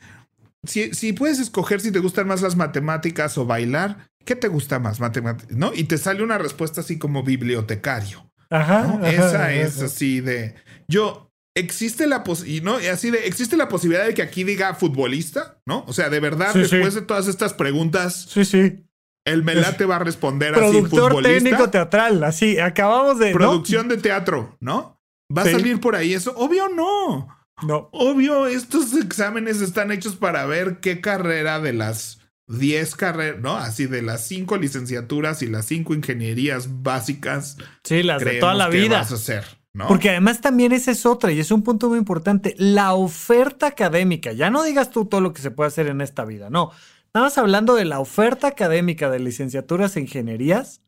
Si, 0.65 0.93
si 0.93 1.13
puedes 1.13 1.39
escoger 1.39 1.81
si 1.81 1.91
te 1.91 2.01
gustan 2.01 2.29
más 2.29 2.43
las 2.43 2.57
matemáticas 2.57 3.39
o 3.39 3.47
bailar, 3.47 4.09
¿qué 4.25 4.37
te 4.37 4.49
gusta 4.49 4.79
más? 4.79 5.01
Matemáticas, 5.01 5.57
¿no? 5.57 5.73
Y 5.75 5.85
te 5.85 5.97
sale 5.97 6.23
una 6.23 6.37
respuesta 6.37 6.83
así 6.83 6.99
como 6.99 7.23
bibliotecario. 7.23 8.31
Ajá, 8.51 9.01
Esa 9.09 9.53
es 9.53 9.81
así 9.83 10.21
de. 10.21 10.55
Yo 10.87 11.28
existe 11.59 12.07
la 12.07 12.23
y 12.47 12.61
no 12.61 12.77
así 12.77 13.11
de 13.11 13.27
existe 13.27 13.57
la 13.57 13.69
posibilidad 13.69 14.07
de 14.07 14.15
que 14.15 14.23
aquí 14.23 14.45
diga 14.45 14.75
futbolista, 14.75 15.61
¿no? 15.67 15.85
O 15.87 15.93
sea, 15.93 16.09
de 16.09 16.21
verdad 16.21 16.55
después 16.55 16.95
de 16.95 17.03
todas 17.03 17.27
estas 17.29 17.55
preguntas, 17.55 18.27
sí, 18.31 18.45
sí. 18.45 18.85
El 19.25 19.43
Melate 19.43 19.85
va 19.85 19.97
a 19.97 19.99
responder 19.99 20.55
así 20.55 20.81
Productor 20.81 21.23
técnico 21.23 21.69
teatral, 21.69 22.25
así 22.25 22.59
acabamos 22.59 23.19
de 23.19 23.33
producción 23.33 23.89
de 23.89 23.99
teatro, 23.99 24.57
¿no? 24.61 25.01
Va 25.37 25.43
a 25.43 25.45
salir 25.45 25.81
por 25.81 25.95
ahí 25.95 26.15
eso, 26.15 26.33
obvio 26.37 26.69
no. 26.69 27.29
No. 27.63 27.89
Obvio, 27.93 28.47
estos 28.47 28.95
exámenes 28.95 29.61
están 29.61 29.91
hechos 29.91 30.15
para 30.15 30.47
ver 30.47 30.79
qué 30.81 31.01
carrera 31.01 31.59
de 31.59 31.73
las 31.73 32.21
10 32.47 32.95
carreras, 32.95 33.41
¿no? 33.41 33.57
Así 33.57 33.87
de 33.87 34.03
las 34.03 34.27
5 34.27 34.57
licenciaturas 34.57 35.43
y 35.43 35.49
las 35.49 35.67
5 35.67 35.95
ingenierías 35.95 36.83
básicas. 36.83 37.57
Sí, 37.85 38.03
las 38.03 38.25
de 38.25 38.35
toda 38.35 38.55
la 38.55 38.69
vida. 38.69 38.99
Vas 38.99 39.13
a 39.13 39.17
hacer. 39.17 39.58
Porque 39.87 40.11
además 40.11 40.41
también 40.41 40.73
esa 40.73 40.91
es 40.91 41.07
otra 41.07 41.31
y 41.31 41.39
es 41.39 41.51
un 41.51 41.63
punto 41.63 41.89
muy 41.89 41.99
importante. 41.99 42.55
La 42.59 42.95
oferta 42.95 43.67
académica, 43.67 44.33
ya 44.33 44.51
no 44.51 44.65
digas 44.65 44.91
tú 44.91 45.05
todo 45.05 45.21
lo 45.21 45.33
que 45.33 45.43
se 45.43 45.51
puede 45.51 45.69
hacer 45.69 45.87
en 45.87 46.01
esta 46.01 46.25
vida, 46.25 46.51
no. 46.51 46.73
Más 47.15 47.39
hablando 47.39 47.75
de 47.75 47.85
la 47.85 48.01
oferta 48.01 48.49
académica 48.49 49.11
de 49.11 49.19
licenciaturas 49.19 49.97
e 49.97 50.01
ingenierías, 50.01 50.83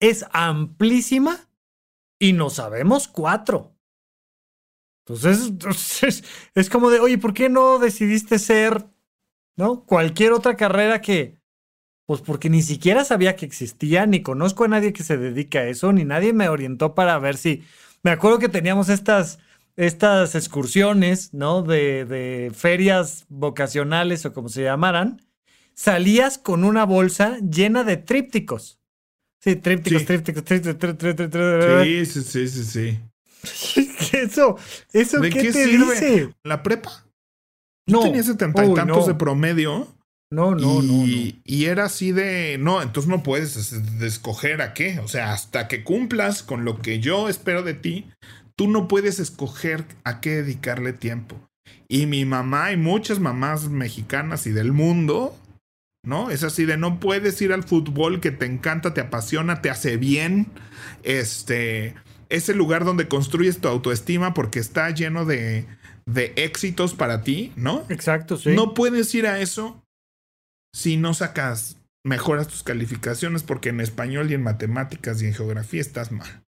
es 0.00 0.24
amplísima 0.32 1.48
y 2.18 2.32
no 2.32 2.50
sabemos 2.50 3.08
cuatro. 3.08 3.74
Entonces, 5.06 6.24
es 6.54 6.70
como 6.70 6.90
de, 6.90 7.00
oye, 7.00 7.18
¿por 7.18 7.32
qué 7.32 7.48
no 7.48 7.78
decidiste 7.78 8.38
ser, 8.38 8.86
¿no? 9.56 9.84
Cualquier 9.84 10.32
otra 10.32 10.56
carrera 10.56 11.00
que, 11.00 11.38
pues 12.06 12.20
porque 12.20 12.50
ni 12.50 12.62
siquiera 12.62 13.04
sabía 13.04 13.34
que 13.34 13.46
existía, 13.46 14.06
ni 14.06 14.22
conozco 14.22 14.64
a 14.64 14.68
nadie 14.68 14.92
que 14.92 15.02
se 15.02 15.16
dedique 15.16 15.58
a 15.58 15.66
eso, 15.66 15.92
ni 15.92 16.04
nadie 16.04 16.32
me 16.32 16.48
orientó 16.48 16.94
para 16.94 17.18
ver 17.18 17.36
si, 17.36 17.64
me 18.02 18.10
acuerdo 18.10 18.38
que 18.38 18.48
teníamos 18.48 18.88
estas, 18.88 19.38
estas 19.76 20.34
excursiones, 20.34 21.32
¿no? 21.34 21.62
De, 21.62 22.04
de 22.04 22.52
ferias 22.54 23.26
vocacionales 23.28 24.24
o 24.26 24.32
como 24.32 24.48
se 24.48 24.62
llamaran. 24.62 25.22
Salías 25.74 26.38
con 26.38 26.64
una 26.64 26.84
bolsa 26.84 27.38
llena 27.38 27.84
de 27.84 27.96
trípticos. 27.96 28.78
Sí, 29.40 29.56
trípticos, 29.56 30.04
trípticos, 30.04 30.44
trípticos, 30.44 30.98
trípticos, 30.98 31.84
Sí, 31.84 32.06
sí, 32.06 32.22
sí, 32.22 32.48
sí, 32.48 32.64
sí. 32.64 33.00
Eso, 34.12 34.56
eso 34.92 35.20
¿De 35.20 35.30
qué, 35.30 35.52
te 35.52 35.66
dice? 35.66 36.34
¿La 36.42 36.62
prepa? 36.62 37.06
No. 37.86 38.00
tenía 38.00 38.22
setenta 38.22 38.64
y 38.64 38.74
tantos 38.74 39.06
de 39.06 39.14
promedio. 39.14 39.86
No, 40.30 40.54
no, 40.54 40.82
no, 40.82 41.04
Y 41.06 41.64
era 41.64 41.86
así 41.86 42.12
de, 42.12 42.58
no, 42.58 42.82
entonces 42.82 43.08
no 43.08 43.22
puedes 43.22 43.72
escoger 44.02 44.60
a 44.60 44.74
qué. 44.74 45.00
O 45.00 45.08
sea, 45.08 45.32
hasta 45.32 45.68
que 45.68 45.82
cumplas 45.82 46.42
con 46.42 46.66
lo 46.66 46.82
que 46.82 47.00
yo 47.00 47.30
espero 47.30 47.62
de 47.62 47.72
ti, 47.72 48.06
tú 48.54 48.68
no 48.68 48.88
puedes 48.88 49.20
escoger 49.20 49.86
a 50.04 50.20
qué 50.20 50.42
dedicarle 50.42 50.92
tiempo. 50.92 51.40
Y 51.88 52.04
mi 52.04 52.26
mamá 52.26 52.72
y 52.72 52.76
muchas 52.76 53.20
mamás 53.20 53.70
mexicanas 53.70 54.46
y 54.46 54.50
del 54.50 54.72
mundo, 54.72 55.34
¿no? 56.04 56.30
Es 56.30 56.44
así 56.44 56.66
de, 56.66 56.76
no 56.76 57.00
puedes 57.00 57.40
ir 57.40 57.54
al 57.54 57.62
fútbol 57.62 58.20
que 58.20 58.30
te 58.30 58.44
encanta, 58.44 58.92
te 58.92 59.00
apasiona, 59.00 59.62
te 59.62 59.70
hace 59.70 59.96
bien, 59.96 60.48
este, 61.04 61.94
ese 62.28 62.52
lugar 62.54 62.84
donde 62.84 63.08
construyes 63.08 63.60
tu 63.60 63.68
autoestima 63.68 64.34
porque 64.34 64.58
está 64.58 64.90
lleno 64.90 65.24
de, 65.24 65.66
de 66.04 66.34
éxitos 66.36 66.92
para 66.92 67.22
ti, 67.22 67.54
¿no? 67.56 67.86
Exacto, 67.88 68.36
sí. 68.36 68.50
No 68.50 68.74
puedes 68.74 69.14
ir 69.14 69.26
a 69.26 69.40
eso 69.40 69.82
si 70.78 70.96
no 70.96 71.12
sacas, 71.12 71.76
mejoras 72.04 72.46
tus 72.46 72.62
calificaciones 72.62 73.42
porque 73.42 73.70
en 73.70 73.80
español 73.80 74.30
y 74.30 74.34
en 74.34 74.44
matemáticas 74.44 75.20
y 75.20 75.26
en 75.26 75.34
geografía 75.34 75.80
estás 75.80 76.12
mal. 76.12 76.44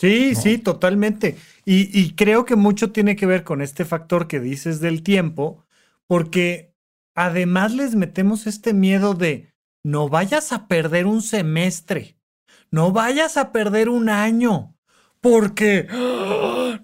Sí, 0.00 0.34
sí, 0.34 0.56
totalmente. 0.56 1.36
Y, 1.66 1.90
y, 1.92 2.14
creo 2.14 2.46
que 2.46 2.56
mucho 2.56 2.90
tiene 2.90 3.16
que 3.16 3.26
ver 3.26 3.44
con 3.44 3.60
este 3.60 3.84
factor 3.84 4.28
que 4.28 4.40
dices 4.40 4.80
del 4.80 5.02
tiempo, 5.02 5.66
porque 6.06 6.72
además 7.14 7.74
les 7.74 7.96
metemos 7.96 8.46
este 8.46 8.72
miedo 8.72 9.12
de 9.12 9.52
no 9.84 10.08
vayas 10.08 10.50
a 10.52 10.66
perder 10.66 11.04
un 11.04 11.20
semestre, 11.20 12.16
no 12.70 12.92
vayas 12.92 13.36
a 13.36 13.52
perder 13.52 13.90
un 13.90 14.08
año, 14.08 14.74
porque 15.20 15.86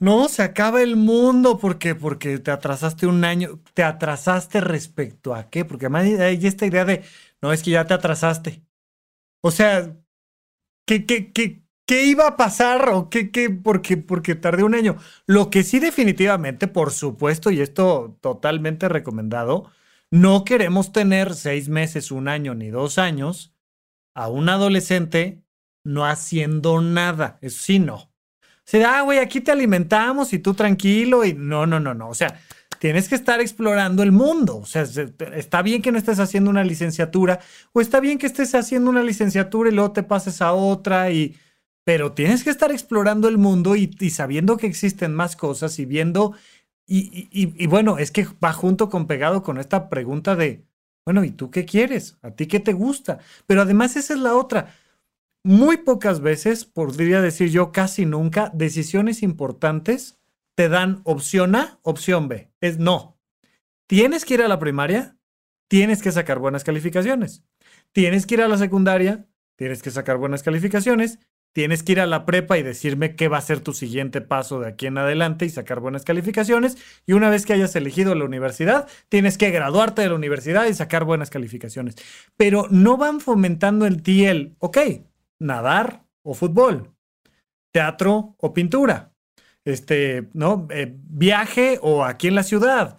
no 0.00 0.28
se 0.28 0.42
acaba 0.42 0.82
el 0.82 0.96
mundo, 0.96 1.58
porque 1.58 1.94
porque 1.94 2.38
te 2.38 2.50
atrasaste 2.50 3.06
un 3.06 3.24
año, 3.24 3.60
te 3.74 3.82
atrasaste 3.84 4.60
respecto 4.60 5.34
a 5.34 5.50
qué, 5.50 5.64
porque 5.64 5.86
además 5.86 6.04
hay 6.20 6.46
esta 6.46 6.66
idea 6.66 6.84
de 6.84 7.04
no 7.42 7.52
es 7.52 7.62
que 7.62 7.70
ya 7.72 7.86
te 7.86 7.94
atrasaste. 7.94 8.62
O 9.42 9.50
sea, 9.50 9.96
¿qué, 10.86 11.06
qué, 11.06 11.32
qué, 11.32 11.64
¿Qué 11.86 12.06
iba 12.06 12.26
a 12.26 12.36
pasar 12.36 12.88
o 12.90 13.10
qué, 13.10 13.30
qué? 13.30 13.50
Porque, 13.50 13.98
porque 13.98 14.34
tardé 14.34 14.64
un 14.64 14.74
año. 14.74 14.96
Lo 15.26 15.50
que 15.50 15.62
sí 15.62 15.80
definitivamente, 15.80 16.66
por 16.66 16.92
supuesto, 16.92 17.50
y 17.50 17.60
esto 17.60 18.16
totalmente 18.22 18.88
recomendado, 18.88 19.70
no 20.10 20.44
queremos 20.44 20.92
tener 20.92 21.34
seis 21.34 21.68
meses, 21.68 22.10
un 22.10 22.28
año 22.28 22.54
ni 22.54 22.70
dos 22.70 22.98
años 22.98 23.54
a 24.14 24.28
un 24.28 24.48
adolescente 24.48 25.44
no 25.84 26.06
haciendo 26.06 26.80
nada. 26.80 27.38
Eso 27.42 27.62
sí, 27.62 27.78
no. 27.80 28.13
O 28.66 28.70
sea, 28.70 28.98
ah, 28.98 29.02
güey, 29.02 29.18
aquí 29.18 29.40
te 29.40 29.52
alimentamos 29.52 30.32
y 30.32 30.38
tú 30.38 30.54
tranquilo 30.54 31.24
y 31.24 31.34
no, 31.34 31.66
no, 31.66 31.80
no, 31.80 31.92
no. 31.92 32.08
O 32.08 32.14
sea, 32.14 32.40
tienes 32.78 33.08
que 33.08 33.14
estar 33.14 33.40
explorando 33.40 34.02
el 34.02 34.12
mundo. 34.12 34.56
O 34.56 34.66
sea, 34.66 34.84
está 35.34 35.62
bien 35.62 35.82
que 35.82 35.92
no 35.92 35.98
estés 35.98 36.18
haciendo 36.18 36.50
una 36.50 36.64
licenciatura 36.64 37.40
o 37.72 37.80
está 37.80 38.00
bien 38.00 38.18
que 38.18 38.26
estés 38.26 38.54
haciendo 38.54 38.90
una 38.90 39.02
licenciatura 39.02 39.70
y 39.70 39.74
luego 39.74 39.92
te 39.92 40.02
pases 40.02 40.40
a 40.40 40.52
otra 40.52 41.10
y 41.10 41.36
pero 41.84 42.12
tienes 42.12 42.42
que 42.42 42.50
estar 42.50 42.72
explorando 42.72 43.28
el 43.28 43.38
mundo 43.38 43.76
y, 43.76 43.88
sabiendo 44.10 44.56
que 44.56 44.66
existen 44.66 45.14
más 45.14 45.36
cosas 45.36 45.78
y 45.78 45.84
viendo, 45.84 46.34
y, 46.86 47.28
y, 47.30 47.66
bueno, 47.66 47.98
es 47.98 48.10
que 48.10 48.26
va 48.42 48.52
junto 48.52 48.88
con 48.88 49.06
pegado 49.06 49.42
con 49.42 49.58
esta 49.58 49.88
pregunta 49.90 50.34
de, 50.34 50.64
bueno, 51.04 51.24
¿y 51.24 51.30
tú 51.30 51.50
qué 51.50 51.64
quieres? 51.66 52.16
¿A 52.22 52.30
ti 52.30 52.46
qué 52.46 52.60
te 52.60 52.72
gusta? 52.72 53.18
Pero 53.46 53.62
además 53.62 53.96
esa 53.96 54.14
es 54.14 54.20
la 54.20 54.34
otra. 54.34 54.74
Muy 55.44 55.76
pocas 55.76 56.20
veces, 56.20 56.64
podría 56.64 57.20
decir 57.20 57.50
yo 57.50 57.70
casi 57.70 58.06
nunca, 58.06 58.50
decisiones 58.54 59.22
importantes 59.22 60.18
te 60.56 60.68
dan 60.68 61.02
opción 61.04 61.54
A, 61.54 61.78
opción 61.82 62.28
B. 62.28 62.50
Es 62.60 62.78
no. 62.78 63.18
Tienes 63.86 64.24
que 64.24 64.34
ir 64.34 64.42
a 64.42 64.48
la 64.48 64.58
primaria, 64.58 65.18
tienes 65.68 66.00
que 66.00 66.12
sacar 66.12 66.38
buenas 66.38 66.64
calificaciones. 66.64 67.44
Tienes 67.92 68.26
que 68.26 68.34
ir 68.34 68.42
a 68.42 68.48
la 68.48 68.56
secundaria, 68.56 69.28
tienes 69.56 69.82
que 69.82 69.90
sacar 69.90 70.16
buenas 70.16 70.42
calificaciones 70.42 71.18
tienes 71.54 71.84
que 71.84 71.92
ir 71.92 72.00
a 72.00 72.06
la 72.06 72.26
prepa 72.26 72.58
y 72.58 72.62
decirme 72.62 73.14
qué 73.14 73.28
va 73.28 73.38
a 73.38 73.40
ser 73.40 73.60
tu 73.60 73.72
siguiente 73.72 74.20
paso 74.20 74.58
de 74.60 74.68
aquí 74.68 74.86
en 74.86 74.98
adelante 74.98 75.46
y 75.46 75.50
sacar 75.50 75.80
buenas 75.80 76.02
calificaciones. 76.02 76.76
Y 77.06 77.12
una 77.12 77.30
vez 77.30 77.46
que 77.46 77.52
hayas 77.52 77.74
elegido 77.76 78.14
la 78.16 78.24
universidad, 78.24 78.88
tienes 79.08 79.38
que 79.38 79.50
graduarte 79.50 80.02
de 80.02 80.08
la 80.08 80.16
universidad 80.16 80.66
y 80.66 80.74
sacar 80.74 81.04
buenas 81.04 81.30
calificaciones. 81.30 81.94
Pero 82.36 82.66
no 82.70 82.96
van 82.96 83.20
fomentando 83.20 83.86
en 83.86 84.02
ti 84.02 84.26
el, 84.26 84.56
ok, 84.58 84.78
nadar 85.40 86.04
o 86.22 86.34
fútbol, 86.34 86.94
teatro 87.72 88.36
o 88.38 88.54
pintura, 88.54 89.12
este, 89.64 90.28
¿no? 90.32 90.66
Eh, 90.70 90.96
viaje 90.96 91.78
o 91.82 92.04
aquí 92.04 92.28
en 92.28 92.34
la 92.34 92.42
ciudad. 92.42 92.98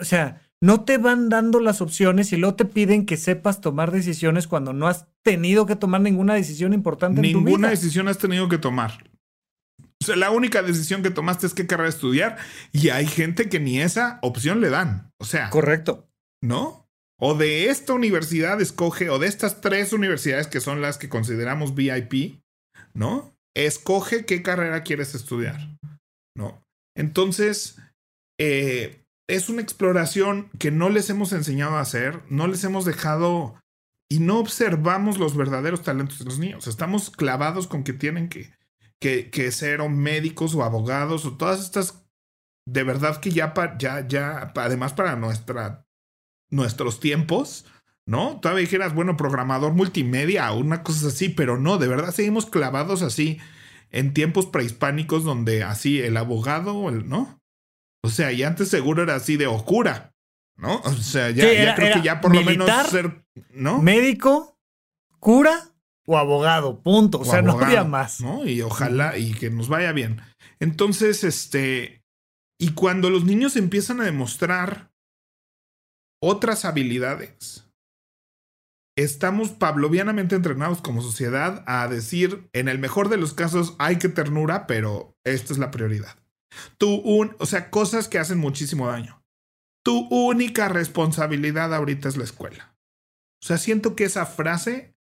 O 0.00 0.04
sea, 0.04 0.42
no 0.60 0.84
te 0.84 0.98
van 0.98 1.28
dando 1.28 1.60
las 1.60 1.80
opciones 1.80 2.32
y 2.32 2.36
luego 2.36 2.56
te 2.56 2.64
piden 2.64 3.06
que 3.06 3.16
sepas 3.16 3.60
tomar 3.60 3.92
decisiones 3.92 4.48
cuando 4.48 4.72
no 4.72 4.88
has 4.88 5.06
tenido 5.22 5.66
que 5.66 5.76
tomar 5.76 6.00
ninguna 6.00 6.34
decisión 6.34 6.72
importante 6.72 7.20
en 7.20 7.32
tu 7.32 7.38
vida. 7.38 7.50
Ninguna 7.50 7.68
decisión 7.70 8.08
has 8.08 8.18
tenido 8.18 8.48
que 8.48 8.58
tomar. 8.58 9.04
O 10.00 10.04
sea, 10.04 10.16
la 10.16 10.30
única 10.30 10.62
decisión 10.62 11.02
que 11.02 11.10
tomaste 11.10 11.46
es 11.46 11.54
qué 11.54 11.66
carrera 11.66 11.88
estudiar 11.88 12.38
y 12.72 12.88
hay 12.88 13.06
gente 13.06 13.48
que 13.48 13.60
ni 13.60 13.80
esa 13.80 14.18
opción 14.22 14.60
le 14.60 14.70
dan. 14.70 15.12
O 15.18 15.24
sea, 15.24 15.50
correcto. 15.50 16.08
¿No? 16.42 16.87
O 17.20 17.34
de 17.34 17.68
esta 17.68 17.92
universidad 17.92 18.60
escoge, 18.60 19.10
o 19.10 19.18
de 19.18 19.26
estas 19.26 19.60
tres 19.60 19.92
universidades 19.92 20.46
que 20.46 20.60
son 20.60 20.80
las 20.80 20.98
que 20.98 21.08
consideramos 21.08 21.74
VIP, 21.74 22.40
¿no? 22.94 23.36
Escoge 23.56 24.24
qué 24.24 24.42
carrera 24.42 24.84
quieres 24.84 25.14
estudiar, 25.14 25.76
¿no? 26.36 26.62
Entonces, 26.96 27.76
eh, 28.38 29.04
es 29.28 29.48
una 29.48 29.62
exploración 29.62 30.48
que 30.58 30.70
no 30.70 30.88
les 30.88 31.10
hemos 31.10 31.32
enseñado 31.32 31.76
a 31.76 31.80
hacer, 31.80 32.22
no 32.30 32.46
les 32.46 32.62
hemos 32.64 32.84
dejado 32.84 33.60
y 34.10 34.20
no 34.20 34.38
observamos 34.38 35.18
los 35.18 35.36
verdaderos 35.36 35.82
talentos 35.82 36.20
de 36.20 36.24
los 36.24 36.38
niños. 36.38 36.66
Estamos 36.66 37.10
clavados 37.10 37.66
con 37.66 37.84
que 37.84 37.92
tienen 37.92 38.28
que, 38.28 38.54
que, 39.00 39.52
ser 39.52 39.80
o 39.80 39.88
médicos 39.88 40.54
o 40.54 40.64
abogados 40.64 41.26
o 41.26 41.36
todas 41.36 41.60
estas, 41.60 42.06
de 42.66 42.84
verdad 42.84 43.20
que 43.20 43.30
ya, 43.30 43.52
ya, 43.78 44.06
ya, 44.06 44.52
además 44.56 44.94
para 44.94 45.16
nuestra, 45.16 45.84
nuestros 46.50 47.00
tiempos, 47.00 47.66
¿no? 48.06 48.38
Todavía 48.40 48.62
dijeras, 48.62 48.94
bueno, 48.94 49.16
programador 49.16 49.74
multimedia 49.74 50.50
o 50.52 50.58
una 50.58 50.82
cosa 50.82 51.08
así, 51.08 51.28
pero 51.28 51.58
no, 51.58 51.78
de 51.78 51.88
verdad 51.88 52.12
seguimos 52.12 52.46
clavados 52.46 53.02
así 53.02 53.38
en 53.90 54.12
tiempos 54.14 54.46
prehispánicos 54.46 55.24
donde 55.24 55.62
así 55.62 56.00
el 56.00 56.16
abogado, 56.16 56.88
el, 56.88 57.08
¿no? 57.08 57.40
O 58.02 58.10
sea, 58.10 58.32
y 58.32 58.42
antes 58.42 58.68
seguro 58.68 59.02
era 59.02 59.16
así 59.16 59.36
de 59.36 59.46
oscura, 59.46 60.12
¿no? 60.56 60.80
O 60.84 60.92
sea, 60.92 61.30
ya, 61.30 61.74
creo 61.74 61.94
que 61.94 62.02
ya 62.02 62.20
por 62.20 62.34
lo 62.34 62.42
menos 62.42 62.70
ser, 62.88 63.24
¿no? 63.52 63.82
Médico, 63.82 64.58
cura 65.18 65.72
o 66.06 66.16
abogado, 66.16 66.80
punto. 66.82 67.20
O, 67.20 67.24
sea, 67.24 67.42
no 67.42 67.58
había 67.58 67.84
más. 67.84 68.20
¿no? 68.20 68.46
Y 68.46 68.62
ojalá 68.62 69.18
y 69.18 69.34
que 69.34 69.50
nos 69.50 69.68
vaya 69.68 69.92
bien. 69.92 70.22
Entonces, 70.58 71.24
este, 71.24 72.02
y 72.58 72.70
cuando 72.70 73.10
los 73.10 73.24
niños 73.24 73.56
empiezan 73.56 74.00
a 74.00 74.04
demostrar 74.04 74.87
otras 76.20 76.64
habilidades, 76.64 77.64
estamos 78.96 79.50
pavlovianamente 79.50 80.34
entrenados 80.34 80.80
como 80.80 81.02
sociedad 81.02 81.62
a 81.66 81.86
decir, 81.88 82.48
en 82.52 82.68
el 82.68 82.78
mejor 82.78 83.08
de 83.08 83.16
los 83.16 83.32
casos, 83.32 83.76
hay 83.78 83.98
que 83.98 84.08
ternura, 84.08 84.66
pero 84.66 85.16
esta 85.24 85.52
es 85.52 85.58
la 85.58 85.70
prioridad. 85.70 86.16
Tu 86.78 86.88
un, 86.88 87.36
o 87.38 87.46
sea, 87.46 87.70
cosas 87.70 88.08
que 88.08 88.18
hacen 88.18 88.38
muchísimo 88.38 88.88
daño. 88.88 89.22
Tu 89.84 90.08
única 90.10 90.68
responsabilidad 90.68 91.72
ahorita 91.72 92.08
es 92.08 92.16
la 92.16 92.24
escuela. 92.24 92.76
O 93.42 93.46
sea, 93.46 93.58
siento 93.58 93.94
que 93.94 94.04
esa 94.04 94.26
frase 94.26 94.96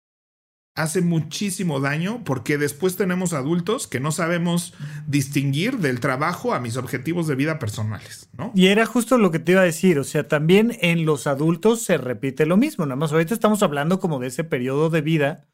hace 0.78 1.02
muchísimo 1.02 1.80
daño 1.80 2.22
porque 2.24 2.60
después 2.60 2.96
tenemos 2.96 3.34
adultos 3.34 3.88
que 3.88 4.00
no 4.00 4.12
sabemos 4.12 4.76
distinguir 5.08 5.80
del 5.80 6.00
trabajo 6.00 6.54
a 6.54 6.60
mis 6.60 6.78
objetivos 6.78 7.26
de 7.28 7.34
vida 7.34 7.58
personales, 7.58 8.30
¿no? 8.38 8.52
Y 8.54 8.68
era 8.68 8.86
justo 8.86 9.18
lo 9.18 9.32
que 9.32 9.40
te 9.40 9.54
iba 9.54 9.62
a 9.62 9.66
decir, 9.66 9.98
o 9.98 10.04
sea, 10.04 10.28
también 10.28 10.78
en 10.82 11.06
los 11.06 11.26
adultos 11.26 11.82
se 11.82 11.98
repite 11.98 12.46
lo 12.46 12.58
mismo, 12.58 12.86
nada 12.86 12.96
más 12.96 13.12
ahorita 13.12 13.34
estamos 13.34 13.64
hablando 13.64 14.00
como 14.00 14.20
de 14.20 14.28
ese 14.28 14.44
periodo 14.44 14.92
de 14.92 15.02
vida, 15.02 15.48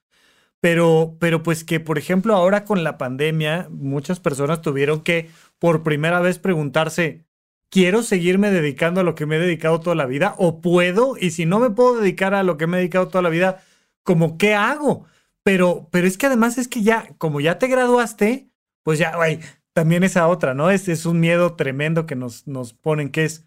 pero, 0.60 1.16
pero 1.20 1.42
pues 1.42 1.64
que, 1.64 1.80
por 1.80 1.98
ejemplo, 1.98 2.36
ahora 2.36 2.66
con 2.66 2.84
la 2.84 2.98
pandemia, 2.98 3.70
muchas 3.72 4.20
personas 4.20 4.62
tuvieron 4.62 5.02
que 5.04 5.30
por 5.58 5.84
primera 5.84 6.20
vez 6.20 6.38
preguntarse, 6.38 7.24
¿quiero 7.70 8.04
seguirme 8.04 8.52
dedicando 8.52 9.00
a 9.00 9.04
lo 9.06 9.16
que 9.16 9.26
me 9.26 9.38
he 9.38 9.40
dedicado 9.40 9.80
toda 9.80 9.96
la 9.96 10.06
vida? 10.06 10.36
¿O 10.38 10.60
puedo? 10.60 11.16
Y 11.18 11.32
si 11.32 11.46
no 11.46 11.60
me 11.60 11.70
puedo 11.70 12.02
dedicar 12.02 12.34
a 12.34 12.44
lo 12.44 12.58
que 12.58 12.68
me 12.68 12.76
he 12.76 12.80
dedicado 12.82 13.08
toda 13.08 13.22
la 13.22 13.30
vida, 13.30 13.64
¿cómo 14.04 14.38
qué 14.38 14.54
hago? 14.54 15.06
Pero, 15.44 15.90
pero 15.92 16.08
es 16.08 16.18
que 16.18 16.28
además 16.28 16.58
es 16.58 16.68
que 16.68 16.82
ya, 16.82 17.14
como 17.18 17.42
ya 17.42 17.60
te 17.60 17.68
graduaste, 17.68 18.50
pues 18.84 19.00
ya, 19.00 19.16
güey, 19.16 19.40
también 19.74 20.04
esa 20.04 20.28
otra, 20.28 20.54
¿no? 20.54 20.70
Es, 20.72 20.88
es 20.88 21.06
un 21.06 21.20
miedo 21.20 21.56
tremendo 21.56 22.06
que 22.06 22.16
nos, 22.16 22.48
nos 22.48 22.74
ponen, 22.74 23.10
que 23.10 23.26
es, 23.26 23.46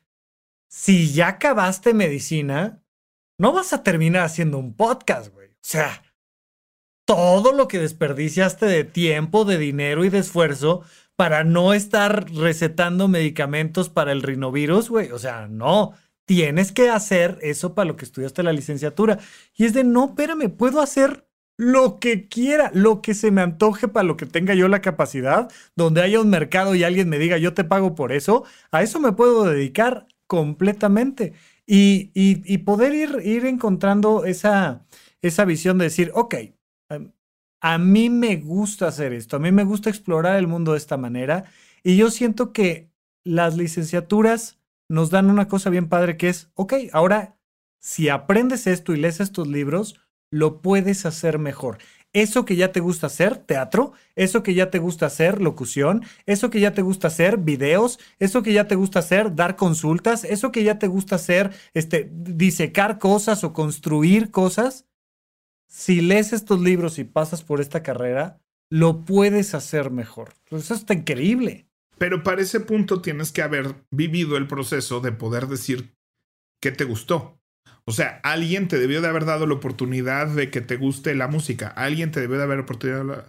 si 0.69 1.13
ya 1.13 1.29
acabaste 1.29 1.95
medicina, 1.95 2.83
no 3.39 3.53
vas 3.53 3.73
a 3.73 3.83
terminar 3.83 4.25
haciendo 4.25 4.59
un 4.59 4.75
podcast, 4.75 5.33
güey. 5.33 5.49
O 5.49 5.69
sea, 5.69 6.03
todo 7.07 7.53
lo 7.53 7.69
que 7.69 7.79
desperdiciaste 7.79 8.67
de 8.67 8.85
tiempo, 8.85 9.45
de 9.45 9.59
dinero 9.59 10.05
y 10.05 10.11
de 10.11 10.19
esfuerzo 10.19 10.83
para 11.15 11.45
no 11.45 11.73
estar 11.73 12.31
recetando 12.33 13.09
medicamentos 13.09 13.89
para 13.89 14.13
el 14.13 14.23
rinovirus, 14.23 14.91
güey. 14.91 15.11
O 15.13 15.19
sea, 15.19 15.49
no. 15.49 15.95
Tienes 16.27 16.73
que 16.73 16.91
hacer 16.91 17.39
eso 17.41 17.75
para 17.75 17.87
lo 17.87 17.97
que 17.97 18.05
estudiaste 18.05 18.43
la 18.43 18.53
licenciatura. 18.53 19.19
Y 19.55 19.65
es 19.65 19.73
de, 19.75 19.85
no, 19.85 20.07
espérame, 20.07 20.51
puedo 20.51 20.81
hacer 20.81 21.26
lo 21.57 21.99
que 21.99 22.29
quiera, 22.29 22.71
lo 22.75 23.01
que 23.01 23.15
se 23.15 23.31
me 23.31 23.41
antoje 23.41 23.89
para 23.89 24.05
lo 24.05 24.17
que 24.17 24.27
tenga 24.27 24.55
yo 24.55 24.69
la 24.69 24.83
capacidad, 24.83 25.51
donde 25.75 26.03
haya 26.03 26.21
un 26.21 26.29
mercado 26.29 26.75
y 26.75 26.85
alguien 26.85 27.09
me 27.09 27.19
diga, 27.19 27.39
yo 27.39 27.55
te 27.55 27.65
pago 27.65 27.95
por 27.95 28.13
eso, 28.13 28.45
a 28.71 28.83
eso 28.83 29.01
me 29.01 29.13
puedo 29.13 29.45
dedicar 29.45 30.07
completamente. 30.27 31.33
Y, 31.67 32.59
poder 32.59 32.95
ir, 32.95 33.21
ir 33.25 33.45
encontrando 33.47 34.25
esa, 34.25 34.85
esa 35.23 35.45
visión 35.45 35.79
de 35.79 35.85
decir, 35.85 36.13
ok, 36.15 36.35
em, 36.91 37.13
a 37.61 37.79
mí 37.79 38.11
me 38.11 38.37
gusta 38.37 38.89
hacer 38.89 39.13
esto, 39.13 39.37
a 39.37 39.41
mí 39.41 39.51
me 39.51 39.65
gusta 39.65 39.91
explorar 39.91 40.37
el 40.37 40.47
mundo 40.47 40.73
de 40.73 40.79
esta 40.79 40.97
manera 40.97 41.45
y 41.83 41.97
yo 41.97 42.11
siento 42.11 42.53
que 42.53 42.91
las 43.25 43.57
licenciaturas 43.57 44.59
nos 44.89 45.11
dan 45.11 45.31
una 45.31 45.49
cosa 45.49 45.71
bien 45.71 45.89
padre 45.89 46.17
que 46.17 46.29
es, 46.29 46.51
ok, 46.55 46.75
ahora 46.93 47.37
si 47.81 48.09
aprendes 48.09 48.67
esto 48.67 48.93
y 48.93 48.99
lees 48.99 49.21
estos 49.21 49.49
libros, 49.49 50.01
lo 50.37 50.61
puedes 50.61 51.07
hacer 51.07 51.39
mejor. 51.39 51.79
Eso 52.13 52.45
que 52.45 52.57
ya 52.57 52.73
te 52.73 52.81
gusta 52.81 53.09
hacer, 53.09 53.37
teatro, 53.37 53.93
eso 54.15 54.43
que 54.43 54.55
ya 54.55 54.71
te 54.71 54.79
gusta 54.79 55.07
hacer, 55.07 55.41
locución, 55.41 56.03
eso 56.25 56.49
que 56.51 56.61
ya 56.61 56.73
te 56.73 56.83
gusta 56.83 57.09
hacer, 57.09 57.39
videos, 57.39 57.99
eso 58.19 58.43
que 58.43 58.53
ya 58.53 58.67
te 58.67 58.75
gusta 58.75 59.01
hacer, 59.01 59.35
dar 59.35 59.57
consultas, 59.57 60.25
eso 60.25 60.53
que 60.53 60.65
ya 60.65 60.79
te 60.79 60.87
gusta 60.87 61.17
hacer, 61.17 61.51
este, 61.75 62.11
disecar 62.11 62.99
cosas 62.99 63.45
o 63.45 63.53
construir 63.53 64.31
cosas, 64.31 64.87
si 65.69 66.01
lees 66.01 66.33
estos 66.33 66.61
libros 66.61 66.99
y 66.99 67.05
pasas 67.05 67.43
por 67.43 67.61
esta 67.61 67.83
carrera, 67.83 68.41
lo 68.71 69.05
puedes 69.05 69.55
hacer 69.55 69.91
mejor. 69.91 70.35
Eso 70.51 70.75
está 70.75 70.95
increíble. 70.95 71.67
Pero 71.99 72.23
para 72.23 72.43
ese 72.43 72.61
punto 72.61 73.03
tienes 73.03 73.33
que 73.33 73.43
haber 73.43 73.75
vivido 73.91 74.37
el 74.37 74.47
proceso 74.47 75.01
de 75.01 75.13
poder 75.13 75.49
decir 75.49 75.97
qué 76.61 76.73
te 76.73 76.85
gustó. 76.85 77.39
O 77.89 77.93
sea, 77.93 78.21
alguien 78.25 78.67
te 78.67 78.79
debió 78.79 79.01
de 79.01 79.09
haber 79.09 79.25
dado 79.25 79.47
la 79.47 79.55
oportunidad 79.55 80.27
de 80.27 80.51
que 80.51 80.61
te 80.61 80.77
guste 80.77 81.15
la 81.15 81.29
música. 81.29 81.69
Alguien 81.69 82.11
te 82.11 82.21
debió 82.21 82.37
de 82.37 82.43
haber 82.43 82.59
oportunidad, 82.59 83.05
la, 83.05 83.25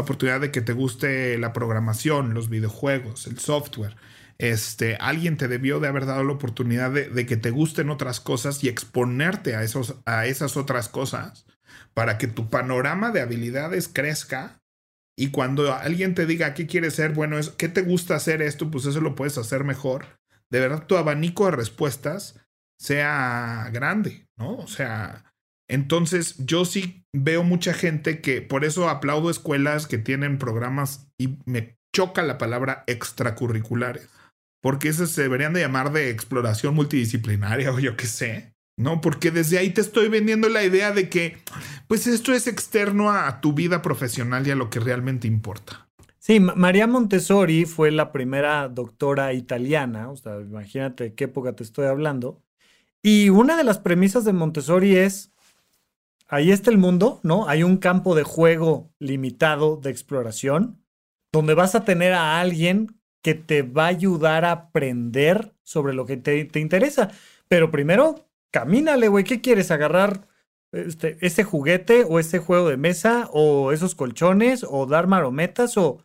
oportunidad 0.00 0.40
de 0.40 0.50
que 0.50 0.60
te 0.60 0.74
guste 0.74 1.38
la 1.38 1.54
programación, 1.54 2.34
los 2.34 2.50
videojuegos, 2.50 3.26
el 3.26 3.38
software. 3.38 3.96
Este, 4.36 4.96
alguien 4.96 5.38
te 5.38 5.48
debió 5.48 5.80
de 5.80 5.88
haber 5.88 6.04
dado 6.04 6.24
la 6.24 6.32
oportunidad 6.34 6.90
de, 6.90 7.08
de 7.08 7.24
que 7.24 7.38
te 7.38 7.50
gusten 7.50 7.88
otras 7.88 8.20
cosas 8.20 8.62
y 8.62 8.68
exponerte 8.68 9.56
a, 9.56 9.62
esos, 9.62 9.96
a 10.04 10.26
esas 10.26 10.58
otras 10.58 10.90
cosas 10.90 11.46
para 11.94 12.18
que 12.18 12.26
tu 12.26 12.50
panorama 12.50 13.12
de 13.12 13.22
habilidades 13.22 13.88
crezca. 13.88 14.60
Y 15.16 15.30
cuando 15.30 15.72
alguien 15.72 16.14
te 16.14 16.26
diga 16.26 16.52
qué 16.52 16.66
quieres 16.66 16.94
ser, 16.94 17.12
bueno, 17.12 17.38
es, 17.38 17.48
¿qué 17.48 17.70
te 17.70 17.80
gusta 17.80 18.16
hacer 18.16 18.42
esto? 18.42 18.70
Pues 18.70 18.84
eso 18.84 19.00
lo 19.00 19.14
puedes 19.14 19.38
hacer 19.38 19.64
mejor. 19.64 20.18
De 20.50 20.60
verdad, 20.60 20.86
tu 20.86 20.98
abanico 20.98 21.46
de 21.46 21.52
respuestas 21.52 22.38
sea 22.82 23.70
grande, 23.72 24.26
¿no? 24.36 24.56
O 24.56 24.66
sea, 24.66 25.24
entonces 25.68 26.34
yo 26.38 26.64
sí 26.64 27.06
veo 27.12 27.44
mucha 27.44 27.72
gente 27.72 28.20
que, 28.20 28.42
por 28.42 28.64
eso 28.64 28.88
aplaudo 28.88 29.30
escuelas 29.30 29.86
que 29.86 29.98
tienen 29.98 30.36
programas 30.38 31.08
y 31.16 31.38
me 31.44 31.78
choca 31.94 32.22
la 32.22 32.38
palabra 32.38 32.82
extracurriculares, 32.88 34.08
porque 34.60 34.88
esas 34.88 35.10
se 35.10 35.22
deberían 35.22 35.52
de 35.52 35.60
llamar 35.60 35.92
de 35.92 36.10
exploración 36.10 36.74
multidisciplinaria 36.74 37.72
o 37.72 37.78
yo 37.78 37.96
qué 37.96 38.06
sé. 38.06 38.52
No, 38.76 39.00
porque 39.00 39.30
desde 39.30 39.58
ahí 39.58 39.70
te 39.70 39.82
estoy 39.82 40.08
vendiendo 40.08 40.48
la 40.48 40.64
idea 40.64 40.90
de 40.90 41.08
que, 41.08 41.38
pues 41.86 42.08
esto 42.08 42.32
es 42.32 42.48
externo 42.48 43.12
a 43.12 43.40
tu 43.40 43.52
vida 43.52 43.80
profesional 43.80 44.44
y 44.46 44.50
a 44.50 44.56
lo 44.56 44.70
que 44.70 44.80
realmente 44.80 45.28
importa. 45.28 45.88
Sí, 46.18 46.40
María 46.40 46.86
Montessori 46.86 47.64
fue 47.64 47.90
la 47.92 48.10
primera 48.12 48.68
doctora 48.68 49.34
italiana, 49.34 50.08
o 50.08 50.16
sea, 50.16 50.40
imagínate 50.40 51.04
de 51.04 51.14
qué 51.14 51.24
época 51.24 51.54
te 51.54 51.62
estoy 51.62 51.86
hablando. 51.86 52.42
Y 53.02 53.30
una 53.30 53.56
de 53.56 53.64
las 53.64 53.78
premisas 53.78 54.24
de 54.24 54.32
Montessori 54.32 54.96
es, 54.96 55.32
ahí 56.28 56.52
está 56.52 56.70
el 56.70 56.78
mundo, 56.78 57.18
¿no? 57.24 57.48
Hay 57.48 57.64
un 57.64 57.78
campo 57.78 58.14
de 58.14 58.22
juego 58.22 58.90
limitado 59.00 59.76
de 59.76 59.90
exploración, 59.90 60.84
donde 61.32 61.54
vas 61.54 61.74
a 61.74 61.84
tener 61.84 62.12
a 62.12 62.40
alguien 62.40 63.00
que 63.22 63.34
te 63.34 63.62
va 63.62 63.84
a 63.84 63.88
ayudar 63.88 64.44
a 64.44 64.52
aprender 64.52 65.54
sobre 65.64 65.94
lo 65.94 66.06
que 66.06 66.16
te, 66.16 66.44
te 66.44 66.60
interesa. 66.60 67.10
Pero 67.48 67.70
primero 67.70 68.28
camínale, 68.52 69.08
güey, 69.08 69.24
¿qué 69.24 69.40
quieres? 69.40 69.72
¿Agarrar 69.72 70.28
este, 70.72 71.18
ese 71.20 71.42
juguete 71.42 72.04
o 72.08 72.18
ese 72.20 72.38
juego 72.38 72.68
de 72.68 72.76
mesa 72.76 73.28
o 73.32 73.72
esos 73.72 73.94
colchones 73.94 74.64
o 74.68 74.86
dar 74.86 75.08
marometas 75.08 75.76
o... 75.76 76.04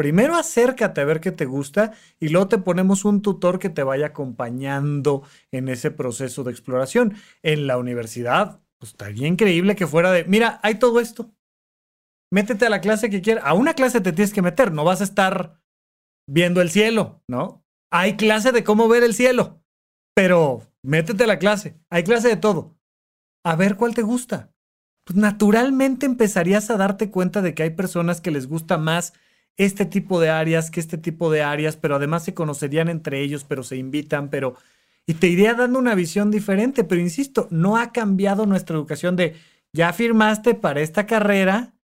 Primero 0.00 0.34
acércate 0.34 1.02
a 1.02 1.04
ver 1.04 1.20
qué 1.20 1.30
te 1.30 1.44
gusta 1.44 1.92
y 2.18 2.30
luego 2.30 2.48
te 2.48 2.56
ponemos 2.56 3.04
un 3.04 3.20
tutor 3.20 3.58
que 3.58 3.68
te 3.68 3.82
vaya 3.82 4.06
acompañando 4.06 5.24
en 5.50 5.68
ese 5.68 5.90
proceso 5.90 6.42
de 6.42 6.52
exploración. 6.52 7.16
En 7.42 7.66
la 7.66 7.76
universidad, 7.76 8.62
pues 8.78 8.92
estaría 8.92 9.28
increíble 9.28 9.76
que 9.76 9.86
fuera 9.86 10.10
de, 10.10 10.24
mira, 10.24 10.58
hay 10.62 10.76
todo 10.76 11.00
esto. 11.00 11.34
Métete 12.32 12.64
a 12.64 12.70
la 12.70 12.80
clase 12.80 13.10
que 13.10 13.20
quieras. 13.20 13.44
A 13.46 13.52
una 13.52 13.74
clase 13.74 14.00
te 14.00 14.14
tienes 14.14 14.32
que 14.32 14.40
meter, 14.40 14.72
no 14.72 14.84
vas 14.84 15.02
a 15.02 15.04
estar 15.04 15.60
viendo 16.26 16.62
el 16.62 16.70
cielo, 16.70 17.22
¿no? 17.28 17.62
Hay 17.92 18.16
clase 18.16 18.52
de 18.52 18.64
cómo 18.64 18.88
ver 18.88 19.02
el 19.02 19.12
cielo, 19.12 19.62
pero 20.16 20.62
métete 20.82 21.24
a 21.24 21.26
la 21.26 21.38
clase. 21.38 21.78
Hay 21.90 22.04
clase 22.04 22.28
de 22.28 22.36
todo. 22.36 22.74
A 23.44 23.54
ver 23.54 23.76
cuál 23.76 23.94
te 23.94 24.00
gusta. 24.00 24.50
Pues 25.04 25.18
naturalmente 25.18 26.06
empezarías 26.06 26.70
a 26.70 26.78
darte 26.78 27.10
cuenta 27.10 27.42
de 27.42 27.54
que 27.54 27.64
hay 27.64 27.70
personas 27.70 28.22
que 28.22 28.30
les 28.30 28.46
gusta 28.46 28.78
más 28.78 29.12
este 29.56 29.84
tipo 29.86 30.20
de 30.20 30.30
áreas 30.30 30.70
que 30.70 30.80
este 30.80 30.98
tipo 30.98 31.30
de 31.30 31.42
áreas, 31.42 31.76
pero 31.76 31.96
además 31.96 32.24
se 32.24 32.34
conocerían 32.34 32.88
entre 32.88 33.20
ellos, 33.22 33.44
pero 33.44 33.62
se 33.62 33.76
invitan, 33.76 34.30
pero... 34.30 34.56
Y 35.06 35.14
te 35.14 35.26
iría 35.28 35.54
dando 35.54 35.78
una 35.78 35.94
visión 35.94 36.30
diferente, 36.30 36.84
pero 36.84 37.00
insisto, 37.00 37.48
no 37.50 37.76
ha 37.76 37.90
cambiado 37.92 38.46
nuestra 38.46 38.76
educación 38.76 39.16
de 39.16 39.34
ya 39.72 39.92
firmaste 39.92 40.54
para 40.54 40.80
esta 40.82 41.06
carrera 41.06 41.74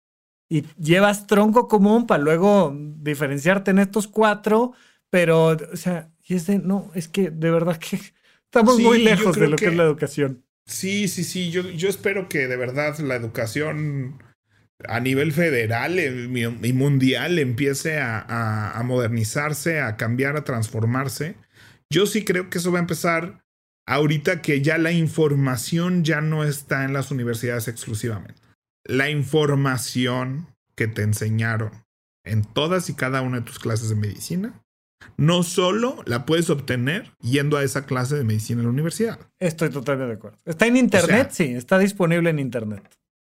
y 0.48 0.62
llevas 0.78 1.26
tronco 1.26 1.68
común 1.68 2.06
para 2.06 2.22
luego 2.22 2.72
diferenciarte 2.76 3.72
en 3.72 3.78
estos 3.80 4.06
cuatro, 4.08 4.72
pero, 5.10 5.46
o 5.72 5.76
sea, 5.76 6.10
y 6.24 6.34
es 6.34 6.46
de, 6.46 6.58
no, 6.58 6.90
es 6.94 7.08
que 7.08 7.30
de 7.30 7.50
verdad 7.50 7.76
que 7.78 7.98
Estamos 8.46 8.76
Sí, 8.76 8.82
muy 8.82 8.98
lejos 9.00 9.38
de 9.38 9.48
lo 9.48 9.56
que, 9.56 9.64
que- 9.66 9.70
es 9.70 9.76
la 9.76 9.82
educación. 9.84 10.44
Sí, 10.66 11.08
sí, 11.08 11.24
sí. 11.24 11.50
Yo, 11.50 11.62
yo 11.70 11.88
espero 11.88 12.28
que 12.28 12.48
de 12.48 12.56
verdad 12.56 12.98
la 12.98 13.14
educación 13.16 14.18
a 14.88 15.00
nivel 15.00 15.32
federal 15.32 15.98
eh, 15.98 16.56
y 16.62 16.72
mundial 16.72 17.38
empiece 17.38 17.98
a, 17.98 18.18
a- 18.20 18.78
a 18.78 18.82
modernizarse, 18.82 19.80
a 19.80 19.96
cambiar, 19.96 20.36
a 20.36 20.44
transformarse. 20.44 21.36
Yo 21.90 22.06
sí 22.06 22.24
creo 22.24 22.50
que 22.50 22.58
eso 22.58 22.72
va 22.72 22.78
a 22.78 22.82
empezar 22.82 23.42
ahorita 23.86 24.42
que 24.42 24.60
ya 24.62 24.76
la 24.78 24.92
información 24.92 26.04
ya 26.04 26.20
no 26.20 26.44
está 26.44 26.84
en 26.84 26.92
las 26.92 27.10
universidades 27.10 27.68
exclusivamente. 27.68 28.40
La 28.84 29.08
información 29.10 30.46
que 30.74 30.88
te 30.88 31.02
enseñaron 31.02 31.70
en 32.24 32.42
todas 32.44 32.90
y 32.90 32.94
cada 32.94 33.22
una 33.22 33.38
de 33.38 33.46
tus 33.46 33.58
clases 33.58 33.88
de 33.88 33.94
medicina, 33.94 34.60
no 35.16 35.42
solo 35.44 36.02
la 36.06 36.26
puedes 36.26 36.50
obtener 36.50 37.12
yendo 37.20 37.56
a 37.56 37.62
esa 37.62 37.86
clase 37.86 38.16
de 38.16 38.24
medicina 38.24 38.60
en 38.60 38.66
la 38.66 38.72
universidad. 38.72 39.18
Estoy 39.38 39.70
totalmente 39.70 40.08
de 40.10 40.14
acuerdo. 40.16 40.38
Está 40.44 40.66
en 40.66 40.76
internet, 40.76 41.28
sí, 41.30 41.44
está 41.54 41.78
disponible 41.78 42.30
en 42.30 42.38
internet. 42.40 42.82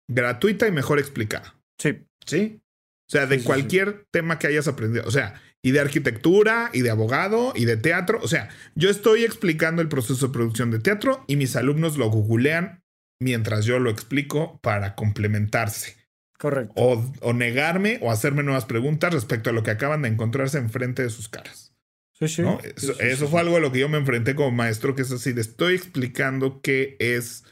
Gratuita 0.09 0.67
y 0.67 0.73
mejor 0.73 0.99
explicada. 0.99 1.55
Sí. 1.79 2.05
¿Sí? 2.27 2.61
O 3.09 3.11
sea, 3.11 3.27
de 3.27 3.37
Sí, 3.37 3.41
sí, 3.43 3.47
cualquier 3.47 4.07
tema 4.11 4.39
que 4.39 4.49
hayas 4.49 4.69
aprendido. 4.69 5.05
O 5.07 5.11
sea, 5.11 5.41
y 5.63 5.71
de 5.73 5.81
arquitectura, 5.81 6.71
y 6.73 6.83
de 6.83 6.91
abogado, 6.91 7.53
y 7.55 7.65
de 7.65 7.77
teatro. 7.77 8.21
O 8.23 8.29
sea, 8.29 8.49
yo 8.75 8.91
estoy 8.91 9.25
explicando 9.25 9.83
el 9.83 9.89
proceso 9.89 10.27
de 10.27 10.33
producción 10.33 10.71
de 10.71 10.79
teatro 10.79 11.25
y 11.27 11.37
mis 11.37 11.57
alumnos 11.57 11.97
lo 11.97 12.09
googlean 12.09 12.83
mientras 13.21 13.65
yo 13.65 13.79
lo 13.79 13.91
explico 13.91 14.59
para 14.63 14.95
complementarse. 14.95 15.97
Correcto. 16.39 16.73
O, 16.77 17.13
o 17.21 17.33
negarme 17.33 17.99
o 18.01 18.13
hacerme 18.13 18.45
nuevas 18.45 18.65
preguntas 18.65 19.13
respecto 19.13 19.51
a 19.51 19.53
lo 19.53 19.65
que 19.65 19.73
acaban 19.73 20.03
de 20.03 20.09
encontrarse 20.09 20.59
enfrente 20.59 21.03
de 21.03 21.11
sus 21.11 21.29
caras. 21.29 21.75
Sí, 22.13 22.29
sí. 22.29 22.43
Eso, 22.43 22.95
sí, 22.95 23.01
eso 23.01 23.27
sí, 23.27 23.31
fue 23.31 23.41
algo 23.41 23.57
a 23.57 23.61
lo 23.61 23.73
que 23.73 23.81
yo 23.81 23.89
me 23.89 23.99
enfrenté 23.99 24.35
como 24.35 24.53
maestro, 24.53 24.95
que 24.95 25.03
es 25.03 25.11
así, 25.11 25.33
le 25.33 25.41
estoy 25.41 25.75
explicando 25.75 26.61
qué 26.61 26.97
es 27.01 27.45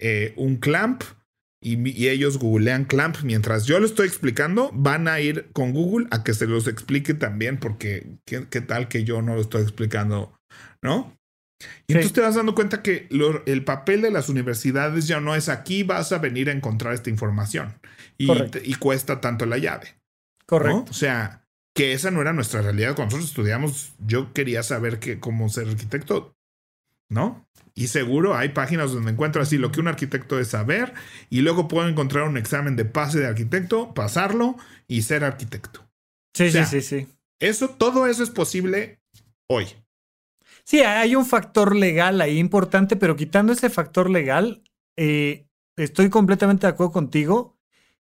eh, 0.00 0.34
un 0.36 0.56
clamp 0.56 1.02
y, 1.62 2.08
ellos 2.08 2.38
googlean 2.38 2.84
clamp. 2.84 3.16
Mientras 3.22 3.64
yo 3.66 3.78
lo 3.80 3.86
estoy 3.86 4.08
explicando, 4.08 4.70
van 4.74 5.08
a 5.08 5.20
ir 5.20 5.50
con 5.52 5.72
Google 5.72 6.08
a 6.10 6.22
que 6.24 6.34
se 6.34 6.46
los 6.46 6.66
explique 6.66 7.14
también, 7.14 7.58
porque 7.58 8.06
qué, 8.26 8.46
qué 8.50 8.60
tal 8.60 8.88
que 8.88 9.04
yo 9.04 9.22
no 9.22 9.34
lo 9.34 9.40
estoy 9.40 9.62
explicando, 9.62 10.34
¿no? 10.82 11.16
Y 11.60 11.64
Sí. 11.64 11.68
entonces 11.92 12.12
te 12.12 12.20
vas 12.20 12.34
dando 12.34 12.54
cuenta 12.56 12.82
que 12.82 13.06
lo- 13.10 13.44
el 13.46 13.64
papel 13.64 14.02
de 14.02 14.10
las 14.10 14.28
universidades 14.28 15.06
ya 15.06 15.20
no 15.20 15.34
es 15.36 15.48
aquí, 15.48 15.84
vas 15.84 16.10
a 16.10 16.18
venir 16.18 16.48
a 16.50 16.52
encontrar 16.52 16.92
esta 16.92 17.08
información. 17.10 17.74
Y, 18.18 18.26
Correcto. 18.26 18.58
te- 18.58 18.68
y 18.68 18.74
cuesta 18.74 19.20
tanto 19.20 19.46
la 19.46 19.58
llave. 19.58 19.94
¿no? 19.94 20.46
Correcto. 20.46 20.84
O 20.90 20.94
sea, 20.94 21.44
que 21.74 21.92
esa 21.94 22.10
no 22.10 22.20
era 22.20 22.32
nuestra 22.32 22.60
realidad. 22.62 22.94
Cuando 22.96 23.16
nosotros 23.16 23.30
estudiamos, 23.30 23.92
yo 24.04 24.32
quería 24.34 24.62
saber 24.62 24.98
que, 24.98 25.20
cómo 25.20 25.48
ser 25.48 25.68
arquitecto, 25.68 26.34
¿no? 27.12 27.46
Y 27.74 27.88
seguro 27.88 28.36
hay 28.36 28.50
páginas 28.50 28.92
donde 28.92 29.12
encuentro 29.12 29.40
así 29.40 29.56
lo 29.56 29.72
que 29.72 29.80
un 29.80 29.88
arquitecto 29.88 30.38
es 30.38 30.48
saber 30.48 30.92
y 31.30 31.40
luego 31.40 31.68
puedo 31.68 31.88
encontrar 31.88 32.28
un 32.28 32.36
examen 32.36 32.76
de 32.76 32.84
pase 32.84 33.20
de 33.20 33.26
arquitecto, 33.26 33.94
pasarlo 33.94 34.56
y 34.88 35.02
ser 35.02 35.24
arquitecto. 35.24 35.88
Sí, 36.34 36.48
o 36.48 36.50
sea, 36.50 36.66
sí, 36.66 36.82
sí, 36.82 37.00
sí. 37.00 37.06
Eso, 37.40 37.70
todo 37.70 38.06
eso 38.06 38.22
es 38.22 38.30
posible 38.30 39.00
hoy. 39.48 39.66
Sí, 40.64 40.80
hay 40.80 41.16
un 41.16 41.26
factor 41.26 41.74
legal 41.74 42.20
ahí 42.20 42.38
importante, 42.38 42.96
pero 42.96 43.16
quitando 43.16 43.52
ese 43.52 43.70
factor 43.70 44.10
legal, 44.10 44.62
eh, 44.96 45.46
estoy 45.76 46.10
completamente 46.10 46.66
de 46.66 46.72
acuerdo 46.72 46.92
contigo 46.92 47.58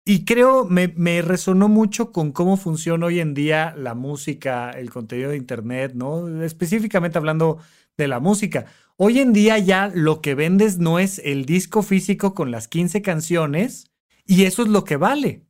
y 0.06 0.24
creo 0.24 0.64
me, 0.66 0.88
me 0.96 1.22
resonó 1.22 1.68
mucho 1.68 2.14
con 2.14 2.32
cómo 2.32 2.56
funciona 2.56 3.08
hoy 3.08 3.20
en 3.20 3.34
día 3.34 3.76
la 3.76 3.96
música, 3.96 4.72
el 4.72 4.90
contenido 4.90 5.32
de 5.32 5.38
Internet, 5.38 5.94
¿no? 5.96 6.44
Específicamente 6.44 7.18
hablando 7.18 7.58
de 7.98 8.08
la 8.08 8.20
música. 8.22 8.68
Hoy 9.00 9.20
en 9.20 9.32
día 9.32 9.60
ya 9.60 9.92
lo 9.94 10.22
que 10.22 10.34
vendes 10.34 10.80
no 10.80 10.98
es 10.98 11.20
el 11.24 11.46
disco 11.46 11.84
físico 11.84 12.34
con 12.34 12.50
las 12.50 12.68
15 12.68 13.04
canciones 13.04 13.92
Y 14.26 14.46
eso 14.46 14.64
es 14.64 14.70
lo 14.70 14.84
que 14.84 14.98
vale. 14.98 15.46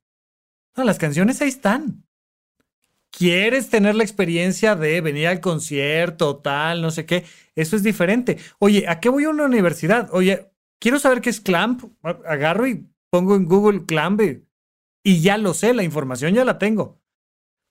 Las 0.76 1.00
canciones 1.00 1.42
ahí 1.42 1.48
están. 1.48 2.04
¿Quieres 3.10 3.70
tener 3.70 3.96
la 3.96 4.04
experiencia 4.04 4.76
de 4.76 5.02
venir 5.02 5.28
al 5.28 5.40
concierto, 5.40 6.38
tal, 6.38 6.82
no 6.82 6.92
sé 6.92 7.06
qué? 7.06 7.24
Eso 7.56 7.76
es 7.76 7.82
diferente. 7.82 8.38
Oye, 8.60 8.86
¿a 8.88 9.00
qué 9.00 9.10
voy 9.10 9.24
a 9.24 9.30
una 9.30 9.46
universidad? 9.46 10.10
Oye, 10.12 10.52
quiero 10.78 11.00
saber 11.00 11.22
qué 11.22 11.32
es 11.32 11.40
Clamp. 11.40 11.84
Agarro 12.04 12.68
y 12.68 12.86
pongo 13.10 13.36
en 13.36 13.46
Google 13.46 13.86
Clamp 13.86 14.22
y 15.04 15.22
ya 15.22 15.38
lo 15.38 15.54
sé, 15.54 15.74
la 15.74 15.84
información 15.84 16.36
ya 16.36 16.46
la 16.46 16.60
tengo 16.60 17.00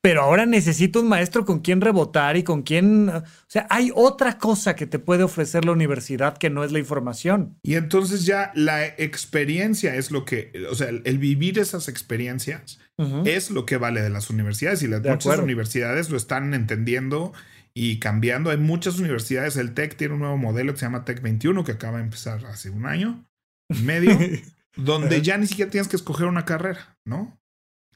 pero 0.00 0.22
ahora 0.22 0.46
necesito 0.46 1.00
un 1.00 1.08
maestro 1.08 1.44
con 1.44 1.60
quien 1.60 1.80
rebotar 1.80 2.36
y 2.36 2.44
con 2.44 2.62
quien... 2.62 3.08
O 3.08 3.24
sea, 3.48 3.66
hay 3.70 3.90
otra 3.92 4.38
cosa 4.38 4.76
que 4.76 4.86
te 4.86 5.00
puede 5.00 5.24
ofrecer 5.24 5.64
la 5.64 5.72
universidad 5.72 6.38
que 6.38 6.48
no 6.48 6.62
es 6.62 6.70
la 6.70 6.78
información. 6.78 7.58
Y 7.64 7.74
entonces 7.74 8.24
ya 8.24 8.52
la 8.54 8.86
experiencia 8.86 9.96
es 9.96 10.12
lo 10.12 10.24
que, 10.24 10.52
o 10.70 10.74
sea, 10.76 10.90
el, 10.90 11.18
vivir 11.18 11.58
esas 11.58 11.88
experiencias 11.88 12.78
es 13.24 13.50
lo 13.50 13.66
que 13.66 13.76
vale 13.76 14.00
de 14.00 14.08
las 14.08 14.30
universidades 14.30 14.82
y 14.82 14.86
las 14.86 15.02
muchas 15.02 15.38
universidades 15.38 16.08
lo 16.08 16.16
están 16.16 16.54
entendiendo 16.54 17.32
y 17.74 17.98
cambiando. 17.98 18.50
Hay 18.50 18.56
muchas 18.56 18.98
universidades, 18.98 19.56
el 19.56 19.74
TEC 19.74 19.96
tiene 19.96 20.14
un 20.14 20.20
nuevo 20.20 20.38
modelo 20.38 20.72
que 20.72 20.78
se 20.78 20.86
llama 20.86 21.04
TEC 21.04 21.20
21 21.20 21.62
que 21.64 21.72
acaba 21.72 21.98
de 21.98 22.04
empezar 22.04 22.46
hace 22.46 22.70
un 22.70 22.86
año 22.86 23.26
y 23.68 23.82
medio, 23.82 24.16
donde 24.76 25.20
ya 25.20 25.36
ni 25.36 25.46
siquiera 25.46 25.70
tienes 25.70 25.88
que 25.88 25.96
escoger 25.96 26.26
una 26.26 26.44
carrera, 26.44 26.96
¿no? 27.04 27.38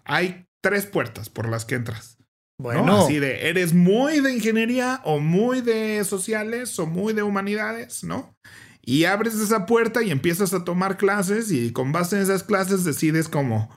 Hay 0.04 0.46
tres 0.60 0.86
puertas 0.86 1.30
por 1.30 1.48
las 1.48 1.64
que 1.64 1.76
entras. 1.76 2.18
Bueno. 2.58 3.04
Así 3.04 3.18
de, 3.18 3.48
eres 3.48 3.72
muy 3.72 4.20
de 4.20 4.34
ingeniería 4.34 5.00
o 5.04 5.18
muy 5.18 5.62
de 5.62 6.04
sociales 6.04 6.78
o 6.78 6.86
muy 6.86 7.14
de 7.14 7.22
humanidades, 7.22 8.04
¿no? 8.04 8.36
Y 8.82 9.04
abres 9.04 9.34
esa 9.34 9.64
puerta 9.64 10.02
y 10.02 10.10
empiezas 10.10 10.52
a 10.52 10.64
tomar 10.64 10.98
clases 10.98 11.50
y 11.50 11.72
con 11.72 11.92
base 11.92 12.16
en 12.16 12.22
esas 12.22 12.42
clases 12.42 12.84
decides 12.84 13.28
como, 13.28 13.70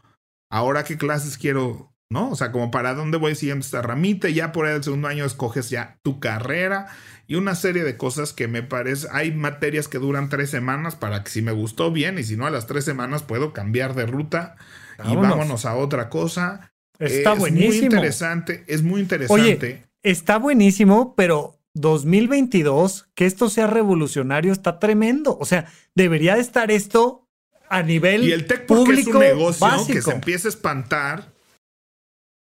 ahora 0.50 0.84
qué 0.84 0.98
clases 0.98 1.38
quiero, 1.38 1.94
¿no? 2.10 2.32
O 2.32 2.36
sea, 2.36 2.52
como 2.52 2.72
para 2.72 2.94
dónde 2.94 3.18
voy 3.18 3.36
siguiendo 3.36 3.64
esta 3.64 3.82
ramita 3.82 4.28
y 4.28 4.36
ya 4.36 4.52
por 4.52 4.68
el 4.68 4.84
segundo 4.84 5.08
año 5.08 5.24
escoges 5.24 5.70
ya 5.70 5.98
tu 6.04 6.20
carrera 6.20 6.88
y 7.26 7.36
una 7.36 7.56
serie 7.56 7.86
de 7.86 7.96
cosas 7.96 8.34
que 8.34 8.50
me 8.50 8.64
parece, 8.64 9.08
hay 9.12 9.32
materias 9.32 9.88
que 9.88 9.98
duran 9.98 10.28
tres 10.28 10.50
semanas 10.50 10.96
para 10.96 11.24
que 11.24 11.32
si 11.32 11.42
me 11.42 11.54
gustó 11.54 11.92
bien 11.92 12.20
y 12.20 12.24
si 12.24 12.36
no 12.36 12.46
a 12.46 12.52
las 12.52 12.68
tres 12.68 12.84
semanas 12.84 13.24
puedo 13.24 13.54
cambiar 13.54 13.96
de 13.96 14.06
ruta 14.06 14.58
y 15.06 15.16
vámonos 15.16 15.66
a 15.66 15.76
otra 15.76 16.10
cosa. 16.10 16.73
Está 17.00 17.34
buenísimo. 17.34 17.72
Es 17.72 17.78
muy 17.78 17.86
interesante, 17.86 18.64
es 18.68 18.84
muy 18.84 19.02
interesante. 19.02 19.42
Oye, 19.42 19.86
está 20.04 20.38
buenísimo, 20.38 21.16
pero 21.16 21.60
2022, 21.74 23.10
que 23.16 23.26
esto 23.26 23.50
sea 23.50 23.68
revolucionario, 23.68 24.54
está 24.54 24.80
tremendo. 24.80 25.38
O 25.40 25.46
sea, 25.46 25.72
debería 25.96 26.36
de 26.36 26.42
estar 26.42 26.72
esto 26.72 27.28
a 27.70 27.82
nivel 27.82 28.24
Y 28.24 28.32
el 28.32 28.46
tech 28.46 28.66
porque 28.68 28.94
es 28.94 29.08
un 29.08 29.20
negocio 29.20 29.68
que 29.88 30.02
se 30.02 30.12
empieza 30.12 30.48
a 30.48 30.50
espantar, 30.50 31.34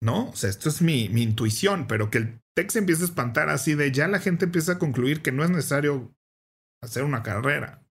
¿no? 0.01 0.29
O 0.29 0.35
sea, 0.35 0.49
esto 0.49 0.69
es 0.69 0.81
mi, 0.81 1.07
mi 1.09 1.21
intuición, 1.23 1.87
pero 1.87 2.09
que 2.09 2.17
el 2.17 2.41
tech 2.53 2.69
se 2.69 2.79
empieza 2.79 3.03
a 3.03 3.05
espantar 3.05 3.49
así 3.49 3.73
de 3.75 3.91
ya 3.91 4.07
la 4.07 4.19
gente 4.19 4.45
empieza 4.45 4.73
a 4.73 4.79
concluir 4.79 5.21
que 5.21 5.31
no 5.31 5.43
es 5.43 5.49
necesario 5.49 6.13
hacer 6.83 7.03
una 7.03 7.23
carrera. 7.23 7.81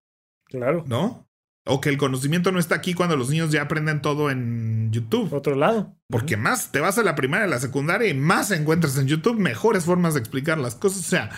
Claro. 0.46 0.84
¿No? 0.86 1.30
O 1.71 1.81
que 1.81 1.89
el 1.89 1.99
conocimiento 1.99 2.51
no 2.51 2.59
está 2.59 2.75
aquí 2.75 2.95
cuando 2.95 3.16
los 3.16 3.31
niños 3.31 3.53
ya 3.53 3.62
aprenden 3.62 4.03
todo 4.03 4.31
en 4.31 4.91
YouTube. 4.91 5.33
Otro 5.33 5.55
lado. 5.55 5.95
Porque 6.09 6.37
más 6.37 6.73
te 6.73 6.81
vas 6.81 6.99
a 6.99 7.05
la 7.05 7.14
primaria, 7.14 7.47
a 7.47 7.49
la 7.49 7.61
secundaria 7.61 8.09
y 8.09 8.14
más 8.14 8.51
encuentras 8.51 8.99
en 8.99 9.07
YouTube 9.07 9.39
mejores 9.39 9.85
formas 9.85 10.14
de 10.14 10.21
explicar 10.21 10.59
las 10.59 10.75
cosas. 10.75 11.01
O 11.01 11.09
sea, 11.09 11.31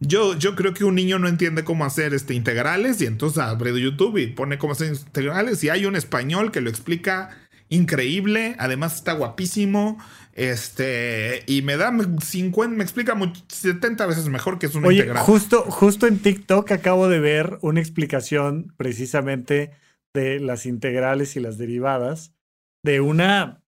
yo, 0.00 0.34
yo 0.38 0.56
creo 0.56 0.72
que 0.74 0.84
un 0.84 0.94
niño 0.94 1.18
no 1.18 1.28
entiende 1.28 1.64
cómo 1.64 1.84
hacer 1.84 2.14
este, 2.14 2.34
integrales 2.34 3.00
y 3.02 3.06
entonces 3.06 3.38
abre 3.38 3.78
YouTube 3.78 4.16
y 4.18 4.28
pone 4.28 4.58
cómo 4.58 4.72
hacer 4.72 4.94
integrales 4.94 5.62
y 5.64 5.68
hay 5.68 5.86
un 5.86 5.96
español 5.96 6.52
que 6.52 6.60
lo 6.60 6.70
explica 6.70 7.36
increíble, 7.68 8.56
además 8.58 8.96
está 8.96 9.12
guapísimo. 9.12 9.98
Este, 10.32 11.44
y 11.46 11.62
me 11.62 11.78
da 11.78 11.90
50, 11.90 12.76
me 12.76 12.84
explica 12.84 13.18
70 13.48 14.04
veces 14.04 14.28
mejor 14.28 14.58
que 14.58 14.66
es 14.66 14.74
un 14.74 14.84
Oye, 14.84 15.08
Justo, 15.16 15.62
justo 15.62 16.06
en 16.06 16.18
TikTok 16.18 16.70
acabo 16.72 17.08
de 17.08 17.20
ver 17.20 17.58
una 17.62 17.80
explicación 17.80 18.74
precisamente 18.76 19.70
de 20.12 20.38
las 20.40 20.66
integrales 20.66 21.36
y 21.36 21.40
las 21.40 21.56
derivadas 21.56 22.34
de 22.82 23.00
una 23.00 23.62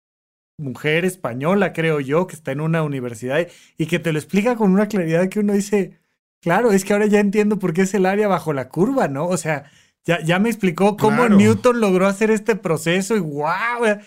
mujer 0.58 1.06
española, 1.06 1.72
creo 1.72 2.00
yo, 2.00 2.28
que 2.28 2.36
está 2.36 2.52
en 2.52 2.62
una 2.62 2.84
universidad 2.84 3.48
y 3.78 3.86
que 3.86 4.00
te 4.00 4.12
lo 4.12 4.20
explica 4.20 4.56
con 4.56 4.72
una 4.72 4.88
claridad 4.88 5.30
que 5.30 5.40
uno 5.40 5.54
dice, 5.54 6.00
claro, 6.42 6.72
es 6.72 6.84
que 6.84 6.94
ahora 6.94 7.06
ya 7.06 7.20
entiendo 7.20 7.60
por 7.60 7.74
qué 7.74 7.84
es 7.84 7.94
el 7.94 8.06
área 8.06 8.28
bajo 8.28 8.54
la 8.54 8.70
curva, 8.70 9.08
¿no? 9.08 9.28
O 9.28 9.38
sea, 9.38 9.72
ya, 10.08 10.22
ya 10.24 10.40
me 10.40 10.50
explicó 10.50 10.98
cómo 10.98 11.30
Newton 11.30 11.80
logró 11.80 12.08
hacer 12.08 12.32
este 12.32 12.56
proceso 12.56 13.16
y 13.16 13.20
wow 13.20 14.00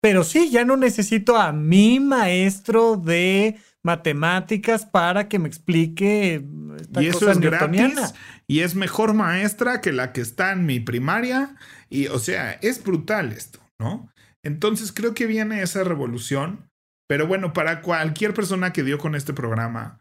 pero 0.00 0.22
sí, 0.22 0.50
ya 0.50 0.64
no 0.64 0.76
necesito 0.76 1.36
a 1.36 1.52
mi 1.52 1.98
maestro 1.98 2.96
de 2.96 3.58
matemáticas 3.82 4.86
para 4.86 5.28
que 5.28 5.38
me 5.38 5.48
explique 5.48 6.44
esta 6.78 7.02
y 7.02 7.06
eso 7.06 7.30
es 7.30 7.38
gratis 7.38 8.14
y 8.46 8.60
es 8.60 8.74
mejor 8.74 9.14
maestra 9.14 9.80
que 9.80 9.92
la 9.92 10.12
que 10.12 10.20
está 10.20 10.52
en 10.52 10.66
mi 10.66 10.80
primaria 10.80 11.56
y 11.88 12.08
o 12.08 12.18
sea 12.18 12.52
es 12.60 12.82
brutal 12.82 13.32
esto 13.32 13.60
no 13.78 14.12
entonces 14.42 14.92
creo 14.92 15.14
que 15.14 15.26
viene 15.26 15.62
esa 15.62 15.84
revolución 15.84 16.68
pero 17.08 17.26
bueno 17.26 17.52
para 17.52 17.80
cualquier 17.80 18.34
persona 18.34 18.72
que 18.72 18.82
dio 18.82 18.98
con 18.98 19.14
este 19.14 19.32
programa 19.32 20.00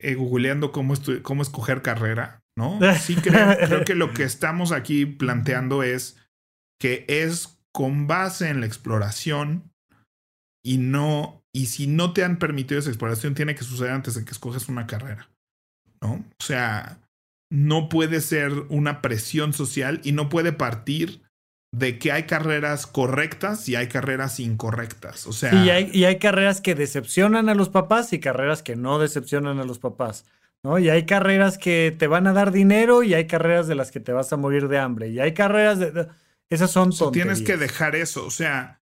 eh, 0.00 0.14
googleando 0.14 0.70
cómo, 0.72 0.94
cómo 1.22 1.42
escoger 1.42 1.82
carrera 1.82 2.43
no 2.56 2.78
sí 3.00 3.16
creo, 3.16 3.56
creo 3.56 3.84
que 3.84 3.94
lo 3.94 4.12
que 4.12 4.24
estamos 4.24 4.72
aquí 4.72 5.06
planteando 5.06 5.82
es 5.82 6.16
que 6.80 7.04
es 7.08 7.58
con 7.72 8.06
base 8.06 8.48
en 8.48 8.60
la 8.60 8.66
exploración 8.66 9.72
y 10.64 10.78
no, 10.78 11.44
y 11.52 11.66
si 11.66 11.86
no 11.86 12.12
te 12.12 12.24
han 12.24 12.38
permitido 12.38 12.78
esa 12.78 12.88
exploración, 12.88 13.34
tiene 13.34 13.54
que 13.54 13.64
suceder 13.64 13.92
antes 13.92 14.14
de 14.14 14.24
que 14.24 14.30
escoges 14.30 14.68
una 14.68 14.86
carrera, 14.86 15.28
¿no? 16.00 16.12
O 16.14 16.42
sea, 16.42 17.00
no 17.50 17.88
puede 17.88 18.20
ser 18.20 18.52
una 18.70 19.02
presión 19.02 19.52
social 19.52 20.00
y 20.04 20.12
no 20.12 20.28
puede 20.28 20.52
partir 20.52 21.22
de 21.72 21.98
que 21.98 22.12
hay 22.12 22.24
carreras 22.24 22.86
correctas 22.86 23.68
y 23.68 23.76
hay 23.76 23.88
carreras 23.88 24.40
incorrectas. 24.40 25.26
O 25.26 25.32
sea. 25.32 25.52
y, 25.54 25.70
hay, 25.70 25.90
y 25.92 26.04
hay 26.04 26.18
carreras 26.18 26.60
que 26.60 26.74
decepcionan 26.74 27.48
a 27.48 27.54
los 27.54 27.68
papás 27.68 28.12
y 28.12 28.20
carreras 28.20 28.62
que 28.62 28.76
no 28.76 28.98
decepcionan 28.98 29.58
a 29.58 29.64
los 29.64 29.78
papás. 29.78 30.24
¿No? 30.64 30.78
Y 30.78 30.88
hay 30.88 31.06
carreras 31.06 31.58
que 31.58 31.94
te 31.96 32.08
van 32.08 32.26
a 32.26 32.32
dar 32.32 32.50
dinero 32.50 33.02
y 33.02 33.14
hay 33.14 33.26
carreras 33.26 33.68
de 33.68 33.74
las 33.74 33.92
que 33.92 34.00
te 34.00 34.12
vas 34.12 34.32
a 34.32 34.36
morir 34.36 34.66
de 34.68 34.78
hambre. 34.78 35.10
Y 35.10 35.20
hay 35.20 35.34
carreras 35.34 35.78
de. 35.78 36.08
Esas 36.50 36.70
son 36.70 36.90
Tienes 37.12 37.42
que 37.42 37.56
dejar 37.56 37.94
eso. 37.94 38.26
O 38.26 38.30
sea, 38.30 38.82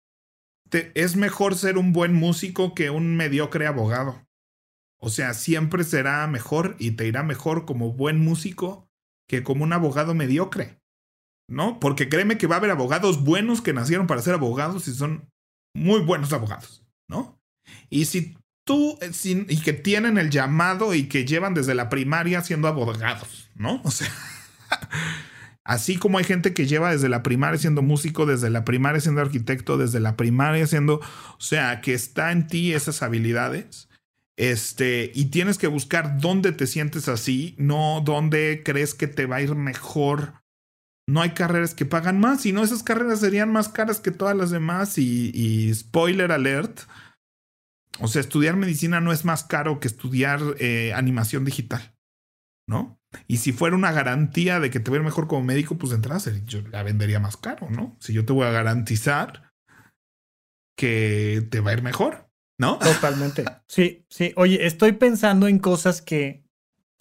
es 0.71 1.15
mejor 1.15 1.55
ser 1.55 1.77
un 1.77 1.91
buen 1.91 2.13
músico 2.13 2.73
que 2.73 2.89
un 2.89 3.15
mediocre 3.17 3.67
abogado. 3.67 4.25
O 4.99 5.09
sea, 5.09 5.33
siempre 5.33 5.83
será 5.83 6.25
mejor 6.27 6.75
y 6.79 6.91
te 6.91 7.07
irá 7.07 7.23
mejor 7.23 7.65
como 7.65 7.91
buen 7.93 8.19
músico 8.19 8.87
que 9.27 9.43
como 9.43 9.63
un 9.63 9.73
abogado 9.73 10.13
mediocre. 10.13 10.79
¿No? 11.49 11.79
Porque 11.79 12.07
créeme 12.07 12.37
que 12.37 12.47
va 12.47 12.55
a 12.55 12.59
haber 12.59 12.71
abogados 12.71 13.23
buenos 13.23 13.61
que 13.61 13.73
nacieron 13.73 14.07
para 14.07 14.21
ser 14.21 14.35
abogados 14.35 14.87
y 14.87 14.93
son 14.93 15.29
muy 15.75 15.99
buenos 16.01 16.31
abogados. 16.31 16.85
¿No? 17.09 17.41
Y 17.89 18.05
si 18.05 18.35
tú, 18.63 18.97
eh, 19.01 19.45
y 19.47 19.61
que 19.61 19.73
tienen 19.73 20.17
el 20.17 20.29
llamado 20.29 20.93
y 20.93 21.03
que 21.07 21.25
llevan 21.25 21.53
desde 21.53 21.75
la 21.75 21.89
primaria 21.89 22.41
siendo 22.41 22.67
abogados, 22.67 23.49
¿no? 23.55 23.81
O 23.85 23.91
sea. 23.91 24.11
Así 25.63 25.97
como 25.97 26.17
hay 26.17 26.23
gente 26.23 26.53
que 26.53 26.65
lleva 26.65 26.91
desde 26.91 27.07
la 27.07 27.21
primaria 27.23 27.59
siendo 27.59 27.81
músico, 27.81 28.25
desde 28.25 28.49
la 28.49 28.65
primaria 28.65 28.99
siendo 28.99 29.21
arquitecto, 29.21 29.77
desde 29.77 29.99
la 29.99 30.17
primaria 30.17 30.65
siendo, 30.65 30.95
o 30.95 31.39
sea, 31.39 31.81
que 31.81 31.93
está 31.93 32.31
en 32.31 32.47
ti 32.47 32.73
esas 32.73 33.03
habilidades. 33.03 33.87
Este, 34.37 35.11
y 35.13 35.25
tienes 35.25 35.59
que 35.59 35.67
buscar 35.67 36.17
dónde 36.17 36.51
te 36.51 36.65
sientes 36.65 37.07
así, 37.07 37.55
no 37.59 38.01
dónde 38.03 38.63
crees 38.65 38.95
que 38.95 39.07
te 39.07 39.27
va 39.27 39.37
a 39.37 39.41
ir 39.41 39.53
mejor. 39.53 40.41
No 41.07 41.21
hay 41.21 41.31
carreras 41.31 41.75
que 41.75 41.85
pagan 41.85 42.19
más, 42.19 42.41
sino 42.41 42.63
esas 42.63 42.81
carreras 42.81 43.19
serían 43.19 43.51
más 43.51 43.69
caras 43.69 43.99
que 43.99 44.11
todas 44.11 44.35
las 44.35 44.49
demás. 44.49 44.97
Y 44.97 45.71
spoiler 45.75 46.31
alert, 46.31 46.81
o 48.01 48.07
sea, 48.07 48.21
estudiar 48.21 48.55
medicina 48.55 49.01
no 49.01 49.11
es 49.11 49.25
más 49.25 49.43
caro 49.43 49.79
que 49.79 49.87
estudiar 49.87 50.41
eh, 50.59 50.93
animación 50.93 51.45
digital, 51.45 51.95
¿no? 52.67 52.99
Y 53.27 53.37
si 53.37 53.51
fuera 53.51 53.75
una 53.75 53.91
garantía 53.91 54.59
de 54.59 54.69
que 54.69 54.79
te 54.79 54.91
ir 54.91 55.01
mejor 55.01 55.27
como 55.27 55.43
médico, 55.43 55.77
pues 55.77 55.93
entras, 55.93 56.29
yo 56.45 56.61
la 56.67 56.83
vendería 56.83 57.19
más 57.19 57.37
caro, 57.37 57.69
¿no? 57.69 57.97
Si 57.99 58.13
yo 58.13 58.25
te 58.25 58.33
voy 58.33 58.45
a 58.45 58.51
garantizar 58.51 59.51
que 60.77 61.47
te 61.49 61.59
va 61.59 61.71
a 61.71 61.73
ir 61.73 61.83
mejor, 61.83 62.29
¿no? 62.57 62.79
Totalmente. 62.79 63.45
Sí, 63.67 64.05
sí. 64.09 64.33
Oye, 64.35 64.65
estoy 64.65 64.93
pensando 64.93 65.47
en 65.47 65.59
cosas 65.59 66.01
que 66.01 66.43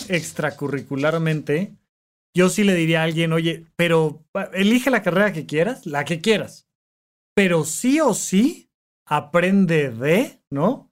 extracurricularmente 0.08 1.80
yo 2.34 2.48
sí 2.48 2.64
le 2.64 2.74
diría 2.74 3.00
a 3.00 3.04
alguien, 3.04 3.32
oye, 3.32 3.66
pero 3.76 4.24
elige 4.52 4.90
la 4.90 5.02
carrera 5.02 5.32
que 5.32 5.46
quieras, 5.46 5.86
la 5.86 6.04
que 6.04 6.20
quieras. 6.20 6.68
Pero 7.34 7.64
sí 7.64 8.00
o 8.00 8.14
sí, 8.14 8.70
aprende 9.04 9.90
de, 9.90 10.42
¿no? 10.50 10.89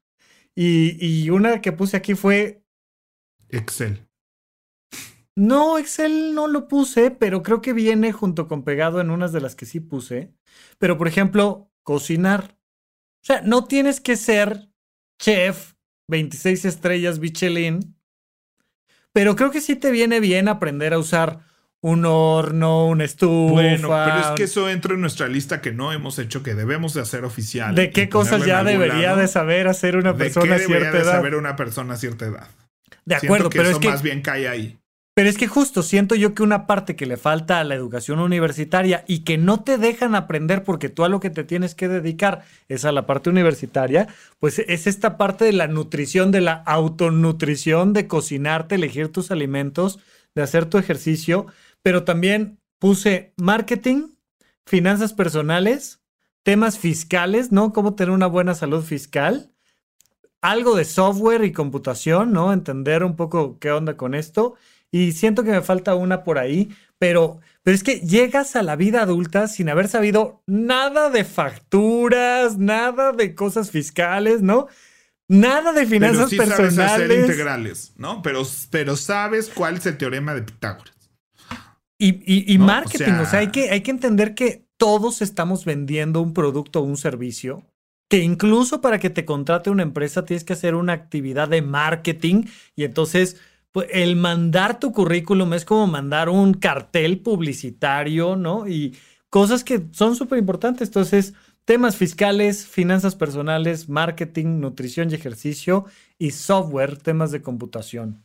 Y, 0.60 0.96
y 0.98 1.30
una 1.30 1.60
que 1.60 1.70
puse 1.70 1.96
aquí 1.96 2.16
fue... 2.16 2.64
Excel. 3.48 4.08
No, 5.36 5.78
Excel 5.78 6.34
no 6.34 6.48
lo 6.48 6.66
puse, 6.66 7.12
pero 7.12 7.44
creo 7.44 7.62
que 7.62 7.72
viene 7.72 8.10
junto 8.10 8.48
con 8.48 8.64
pegado 8.64 9.00
en 9.00 9.10
unas 9.10 9.32
de 9.32 9.40
las 9.40 9.54
que 9.54 9.66
sí 9.66 9.78
puse. 9.78 10.34
Pero, 10.80 10.98
por 10.98 11.06
ejemplo, 11.06 11.70
cocinar. 11.84 12.58
O 13.22 13.24
sea, 13.24 13.40
no 13.42 13.66
tienes 13.66 14.00
que 14.00 14.16
ser 14.16 14.68
chef, 15.20 15.74
26 16.08 16.64
estrellas, 16.64 17.20
Michelin. 17.20 17.96
Pero 19.12 19.36
creo 19.36 19.52
que 19.52 19.60
sí 19.60 19.76
te 19.76 19.92
viene 19.92 20.18
bien 20.18 20.48
aprender 20.48 20.92
a 20.92 20.98
usar 20.98 21.38
un 21.80 22.04
horno, 22.04 22.86
una 22.86 23.04
estufa. 23.04 23.52
Bueno, 23.52 23.88
pero 23.88 24.18
es 24.20 24.26
que 24.36 24.44
eso 24.44 24.68
entra 24.68 24.94
en 24.94 25.00
nuestra 25.00 25.28
lista 25.28 25.60
que 25.60 25.72
no 25.72 25.92
hemos 25.92 26.18
hecho, 26.18 26.42
que 26.42 26.54
debemos 26.54 26.94
de 26.94 27.02
hacer 27.02 27.24
oficial. 27.24 27.74
¿De 27.74 27.90
qué 27.90 28.08
cosas 28.08 28.44
ya 28.44 28.64
debería 28.64 29.14
de 29.16 29.28
saber 29.28 29.68
hacer 29.68 29.96
una 29.96 30.16
persona 30.16 30.56
a 30.56 30.58
cierta 30.58 30.88
edad? 30.88 31.04
de 31.04 31.04
saber 31.04 31.34
una 31.34 31.56
persona 31.56 31.94
a 31.94 31.96
cierta 31.96 32.26
edad. 32.26 32.48
De 33.04 33.14
acuerdo, 33.14 33.50
pero 33.50 33.70
es 33.70 33.78
que 33.78 33.88
más 33.88 34.02
bien 34.02 34.22
cae 34.22 34.48
ahí. 34.48 34.78
Pero 35.18 35.30
es 35.30 35.36
que 35.36 35.48
justo 35.48 35.82
siento 35.82 36.14
yo 36.14 36.32
que 36.32 36.44
una 36.44 36.68
parte 36.68 36.94
que 36.94 37.04
le 37.04 37.16
falta 37.16 37.58
a 37.58 37.64
la 37.64 37.74
educación 37.74 38.20
universitaria 38.20 39.04
y 39.08 39.24
que 39.24 39.36
no 39.36 39.64
te 39.64 39.76
dejan 39.76 40.14
aprender 40.14 40.62
porque 40.62 40.90
tú 40.90 41.04
a 41.04 41.08
lo 41.08 41.18
que 41.18 41.28
te 41.28 41.42
tienes 41.42 41.74
que 41.74 41.88
dedicar 41.88 42.44
es 42.68 42.84
a 42.84 42.92
la 42.92 43.04
parte 43.04 43.28
universitaria, 43.28 44.06
pues 44.38 44.60
es 44.60 44.86
esta 44.86 45.16
parte 45.16 45.44
de 45.44 45.54
la 45.54 45.66
nutrición, 45.66 46.30
de 46.30 46.40
la 46.40 46.52
autonutrición, 46.52 47.94
de 47.94 48.06
cocinarte, 48.06 48.76
elegir 48.76 49.10
tus 49.10 49.32
alimentos, 49.32 49.98
de 50.36 50.42
hacer 50.42 50.66
tu 50.66 50.78
ejercicio, 50.78 51.46
pero 51.82 52.04
también 52.04 52.60
puse 52.78 53.32
marketing, 53.36 54.08
finanzas 54.66 55.12
personales, 55.12 56.00
temas 56.42 56.78
fiscales, 56.78 57.52
¿no? 57.52 57.72
Cómo 57.72 57.94
tener 57.94 58.10
una 58.10 58.26
buena 58.26 58.54
salud 58.54 58.82
fiscal, 58.82 59.52
algo 60.40 60.76
de 60.76 60.84
software 60.84 61.44
y 61.44 61.52
computación, 61.52 62.32
¿no? 62.32 62.52
Entender 62.52 63.04
un 63.04 63.16
poco 63.16 63.58
qué 63.58 63.70
onda 63.72 63.96
con 63.96 64.14
esto 64.14 64.54
y 64.90 65.12
siento 65.12 65.44
que 65.44 65.50
me 65.50 65.60
falta 65.60 65.94
una 65.94 66.24
por 66.24 66.38
ahí, 66.38 66.74
pero, 66.98 67.40
pero 67.62 67.74
es 67.74 67.82
que 67.82 68.00
llegas 68.00 68.56
a 68.56 68.62
la 68.62 68.76
vida 68.76 69.02
adulta 69.02 69.46
sin 69.48 69.68
haber 69.68 69.88
sabido 69.88 70.42
nada 70.46 71.10
de 71.10 71.24
facturas, 71.24 72.56
nada 72.56 73.12
de 73.12 73.34
cosas 73.34 73.70
fiscales, 73.70 74.40
¿no? 74.40 74.68
Nada 75.28 75.74
de 75.74 75.84
finanzas 75.84 76.16
pero 76.16 76.28
sí 76.30 76.36
personales. 76.36 76.74
Sabes 76.74 76.92
hacer 76.92 77.20
integrales, 77.20 77.92
¿no? 77.96 78.22
Pero, 78.22 78.42
pero 78.70 78.96
sabes 78.96 79.50
cuál 79.54 79.76
es 79.76 79.84
el 79.84 79.98
teorema 79.98 80.34
de 80.34 80.42
Pitágoras. 80.42 80.97
Y, 82.00 82.52
y, 82.52 82.58
marketing, 82.58 83.14
o 83.14 83.26
sea, 83.26 83.40
hay, 83.40 83.48
que, 83.48 83.70
hay 83.70 83.80
que 83.80 83.90
entender 83.90 84.36
que 84.36 84.68
todos 84.76 85.20
estamos 85.20 85.64
vendiendo 85.64 86.22
un 86.22 86.32
producto 86.32 86.78
o 86.80 86.84
un 86.84 86.96
servicio, 86.96 87.64
que 88.08 88.18
incluso 88.18 88.80
para 88.80 89.00
que 89.00 89.10
te 89.10 89.24
contrate 89.24 89.68
una 89.68 89.82
empresa 89.82 90.24
tienes 90.24 90.44
que 90.44 90.52
hacer 90.52 90.76
una 90.76 90.92
actividad 90.92 91.48
de 91.48 91.60
marketing 91.60 92.44
y 92.76 92.84
entonces 92.84 93.36
pues, 93.72 93.88
el 93.92 94.16
mandar 94.16 94.78
tu 94.80 94.92
currículum 94.92 95.52
es 95.54 95.64
como 95.64 95.86
mandar 95.86 96.28
un 96.28 96.54
cartel 96.54 97.20
publicitario, 97.20 98.36
¿no? 98.36 98.66
Y 98.66 98.96
cosas 99.28 99.64
que 99.64 99.86
son 99.92 100.16
súper 100.16 100.38
importantes. 100.38 100.88
Entonces, 100.88 101.34
temas 101.64 101.96
fiscales, 101.96 102.66
finanzas 102.66 103.14
personales, 103.14 103.88
marketing, 103.88 104.60
nutrición 104.60 105.10
y 105.10 105.14
ejercicio 105.14 105.84
y 106.18 106.30
software, 106.30 106.96
temas 106.96 107.30
de 107.30 107.42
computación. 107.42 108.24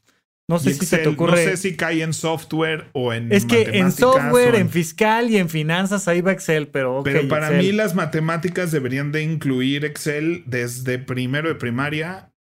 No 0.50 0.60
sé 0.60 0.74
si 0.74 0.86
se 0.86 0.98
te 0.98 1.08
ocurre. 1.08 1.46
No 1.46 1.52
sé 1.52 1.58
si 1.58 1.78
cae 1.78 2.04
en 2.04 2.14
software 2.14 2.90
o 2.94 3.14
en. 3.14 3.32
Es 3.32 3.46
que 3.46 3.62
en 3.80 3.92
software, 3.92 4.56
en... 4.56 4.70
fiscal 4.70 5.30
y 5.30 5.38
en 5.38 5.50
finanzas 5.50 6.08
ahí 6.08 6.22
va 6.22 6.32
Excel, 6.32 6.68
pero. 6.68 7.02
pero 7.04 7.28
para 7.28 7.52
mí 7.52 7.72
las 7.72 7.96
matemáticas 7.96 8.72
deberían 8.72 9.12
de 9.12 9.24
incluir 9.24 9.86
Excel 9.86 10.44
desde 10.46 11.00
primero 11.00 11.48
de 11.48 11.56
primaria 11.56 12.34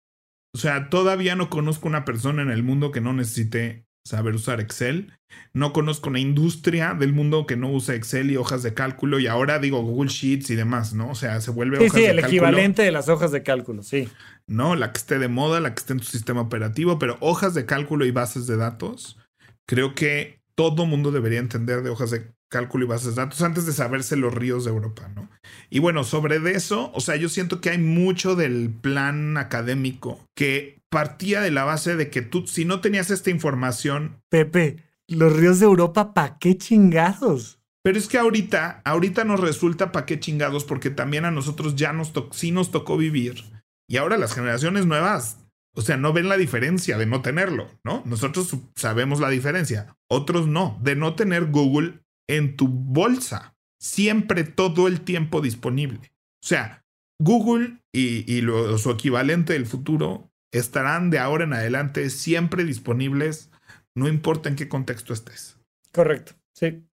o 0.55 0.59
sea, 0.59 0.91
todavía 0.91 1.35
no 1.35 1.49
conozco 1.49 1.89
una 1.89 2.05
persona 2.05 2.43
en 2.43 2.51
el 2.51 2.63
mundo 2.63 2.93
que 2.93 3.01
no 3.01 3.13
necesite 3.15 3.87
saber 4.05 4.35
usar 4.35 4.61
Excel. 4.61 5.13
No 5.55 5.73
conozco 5.73 6.11
una 6.11 6.21
industria 6.21 6.95
del 6.95 7.13
mundo 7.13 7.47
que 7.47 7.57
no 7.57 7.71
usa 7.71 7.95
Excel 7.95 8.31
y 8.31 8.37
hojas 8.37 8.63
de 8.63 8.75
cálculo. 8.75 9.19
Y 9.19 9.27
ahora 9.27 9.59
digo 9.59 9.83
Google 9.83 10.11
Sheets 10.11 10.51
y 10.51 10.57
demás, 10.57 10.93
¿no? 10.93 11.11
O 11.11 11.15
sea, 11.15 11.41
se 11.41 11.51
vuelve 11.51 11.79
sí, 11.79 11.89
sí, 11.91 12.05
el 12.05 12.19
equivalente 12.19 12.83
de 12.83 12.93
las 12.93 13.09
hojas 13.09 13.33
de 13.33 13.43
cálculo, 13.43 13.83
sí. 13.83 14.09
No, 14.47 14.77
la 14.77 14.93
que 14.93 14.99
esté 14.99 15.19
de 15.19 15.29
moda, 15.29 15.61
la 15.61 15.75
que 15.75 15.81
esté 15.81 15.93
en 15.95 16.01
tu 16.01 16.07
sistema 16.07 16.43
operativo, 16.43 16.99
pero 16.99 17.17
hojas 17.21 17.55
de 17.55 17.67
cálculo 17.67 18.05
y 18.05 18.11
bases 18.11 18.47
de 18.47 18.57
datos. 18.57 19.19
Creo 19.67 19.95
que 19.95 20.41
todo 20.55 20.85
mundo 20.85 21.13
debería 21.13 21.39
entender 21.39 21.83
de 21.83 21.91
hojas 21.91 22.11
de 22.11 22.31
cálculo 22.51 22.85
y 22.85 22.89
bases 22.89 23.15
de 23.15 23.23
datos 23.23 23.41
antes 23.41 23.65
de 23.65 23.73
saberse 23.73 24.17
los 24.17 24.35
ríos 24.35 24.65
de 24.65 24.71
Europa, 24.71 25.11
¿no? 25.15 25.31
Y 25.71 25.79
bueno, 25.79 26.05
sobre 26.05 26.37
eso, 26.53 26.93
o 26.95 27.01
sea, 27.01 27.17
yo 27.17 27.31
siento 27.31 27.61
que 27.61 27.71
hay 27.71 27.79
mucho 27.79 28.37
del 28.37 28.71
plan 28.71 29.39
académico 29.39 30.21
que 30.37 30.82
partía 30.93 31.41
de 31.41 31.51
la 31.51 31.65
base 31.65 31.97
de 31.97 32.09
que 32.11 32.23
tú, 32.23 32.47
si 32.47 32.65
no 32.65 32.81
tenías 32.81 33.11
esta 33.11 33.31
información... 33.31 34.23
Pepe, 34.29 34.85
los 35.09 35.33
ríos 35.33 35.59
de 35.59 35.65
Europa, 35.65 36.15
¿pa' 36.15 36.39
qué 36.39 36.57
chingados? 36.57 37.59
Pero 37.83 37.99
es 37.99 38.07
que 38.07 38.19
ahorita, 38.19 38.83
ahorita 38.85 39.25
nos 39.25 39.41
resulta 39.41 39.91
pa' 39.91 40.07
qué 40.07 40.21
chingados 40.21 40.65
porque 40.65 40.91
también 40.91 41.25
a 41.25 41.33
nosotros 41.33 41.75
ya 41.75 41.93
nos, 41.93 42.13
sí 42.31 42.53
nos 42.53 42.71
tocó 42.71 42.97
vivir. 42.97 43.43
Y 43.89 43.97
ahora 43.97 44.17
las 44.19 44.35
generaciones 44.35 44.87
nuevas 44.87 45.39
o 45.75 45.81
sea, 45.81 45.97
no 45.97 46.13
ven 46.13 46.29
la 46.29 46.37
diferencia 46.37 46.99
de 46.99 47.07
no 47.07 47.23
tenerlo, 47.23 47.71
¿no? 47.83 48.03
Nosotros 48.05 48.55
sabemos 48.77 49.21
la 49.21 49.31
diferencia, 49.31 49.97
otros 50.07 50.47
no, 50.47 50.79
de 50.83 50.97
no 50.97 51.15
tener 51.15 51.47
Google 51.47 52.01
en 52.29 52.57
tu 52.57 52.69
bolsa, 52.69 53.57
siempre 53.79 54.45
todo 54.45 54.87
el 54.87 55.01
tiempo 55.01 55.41
disponible. 55.41 56.13
O 56.43 56.47
sea, 56.47 56.85
Google 57.19 57.79
y, 57.93 58.43
su 58.79 58.91
equivalente 58.91 59.55
del 59.55 59.67
futuro 59.67 60.31
estarán 60.53 61.11
de 61.11 61.19
ahora 61.19 61.45
en 61.45 61.53
adelante 61.53 62.09
siempre 62.11 62.65
disponibles, 62.65 63.51
no 63.97 64.09
importa 64.09 64.49
en 64.49 64.57
qué 64.57 64.69
contexto 64.69 65.13
estés. 65.13 65.59
Correcto, 65.93 66.35
sí. 66.55 66.87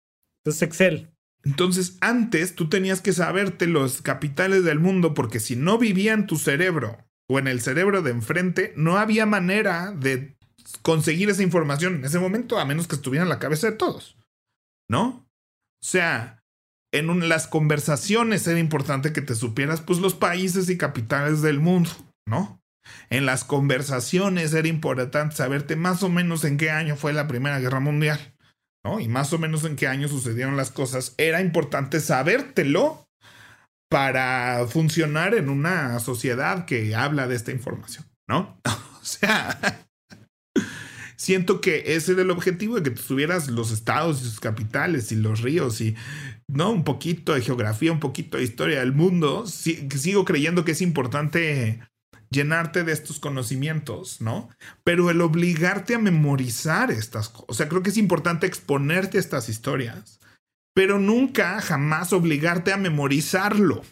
Entonces 0.42 0.62
Excel. 0.62 1.11
Entonces, 1.44 1.98
antes 2.00 2.54
tú 2.54 2.68
tenías 2.68 3.00
que 3.00 3.12
saberte 3.12 3.66
los 3.66 4.02
capitales 4.02 4.64
del 4.64 4.80
mundo 4.80 5.14
porque 5.14 5.40
si 5.40 5.56
no 5.56 5.78
vivía 5.78 6.12
en 6.12 6.26
tu 6.26 6.36
cerebro 6.36 6.98
o 7.28 7.38
en 7.38 7.46
el 7.46 7.61
cerebro 7.61 8.02
de 8.02 8.11
enfrente, 8.11 8.72
no 8.76 8.98
había 8.98 9.26
manera 9.26 9.92
de 9.92 10.36
conseguir 10.82 11.30
esa 11.30 11.42
información 11.42 11.96
en 11.96 12.04
ese 12.04 12.18
momento 12.18 12.59
a 12.59 12.64
menos 12.64 12.88
que 12.88 12.96
estuviera 12.96 13.22
en 13.22 13.28
la 13.28 13.38
cabeza 13.38 13.70
de 13.70 13.76
todos. 13.76 14.18
¿no? 14.88 15.26
O 15.80 15.86
sea, 15.86 16.42
en 16.92 17.28
las 17.28 17.46
conversaciones 17.46 18.46
era 18.46 18.59
importante 18.59 19.12
que 19.12 19.22
te 19.22 19.34
supieras, 19.34 19.80
pues, 19.80 19.98
los 19.98 20.14
países 20.14 20.68
y 20.70 20.78
capitales 20.78 21.42
del 21.42 21.61
mundo, 21.61 21.90
¿no? 22.26 22.57
En 23.11 23.26
las 23.26 23.45
conversaciones 23.45 24.53
era 24.53 24.68
importante 24.68 25.36
saberte 25.36 25.76
más 25.76 26.03
o 26.03 26.09
menos 26.09 26.45
en 26.45 26.57
qué 26.57 26.70
año 26.70 26.97
fue 26.97 27.12
la 27.12 27.28
Primera 27.28 27.59
Guerra 27.59 27.80
Mundial, 27.80 28.34
¿no? 28.84 29.01
Y 29.01 29.09
más 29.09 29.32
o 29.32 29.39
menos 29.39 29.64
en 29.64 29.76
qué 29.76 29.89
año 29.89 30.09
sucedieron 30.09 30.57
las 30.57 30.70
cosas. 30.70 31.14
Era 31.16 31.41
importante 31.41 32.01
sabértelo 32.01 33.09
para 33.91 34.66
funcionar 34.68 35.34
en 35.34 35.49
una 35.49 35.99
sociedad 36.01 36.66
que 36.66 36.95
habla 36.95 37.26
de 37.26 37.36
esta 37.36 37.53
información, 37.53 38.07
¿no? 38.28 38.61
o 38.64 39.05
sea, 39.05 39.86
siento 41.16 41.61
que 41.61 41.95
ese 41.95 42.12
era 42.12 42.22
el 42.22 42.30
objetivo 42.30 42.80
de 42.80 42.95
que 42.95 43.01
tuvieras 43.03 43.49
los 43.49 43.70
estados 43.70 44.20
y 44.20 44.24
sus 44.24 44.41
capitales 44.41 45.11
y 45.12 45.16
los 45.16 45.41
ríos 45.41 45.80
y 45.80 45.97
no 46.47 46.70
un 46.70 46.84
poquito 46.84 47.34
de 47.34 47.43
geografía, 47.43 47.93
un 47.93 48.01
poquito 48.01 48.36
de 48.39 48.45
historia 48.45 48.80
del 48.80 48.93
mundo. 48.93 49.47
sigo 49.47 50.24
creyendo 50.24 50.64
que 50.64 50.72
es 50.72 50.82
importante 50.82 51.80
llenarte 52.30 52.84
de 52.84 52.92
estos 52.92 53.18
conocimientos, 53.18 54.20
¿no? 54.20 54.48
Pero 54.84 55.10
el 55.10 55.20
obligarte 55.20 55.94
a 55.94 55.98
memorizar 55.98 56.90
estas 56.90 57.28
cosas, 57.28 57.46
o 57.48 57.54
sea, 57.54 57.68
creo 57.68 57.82
que 57.82 57.90
es 57.90 57.96
importante 57.96 58.46
exponerte 58.46 59.16
a 59.16 59.20
estas 59.20 59.48
historias, 59.48 60.20
pero 60.74 60.98
nunca, 60.98 61.60
jamás 61.60 62.12
obligarte 62.12 62.72
a 62.72 62.76
memorizarlo 62.76 63.82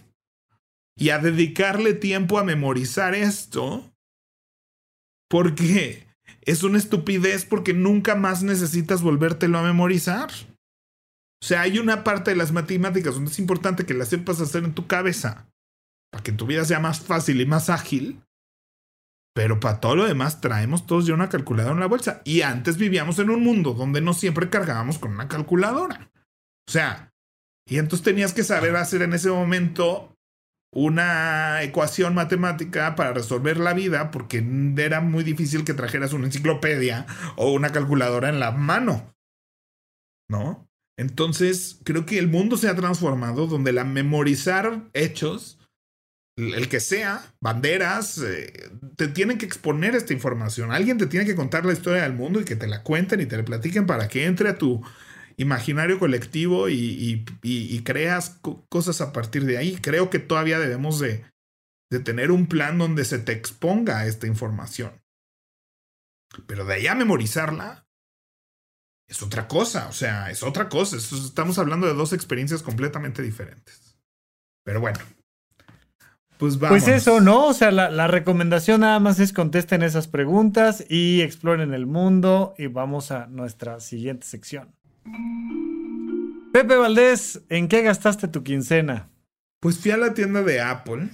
y 0.96 1.10
a 1.10 1.18
dedicarle 1.18 1.94
tiempo 1.94 2.38
a 2.38 2.44
memorizar 2.44 3.14
esto, 3.14 3.92
porque 5.28 6.06
es 6.42 6.62
una 6.62 6.78
estupidez 6.78 7.44
porque 7.44 7.74
nunca 7.74 8.14
más 8.14 8.42
necesitas 8.42 9.02
volvértelo 9.02 9.58
a 9.58 9.62
memorizar. 9.62 10.30
O 11.42 11.44
sea, 11.44 11.62
hay 11.62 11.78
una 11.78 12.04
parte 12.04 12.30
de 12.30 12.36
las 12.36 12.52
matemáticas 12.52 13.14
donde 13.14 13.30
es 13.30 13.38
importante 13.38 13.84
que 13.84 13.94
las 13.94 14.08
sepas 14.08 14.40
hacer 14.40 14.64
en 14.64 14.74
tu 14.74 14.86
cabeza 14.86 15.46
para 16.10 16.22
que 16.22 16.32
tu 16.32 16.46
vida 16.46 16.64
sea 16.64 16.80
más 16.80 17.00
fácil 17.00 17.40
y 17.40 17.46
más 17.46 17.68
ágil. 17.68 18.22
Pero 19.36 19.60
para 19.60 19.80
todo 19.80 19.96
lo 19.96 20.06
demás 20.06 20.40
traemos 20.40 20.86
todos 20.86 21.04
ya 21.04 21.12
una 21.12 21.28
calculadora 21.28 21.74
en 21.74 21.80
la 21.80 21.88
bolsa. 21.88 22.22
Y 22.24 22.40
antes 22.40 22.78
vivíamos 22.78 23.18
en 23.18 23.28
un 23.28 23.44
mundo 23.44 23.74
donde 23.74 24.00
no 24.00 24.14
siempre 24.14 24.48
cargábamos 24.48 24.98
con 24.98 25.12
una 25.12 25.28
calculadora. 25.28 26.10
O 26.66 26.72
sea, 26.72 27.12
y 27.68 27.76
entonces 27.76 28.02
tenías 28.02 28.32
que 28.32 28.44
saber 28.44 28.74
hacer 28.76 29.02
en 29.02 29.12
ese 29.12 29.28
momento 29.28 30.16
una 30.72 31.62
ecuación 31.62 32.14
matemática 32.14 32.96
para 32.96 33.12
resolver 33.12 33.58
la 33.58 33.74
vida 33.74 34.10
porque 34.10 34.42
era 34.78 35.02
muy 35.02 35.22
difícil 35.22 35.64
que 35.64 35.74
trajeras 35.74 36.14
una 36.14 36.24
enciclopedia 36.24 37.04
o 37.36 37.52
una 37.52 37.72
calculadora 37.72 38.30
en 38.30 38.40
la 38.40 38.52
mano. 38.52 39.14
¿No? 40.30 40.66
Entonces, 40.98 41.78
creo 41.84 42.06
que 42.06 42.18
el 42.18 42.28
mundo 42.28 42.56
se 42.56 42.70
ha 42.70 42.74
transformado 42.74 43.46
donde 43.46 43.74
la 43.74 43.84
memorizar 43.84 44.88
hechos 44.94 45.58
el 46.36 46.68
que 46.68 46.80
sea, 46.80 47.32
banderas, 47.40 48.18
eh, 48.18 48.70
te 48.96 49.08
tienen 49.08 49.38
que 49.38 49.46
exponer 49.46 49.94
esta 49.94 50.12
información. 50.12 50.70
Alguien 50.70 50.98
te 50.98 51.06
tiene 51.06 51.24
que 51.24 51.34
contar 51.34 51.64
la 51.64 51.72
historia 51.72 52.02
del 52.02 52.12
mundo 52.12 52.40
y 52.40 52.44
que 52.44 52.56
te 52.56 52.66
la 52.66 52.82
cuenten 52.82 53.20
y 53.20 53.26
te 53.26 53.38
la 53.38 53.44
platiquen 53.44 53.86
para 53.86 54.08
que 54.08 54.26
entre 54.26 54.50
a 54.50 54.58
tu 54.58 54.84
imaginario 55.38 55.98
colectivo 55.98 56.68
y, 56.68 57.24
creas 57.84 58.38
cosas 58.68 59.00
a 59.00 59.12
partir 59.12 59.44
de 59.46 59.56
ahí. 59.56 59.78
Creo 59.80 60.10
que 60.10 60.18
todavía 60.18 60.58
debemos 60.58 60.98
de, 60.98 61.24
de 61.90 62.00
tener 62.00 62.30
un 62.30 62.46
plan 62.46 62.76
donde 62.76 63.04
se 63.04 63.18
te 63.18 63.32
exponga 63.32 64.06
esta 64.06 64.26
información. 64.26 65.02
Pero 66.46 66.66
de 66.66 66.74
ahí 66.74 66.86
a 66.86 66.94
memorizarla 66.94 67.86
es 69.08 69.22
otra 69.22 69.48
cosa, 69.48 69.88
o 69.88 69.92
sea, 69.92 70.30
es 70.30 70.42
otra 70.42 70.68
cosa. 70.68 70.96
Estamos 70.96 71.58
hablando 71.58 71.86
de 71.86 71.94
dos 71.94 72.12
experiencias 72.12 72.62
completamente 72.62 73.22
diferentes. 73.22 73.98
Pero 74.64 74.80
bueno, 74.80 74.98
pues, 76.38 76.58
pues 76.58 76.88
eso, 76.88 77.20
¿no? 77.20 77.46
O 77.46 77.54
sea, 77.54 77.70
la, 77.70 78.06
recomendación 78.06 78.82
nada 78.82 79.00
más 79.00 79.18
es 79.20 79.32
contesten 79.32 79.82
esas 79.82 80.06
preguntas 80.06 80.84
y 80.88 81.22
exploren 81.22 81.72
el 81.72 81.86
mundo 81.86 82.54
y 82.58 82.66
vamos 82.66 83.10
a 83.10 83.26
nuestra 83.26 83.80
siguiente 83.80 84.26
sección. 84.26 84.74
Pepe 86.52 86.76
Valdés, 86.76 87.42
¿en 87.48 87.68
qué 87.68 87.82
gastaste 87.82 88.28
tu 88.28 88.42
quincena? 88.42 89.08
Pues 89.60 89.78
fui 89.78 89.90
a 89.90 89.96
la 89.96 90.14
tienda 90.14 90.42
de 90.42 90.60
Apple. 90.60 91.08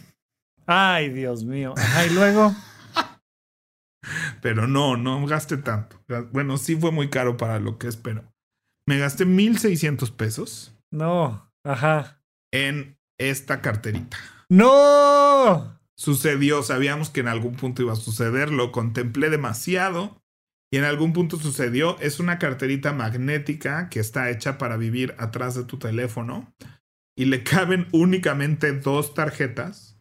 Ay, 0.67 1.11
Dios 1.11 1.45
mío. 1.45 1.75
Ajá, 1.77 2.07
y 2.07 2.11
luego. 2.11 2.55
pero 4.43 4.67
no, 4.67 4.97
no 4.97 5.25
gasté 5.27 5.57
tanto. 5.57 6.03
Bueno, 6.33 6.59
sí 6.59 6.77
fue 6.77 6.91
muy 6.91 7.11
caro 7.11 7.37
para 7.37 7.61
lo 7.61 7.79
que 7.79 7.87
espero. 7.87 8.25
Me 8.87 8.99
gasté 8.99 9.25
1600 9.25 10.11
pesos. 10.11 10.77
No, 10.91 11.53
ajá. 11.65 12.21
En 12.53 12.99
esta 13.19 13.61
carterita. 13.61 14.17
¡No! 14.53 15.81
Sucedió, 15.97 16.63
sabíamos 16.63 17.09
que 17.09 17.21
en 17.21 17.29
algún 17.29 17.55
punto 17.55 17.81
iba 17.81 17.95
a 17.95 17.97
suceder, 17.97 18.51
lo 18.51 18.71
contemplé 18.71 19.31
demasiado 19.31 20.21
y 20.71 20.77
en 20.77 20.85
algún 20.85 21.15
punto 21.15 21.39
sucedió. 21.39 21.99
Es 22.01 22.21
una 22.21 22.39
carterita 22.39 22.93
magnética 22.93 23.89
que 23.89 23.99
está 23.99 24.29
hecha 24.29 24.59
para 24.59 24.77
vivir 24.77 25.15
atrás 25.17 25.55
de 25.55 25.65
tu 25.65 25.79
teléfono 25.79 26.53
y 27.17 27.25
le 27.25 27.43
caben 27.45 27.89
únicamente 27.93 28.73
dos 28.73 29.15
tarjetas, 29.15 29.99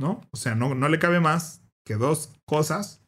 ¿no? 0.00 0.28
O 0.32 0.36
sea, 0.36 0.56
no, 0.56 0.74
no 0.74 0.88
le 0.88 0.98
cabe 0.98 1.20
más 1.20 1.62
que 1.86 1.94
dos 1.94 2.32
cosas. 2.46 3.00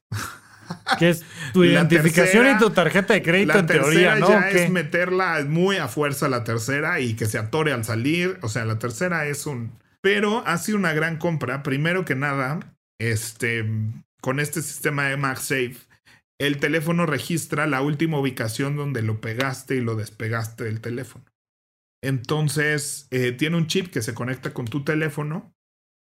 Que 1.01 1.11
es 1.11 1.25
tu 1.53 1.65
identificación 1.65 2.47
y 2.47 2.59
tu 2.59 2.71
tarjeta 2.71 3.15
de 3.15 3.23
crédito 3.23 3.59
en 3.59 3.67
teoría, 3.67 4.15
¿no? 4.15 4.29
Ya 4.29 4.51
es 4.51 4.71
meterla 4.71 5.45
muy 5.49 5.79
a 5.79 5.89
fuerza 5.89 6.29
la 6.29 6.45
tercera 6.45 7.01
y 7.01 7.15
que 7.15 7.27
se 7.27 7.39
atore 7.39 7.73
al 7.73 7.85
salir. 7.85 8.39
O 8.43 8.49
sea, 8.49 8.65
la 8.65 8.79
tercera 8.79 9.27
es 9.27 9.47
un 9.47 9.73
pero 10.07 10.47
ha 10.47 10.57
sido 10.59 10.79
una 10.79 10.93
gran 10.93 11.17
compra. 11.17 11.65
Primero 11.65 12.05
que 12.05 12.15
nada, 12.15 12.61
este, 13.01 13.69
con 14.21 14.39
este 14.39 14.63
sistema 14.63 15.09
de 15.09 15.17
MagSafe, 15.17 15.79
el 16.39 16.61
teléfono 16.61 17.07
registra 17.07 17.67
la 17.67 17.83
última 17.83 18.21
ubicación 18.21 18.77
donde 18.77 19.03
lo 19.03 19.21
pegaste 19.21 19.75
y 19.75 19.81
lo 19.81 19.97
despegaste 19.97 20.63
del 20.63 20.81
teléfono. 20.81 21.25
Entonces, 22.05 23.09
eh, 23.11 23.33
tiene 23.33 23.57
un 23.57 23.67
chip 23.67 23.91
que 23.91 24.01
se 24.01 24.15
conecta 24.15 24.55
con 24.55 24.67
tu 24.67 24.85
teléfono. 24.85 25.53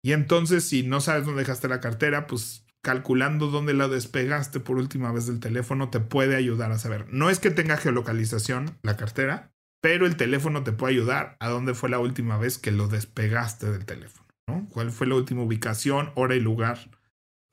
Y 0.04 0.12
entonces, 0.12 0.68
si 0.68 0.84
no 0.84 1.00
sabes 1.00 1.24
dónde 1.24 1.44
dejaste 1.44 1.70
la 1.70 1.80
cartera, 1.80 2.28
pues 2.28 2.66
calculando 2.84 3.48
dónde 3.48 3.74
la 3.74 3.88
despegaste 3.88 4.60
por 4.60 4.76
última 4.76 5.14
vez 5.14 5.26
del 5.26 5.40
teléfono 5.40 5.90
te 5.90 6.02
puede 6.02 6.36
ayudar 6.36 6.74
a 6.74 6.80
saber. 6.80 7.06
No 7.14 7.30
es 7.30 7.40
que 7.40 7.50
tenga 7.50 7.78
geolocalización 7.78 8.78
la 8.84 8.98
cartera, 8.98 9.55
pero 9.86 10.08
el 10.08 10.16
teléfono 10.16 10.64
te 10.64 10.72
puede 10.72 10.96
ayudar 10.96 11.38
a 11.40 11.48
dónde 11.48 11.76
fue 11.76 11.90
la 11.90 12.00
última 12.00 12.40
vez 12.40 12.58
que 12.58 12.72
lo 12.72 12.88
despegaste 12.88 13.72
del 13.72 13.86
teléfono, 13.86 14.28
¿no? 14.50 14.68
¿Cuál 14.72 14.90
fue 14.90 15.06
la 15.06 15.14
última 15.14 15.44
ubicación, 15.44 16.10
hora 16.16 16.34
y 16.34 16.40
lugar 16.40 16.90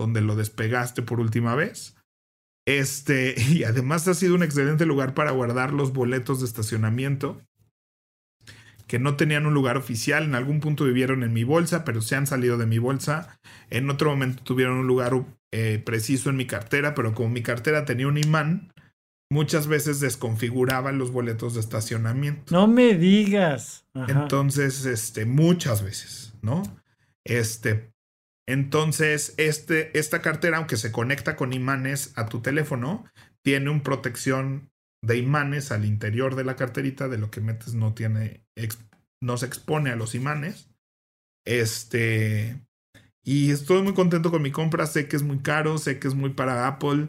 donde 0.00 0.22
lo 0.22 0.34
despegaste 0.34 1.02
por 1.02 1.20
última 1.20 1.54
vez? 1.54 1.94
Este, 2.66 3.34
y 3.50 3.64
además 3.64 4.08
ha 4.08 4.14
sido 4.14 4.34
un 4.34 4.42
excelente 4.42 4.86
lugar 4.86 5.12
para 5.12 5.32
guardar 5.32 5.74
los 5.74 5.92
boletos 5.92 6.40
de 6.40 6.46
estacionamiento 6.46 7.42
que 8.86 8.98
no 8.98 9.14
tenían 9.16 9.44
un 9.44 9.52
lugar 9.52 9.76
oficial. 9.76 10.24
En 10.24 10.34
algún 10.34 10.60
punto 10.60 10.86
vivieron 10.86 11.24
en 11.24 11.34
mi 11.34 11.44
bolsa, 11.44 11.84
pero 11.84 12.00
se 12.00 12.16
han 12.16 12.26
salido 12.26 12.56
de 12.56 12.64
mi 12.64 12.78
bolsa. 12.78 13.38
En 13.68 13.90
otro 13.90 14.08
momento 14.08 14.42
tuvieron 14.42 14.78
un 14.78 14.86
lugar 14.86 15.12
eh, 15.52 15.82
preciso 15.84 16.30
en 16.30 16.36
mi 16.36 16.46
cartera, 16.46 16.94
pero 16.94 17.12
como 17.12 17.28
mi 17.28 17.42
cartera 17.42 17.84
tenía 17.84 18.08
un 18.08 18.16
imán, 18.16 18.72
muchas 19.32 19.66
veces 19.66 19.98
desconfiguraban 19.98 20.98
los 20.98 21.10
boletos 21.10 21.54
de 21.54 21.60
estacionamiento. 21.60 22.54
No 22.54 22.66
me 22.66 22.94
digas. 22.94 23.86
Entonces, 23.94 24.84
este, 24.84 25.24
muchas 25.24 25.82
veces, 25.82 26.34
¿no? 26.42 26.62
Este, 27.24 27.92
entonces, 28.46 29.32
este, 29.38 29.98
esta 29.98 30.20
cartera, 30.20 30.58
aunque 30.58 30.76
se 30.76 30.92
conecta 30.92 31.34
con 31.34 31.54
imanes 31.54 32.12
a 32.16 32.26
tu 32.26 32.40
teléfono, 32.42 33.04
tiene 33.42 33.70
una 33.70 33.82
protección 33.82 34.70
de 35.02 35.16
imanes 35.16 35.72
al 35.72 35.86
interior 35.86 36.36
de 36.36 36.44
la 36.44 36.54
carterita, 36.54 37.08
de 37.08 37.18
lo 37.18 37.30
que 37.30 37.40
metes 37.40 37.74
no 37.74 37.94
tiene, 37.94 38.44
no 39.22 39.38
se 39.38 39.46
expone 39.46 39.90
a 39.90 39.96
los 39.96 40.14
imanes. 40.14 40.68
Este, 41.46 42.60
y 43.24 43.50
estoy 43.50 43.82
muy 43.82 43.94
contento 43.94 44.30
con 44.30 44.42
mi 44.42 44.50
compra, 44.50 44.86
sé 44.86 45.08
que 45.08 45.16
es 45.16 45.22
muy 45.22 45.38
caro, 45.38 45.78
sé 45.78 45.98
que 45.98 46.08
es 46.08 46.14
muy 46.14 46.30
para 46.30 46.68
Apple, 46.68 47.08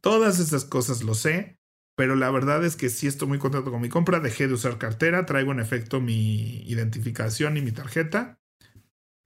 Todas 0.00 0.38
esas 0.38 0.64
cosas 0.64 1.02
lo 1.02 1.14
sé, 1.14 1.58
pero 1.96 2.16
la 2.16 2.30
verdad 2.30 2.64
es 2.64 2.76
que 2.76 2.88
sí 2.88 3.06
estoy 3.06 3.28
muy 3.28 3.38
contento 3.38 3.70
con 3.70 3.80
mi 3.80 3.88
compra. 3.88 4.20
Dejé 4.20 4.48
de 4.48 4.54
usar 4.54 4.78
cartera, 4.78 5.26
traigo 5.26 5.52
en 5.52 5.60
efecto 5.60 6.00
mi 6.00 6.62
identificación 6.62 7.56
y 7.56 7.62
mi 7.62 7.72
tarjeta. 7.72 8.38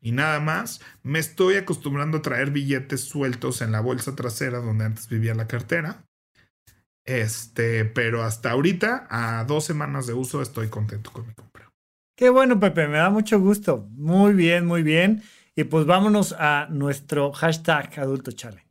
Y 0.01 0.13
nada 0.13 0.39
más, 0.41 0.81
me 1.03 1.19
estoy 1.19 1.55
acostumbrando 1.57 2.19
a 2.19 2.23
traer 2.23 2.51
billetes 2.51 3.03
sueltos 3.03 3.63
en 3.63 3.73
la 3.73 3.81
bolsa 3.81 4.15
trasera 4.15 4.59
donde 4.59 4.85
antes 4.85 5.09
vivía 5.09 5.35
la 5.35 5.47
cartera. 5.47 6.05
Este, 7.07 7.85
pero 7.85 8.23
hasta 8.23 8.51
ahorita, 8.51 9.07
a 9.11 9.45
dos 9.45 9.65
semanas 9.65 10.07
de 10.07 10.15
uso, 10.15 10.43
estoy 10.43 10.69
contento 10.69 11.11
con 11.11 11.27
mi 11.27 11.35
compra. 11.35 11.71
Qué 12.17 12.29
bueno, 12.31 12.61
Pepe, 12.61 12.87
me 12.87 12.99
da 12.99 13.11
mucho 13.11 13.41
gusto. 13.41 13.89
Muy 13.93 14.35
bien, 14.35 14.67
muy 14.67 14.83
bien. 14.83 15.23
Y 15.57 15.65
pues 15.65 15.87
vámonos 15.87 16.35
a 16.39 16.67
nuestro 16.71 17.33
hashtag 17.33 17.99
Adulto 17.99 18.33
Challenge. 18.33 18.65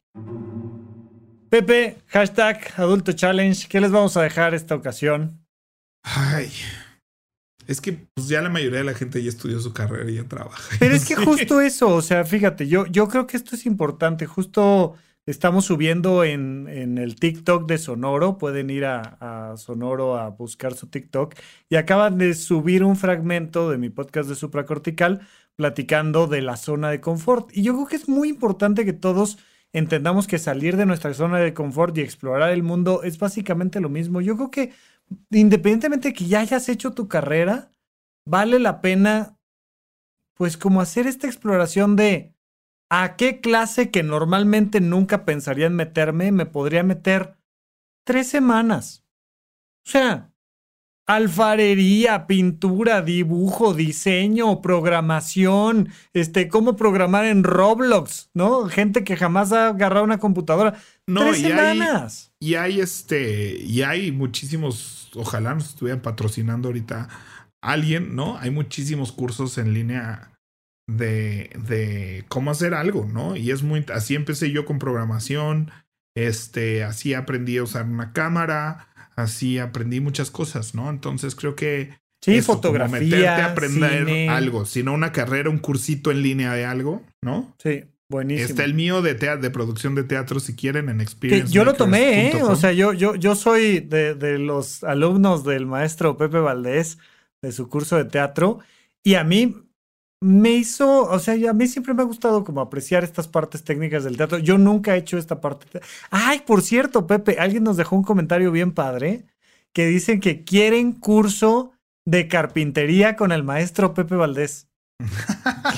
Pepe, 1.54 1.98
hashtag 2.08 2.60
Adulto 2.78 3.12
Challenge, 3.12 3.68
¿qué 3.70 3.80
les 3.80 3.92
vamos 3.92 4.18
a 4.18 4.24
dejar 4.24 4.56
esta 4.56 4.74
ocasión? 4.74 5.46
Ay, 6.02 6.52
es 7.68 7.80
que 7.80 8.08
pues 8.16 8.28
ya 8.28 8.42
la 8.42 8.50
mayoría 8.50 8.80
de 8.80 8.86
la 8.86 8.96
gente 8.96 9.22
ya 9.22 9.30
estudió 9.30 9.60
su 9.60 9.72
carrera 9.72 10.10
y 10.10 10.16
ya 10.16 10.24
trabaja. 10.24 10.76
Pero 10.80 10.96
es 10.96 11.06
que 11.06 11.16
justo 11.16 11.62
eso, 11.62 11.90
o 11.90 12.02
sea, 12.02 12.26
fíjate, 12.26 12.68
yo, 12.68 12.88
yo 12.88 13.08
creo 13.08 13.28
que 13.28 13.38
esto 13.38 13.56
es 13.56 13.68
importante. 13.68 14.26
Justo 14.26 14.96
estamos 15.28 15.66
subiendo 15.66 16.24
en, 16.24 16.68
en 16.68 16.98
el 16.98 17.18
TikTok 17.18 17.68
de 17.68 17.78
Sonoro. 17.78 18.40
Pueden 18.40 18.72
ir 18.72 18.86
a, 18.86 19.52
a, 19.52 19.56
Sonoro 19.56 20.18
a 20.18 20.30
buscar 20.30 20.74
su 20.74 20.88
TikTok. 20.88 21.36
Y 21.70 21.76
acaban 21.76 22.18
de 22.18 22.34
subir 22.34 22.84
un 22.84 22.96
fragmento 22.96 23.70
de 23.70 23.78
mi 23.78 23.92
podcast 23.92 24.28
de 24.28 24.34
supracortical 24.34 25.22
platicando 25.56 26.26
de 26.26 26.42
la 26.42 26.58
zona 26.58 26.90
de 26.90 27.00
confort. 27.00 27.56
Y 27.56 27.62
yo 27.62 27.76
creo 27.76 27.86
que 27.86 27.98
es 27.98 28.10
muy 28.10 28.30
importante 28.30 28.86
que 28.86 28.94
todos 28.94 29.38
entendamos 29.74 30.28
que 30.28 30.40
salir 30.40 30.78
de 30.78 30.86
nuestra 30.86 31.14
zona 31.14 31.40
de 31.40 31.54
confort 31.54 31.98
y 31.98 32.02
explorar 32.02 32.52
el 32.52 32.64
mundo 32.64 33.04
es 33.04 33.18
básicamente 33.18 33.82
lo 33.82 33.90
mismo. 33.90 34.22
Yo 34.22 34.36
creo 34.36 34.52
que 34.52 34.74
independientemente 35.32 36.10
de 36.10 36.14
que 36.14 36.26
ya 36.26 36.40
hayas 36.40 36.70
hecho 36.70 36.92
tu 36.92 37.08
carrera, 37.08 37.72
vale 38.26 38.60
la 38.60 38.82
pena 38.82 39.38
pues 40.36 40.58
como 40.58 40.82
hacer 40.82 41.08
esta 41.08 41.28
exploración 41.28 41.96
de 41.96 42.34
a 42.90 43.16
qué 43.16 43.42
clase 43.42 43.92
que 43.92 44.04
normalmente 44.04 44.80
nunca 44.82 45.26
pensaría 45.26 45.68
en 45.68 45.76
meterme, 45.76 46.32
me 46.32 46.46
podría 46.46 46.84
meter 46.84 47.38
tres 48.06 48.28
semanas. 48.28 49.06
O 49.86 49.90
sea, 49.90 50.33
alfarería, 51.06 52.28
pintura, 52.28 53.02
dibujo, 53.02 53.74
diseño, 53.74 54.62
programación, 54.62 55.90
este, 56.14 56.48
cómo 56.48 56.76
programar 56.76 57.26
en 57.26 57.44
Roblox, 57.44 58.30
¿no? 58.34 58.68
Gente 58.70 59.04
que 59.04 59.18
jamás 59.18 59.52
ha 59.52 59.70
agarrado 59.70 60.06
una 60.06 60.20
computadora. 60.20 60.80
No, 61.08 61.22
Tres 61.22 61.40
y 61.40 61.44
semanas. 61.44 62.32
Hay, 62.40 62.48
y 62.48 62.56
hay 62.56 62.80
este, 62.80 63.58
y 63.58 63.82
hay 63.82 64.12
muchísimos, 64.12 65.12
ojalá 65.16 65.54
nos 65.54 65.70
estuvieran 65.70 66.02
patrocinando 66.02 66.70
ahorita 66.70 67.10
alguien, 67.62 68.16
¿no? 68.16 68.38
Hay 68.38 68.52
muchísimos 68.52 69.12
cursos 69.12 69.58
en 69.58 69.74
línea 69.74 70.32
de, 70.88 71.50
de 71.68 72.26
cómo 72.30 72.52
hacer 72.52 72.74
algo, 72.74 73.06
¿no? 73.06 73.36
Y 73.36 73.52
es 73.52 73.64
muy, 73.64 73.86
así 73.94 74.16
empecé 74.16 74.52
yo 74.52 74.66
con 74.66 74.80
programación, 74.80 75.72
este, 76.16 76.84
así 76.84 77.14
aprendí 77.14 77.58
a 77.58 77.64
usar 77.64 77.86
una 77.86 78.14
cámara, 78.14 78.88
así 79.16 79.60
aprendí 79.60 80.00
muchas 80.00 80.32
cosas, 80.32 80.76
¿no? 80.76 80.90
Entonces 80.90 81.36
creo 81.36 81.56
que... 81.56 82.02
Sí, 82.22 82.42
fotografía, 82.42 83.00
meterte 83.00 83.28
a 83.28 83.46
aprender 83.48 84.30
algo, 84.30 84.66
sino 84.66 84.94
una 84.94 85.12
carrera, 85.12 85.50
un 85.50 85.58
cursito 85.58 86.10
en 86.10 86.22
línea 86.22 86.54
de 86.54 86.64
algo, 86.64 87.04
¿no? 87.22 87.54
Sí, 87.62 87.84
buenísimo. 88.08 88.48
Está 88.48 88.64
el 88.64 88.74
mío 88.74 89.02
de, 89.02 89.16
de 89.16 89.50
producción 89.50 89.94
de 89.94 90.06
teatro, 90.06 90.40
si 90.40 90.56
quieren, 90.56 90.88
en 90.88 91.02
Experience. 91.02 91.52
yo 91.52 91.66
lo 91.66 91.74
tomé, 91.74 92.30
¿eh? 92.30 92.42
O 92.44 92.56
sea, 92.56 92.72
yo, 92.72 92.94
yo, 92.94 93.16
yo 93.16 93.36
soy 93.36 93.82
de, 93.82 94.16
de 94.16 94.40
los 94.40 94.86
alumnos 94.86 95.44
del 95.44 95.66
maestro 95.66 96.16
Pepe 96.16 96.40
Valdés, 96.40 96.98
de 97.42 97.52
su 97.52 97.68
curso 97.68 97.98
de 97.98 98.06
teatro, 98.06 98.60
y 99.04 99.16
a 99.16 99.26
mí 99.26 99.58
me 100.24 100.52
hizo, 100.52 101.04
o 101.04 101.20
sea, 101.20 101.36
a 101.50 101.54
mí 101.54 101.68
siempre 101.68 101.94
me 101.94 102.02
ha 102.02 102.06
gustado 102.06 102.44
como 102.44 102.62
apreciar 102.62 103.04
estas 103.04 103.28
partes 103.28 103.64
técnicas 103.64 104.04
del 104.04 104.18
teatro. 104.18 104.40
Yo 104.40 104.58
nunca 104.58 104.96
he 104.96 105.00
hecho 105.00 105.18
esta 105.18 105.42
parte. 105.42 105.82
Ay, 106.10 106.42
por 106.46 106.62
cierto, 106.62 107.06
Pepe, 107.06 107.38
alguien 107.40 107.64
nos 107.64 107.78
dejó 107.78 107.96
un 107.96 108.04
comentario 108.04 108.52
bien 108.52 108.72
padre 108.72 109.26
que 109.74 109.86
dicen 109.88 110.20
que 110.20 110.44
quieren 110.44 110.94
curso 110.94 111.74
de 112.06 112.28
carpintería 112.28 113.16
con 113.16 113.32
el 113.32 113.44
maestro 113.44 113.94
Pepe 113.94 114.16
Valdés. 114.16 114.68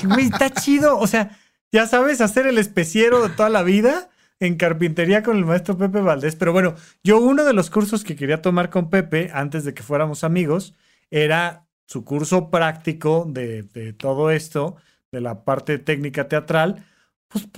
Güey, 0.04 0.26
está 0.26 0.50
chido. 0.50 0.98
O 0.98 1.06
sea, 1.06 1.36
ya 1.72 1.86
sabes, 1.86 2.20
hacer 2.20 2.46
el 2.46 2.58
especiero 2.58 3.26
de 3.26 3.34
toda 3.34 3.48
la 3.48 3.62
vida 3.62 4.10
en 4.38 4.56
carpintería 4.56 5.22
con 5.22 5.36
el 5.36 5.44
maestro 5.44 5.76
Pepe 5.76 6.00
Valdés. 6.00 6.36
Pero 6.36 6.52
bueno, 6.52 6.74
yo 7.02 7.20
uno 7.20 7.44
de 7.44 7.52
los 7.52 7.70
cursos 7.70 8.04
que 8.04 8.16
quería 8.16 8.42
tomar 8.42 8.70
con 8.70 8.90
Pepe 8.90 9.30
antes 9.32 9.64
de 9.64 9.74
que 9.74 9.82
fuéramos 9.82 10.24
amigos 10.24 10.74
era 11.10 11.65
su 11.86 12.04
curso 12.04 12.50
práctico 12.50 13.26
de, 13.28 13.94
todo 13.98 14.30
esto, 14.30 14.76
de 15.12 15.20
la 15.20 15.44
parte 15.44 15.78
técnica 15.78 16.28
teatral. 16.28 16.84
Pues 17.28 17.48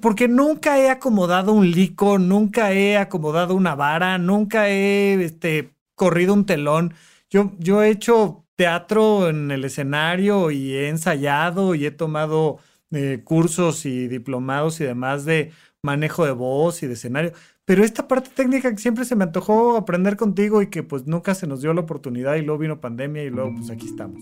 porque 0.00 0.28
nunca 0.28 0.78
he 0.78 0.90
acomodado 0.90 1.52
un 1.52 1.70
lico, 1.70 2.18
nunca 2.18 2.72
he 2.72 2.96
acomodado 2.96 3.54
una 3.54 3.74
vara, 3.74 4.18
nunca 4.18 4.68
he 4.68 5.14
este, 5.24 5.74
corrido 5.94 6.34
un 6.34 6.46
telón. 6.46 6.94
Yo, 7.30 7.82
he 7.82 7.90
hecho 7.90 8.44
teatro 8.56 9.28
en 9.28 9.50
el 9.50 9.64
escenario 9.64 10.50
y 10.50 10.74
he 10.74 10.88
ensayado 10.88 11.74
y 11.74 11.86
he 11.86 11.90
tomado 11.90 12.58
eh, 12.90 13.22
cursos 13.24 13.86
y 13.86 14.06
diplomados 14.08 14.80
y 14.80 14.84
demás 14.84 15.24
de 15.24 15.52
manejo 15.82 16.24
de 16.26 16.32
voz 16.32 16.82
y 16.82 16.86
de 16.86 16.94
escenario. 16.94 17.32
Pero 17.64 17.84
esta 17.84 18.08
parte 18.08 18.30
técnica 18.34 18.70
que 18.72 18.78
siempre 18.78 19.04
se 19.04 19.14
me 19.14 19.24
antojó 19.24 19.76
aprender 19.76 20.16
contigo 20.16 20.62
y 20.62 20.66
que 20.66 20.82
pues 20.82 21.06
nunca 21.06 21.34
se 21.34 21.46
nos 21.46 21.62
dio 21.62 21.72
la 21.72 21.82
oportunidad 21.82 22.34
y 22.34 22.42
luego 22.42 22.58
vino 22.58 22.80
pandemia 22.80 23.22
y 23.22 23.30
luego 23.30 23.54
pues 23.54 23.70
aquí 23.70 23.86
estamos. 23.86 24.20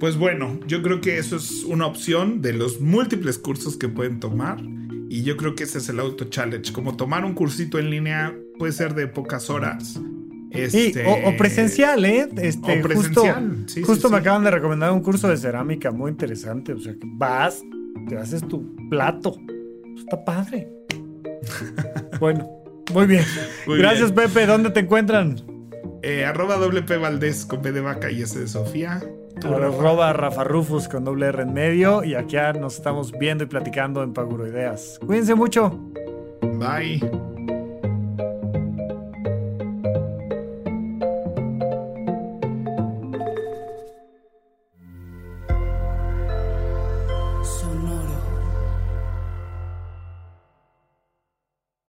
Pues 0.00 0.16
bueno, 0.16 0.58
yo 0.66 0.82
creo 0.82 1.00
que 1.00 1.18
eso 1.18 1.36
es 1.36 1.64
una 1.64 1.86
opción 1.86 2.40
de 2.40 2.54
los 2.54 2.80
múltiples 2.80 3.38
cursos 3.38 3.76
que 3.76 3.88
pueden 3.88 4.18
tomar 4.18 4.62
y 5.10 5.24
yo 5.24 5.36
creo 5.36 5.54
que 5.54 5.64
ese 5.64 5.78
es 5.78 5.88
el 5.90 6.00
auto 6.00 6.24
challenge, 6.26 6.72
como 6.72 6.96
tomar 6.96 7.24
un 7.24 7.34
cursito 7.34 7.78
en 7.78 7.90
línea 7.90 8.34
puede 8.58 8.72
ser 8.72 8.94
de 8.94 9.08
pocas 9.08 9.50
horas. 9.50 10.00
Este... 10.50 11.04
o, 11.06 11.36
presencial, 11.36 12.04
¿eh? 12.06 12.28
Este, 12.36 12.78
o 12.78 12.82
presencial. 12.82 13.64
Justo, 13.64 13.84
justo 13.84 14.10
me 14.10 14.16
acaban 14.16 14.42
de 14.44 14.50
recomendar 14.50 14.92
un 14.92 15.00
curso 15.00 15.28
de 15.28 15.36
cerámica 15.36 15.90
muy 15.90 16.10
interesante. 16.10 16.72
O 16.72 16.80
sea, 16.80 16.94
que 16.94 17.06
vas, 17.16 17.62
te 18.08 18.16
haces 18.16 18.46
tu 18.48 18.74
plato. 18.88 19.36
Está 19.98 20.24
padre. 20.24 20.77
bueno, 22.20 22.48
muy 22.92 23.06
bien. 23.06 23.24
Gracias, 23.66 24.12
Pepe. 24.12 24.46
¿Dónde 24.46 24.70
te 24.70 24.80
encuentran? 24.80 25.36
Eh, 26.02 26.24
arroba 26.24 26.56
doble 26.56 26.82
P 26.82 26.96
Valdés 26.96 27.44
con 27.44 27.60
P 27.60 27.72
de 27.72 27.80
vaca 27.80 28.10
y 28.10 28.22
S 28.22 28.38
de 28.38 28.46
Sofía. 28.46 29.02
Arroba 29.44 30.12
Rafa 30.12 30.44
Rufus 30.44 30.88
con 30.88 31.04
doble 31.04 31.26
R 31.26 31.42
en 31.42 31.52
medio. 31.52 32.04
Y 32.04 32.14
aquí 32.14 32.36
nos 32.58 32.76
estamos 32.76 33.12
viendo 33.12 33.44
y 33.44 33.46
platicando 33.46 34.02
en 34.02 34.12
Paguro 34.12 34.46
Ideas. 34.46 34.98
Cuídense 35.04 35.34
mucho. 35.34 35.78
Bye. 36.42 37.00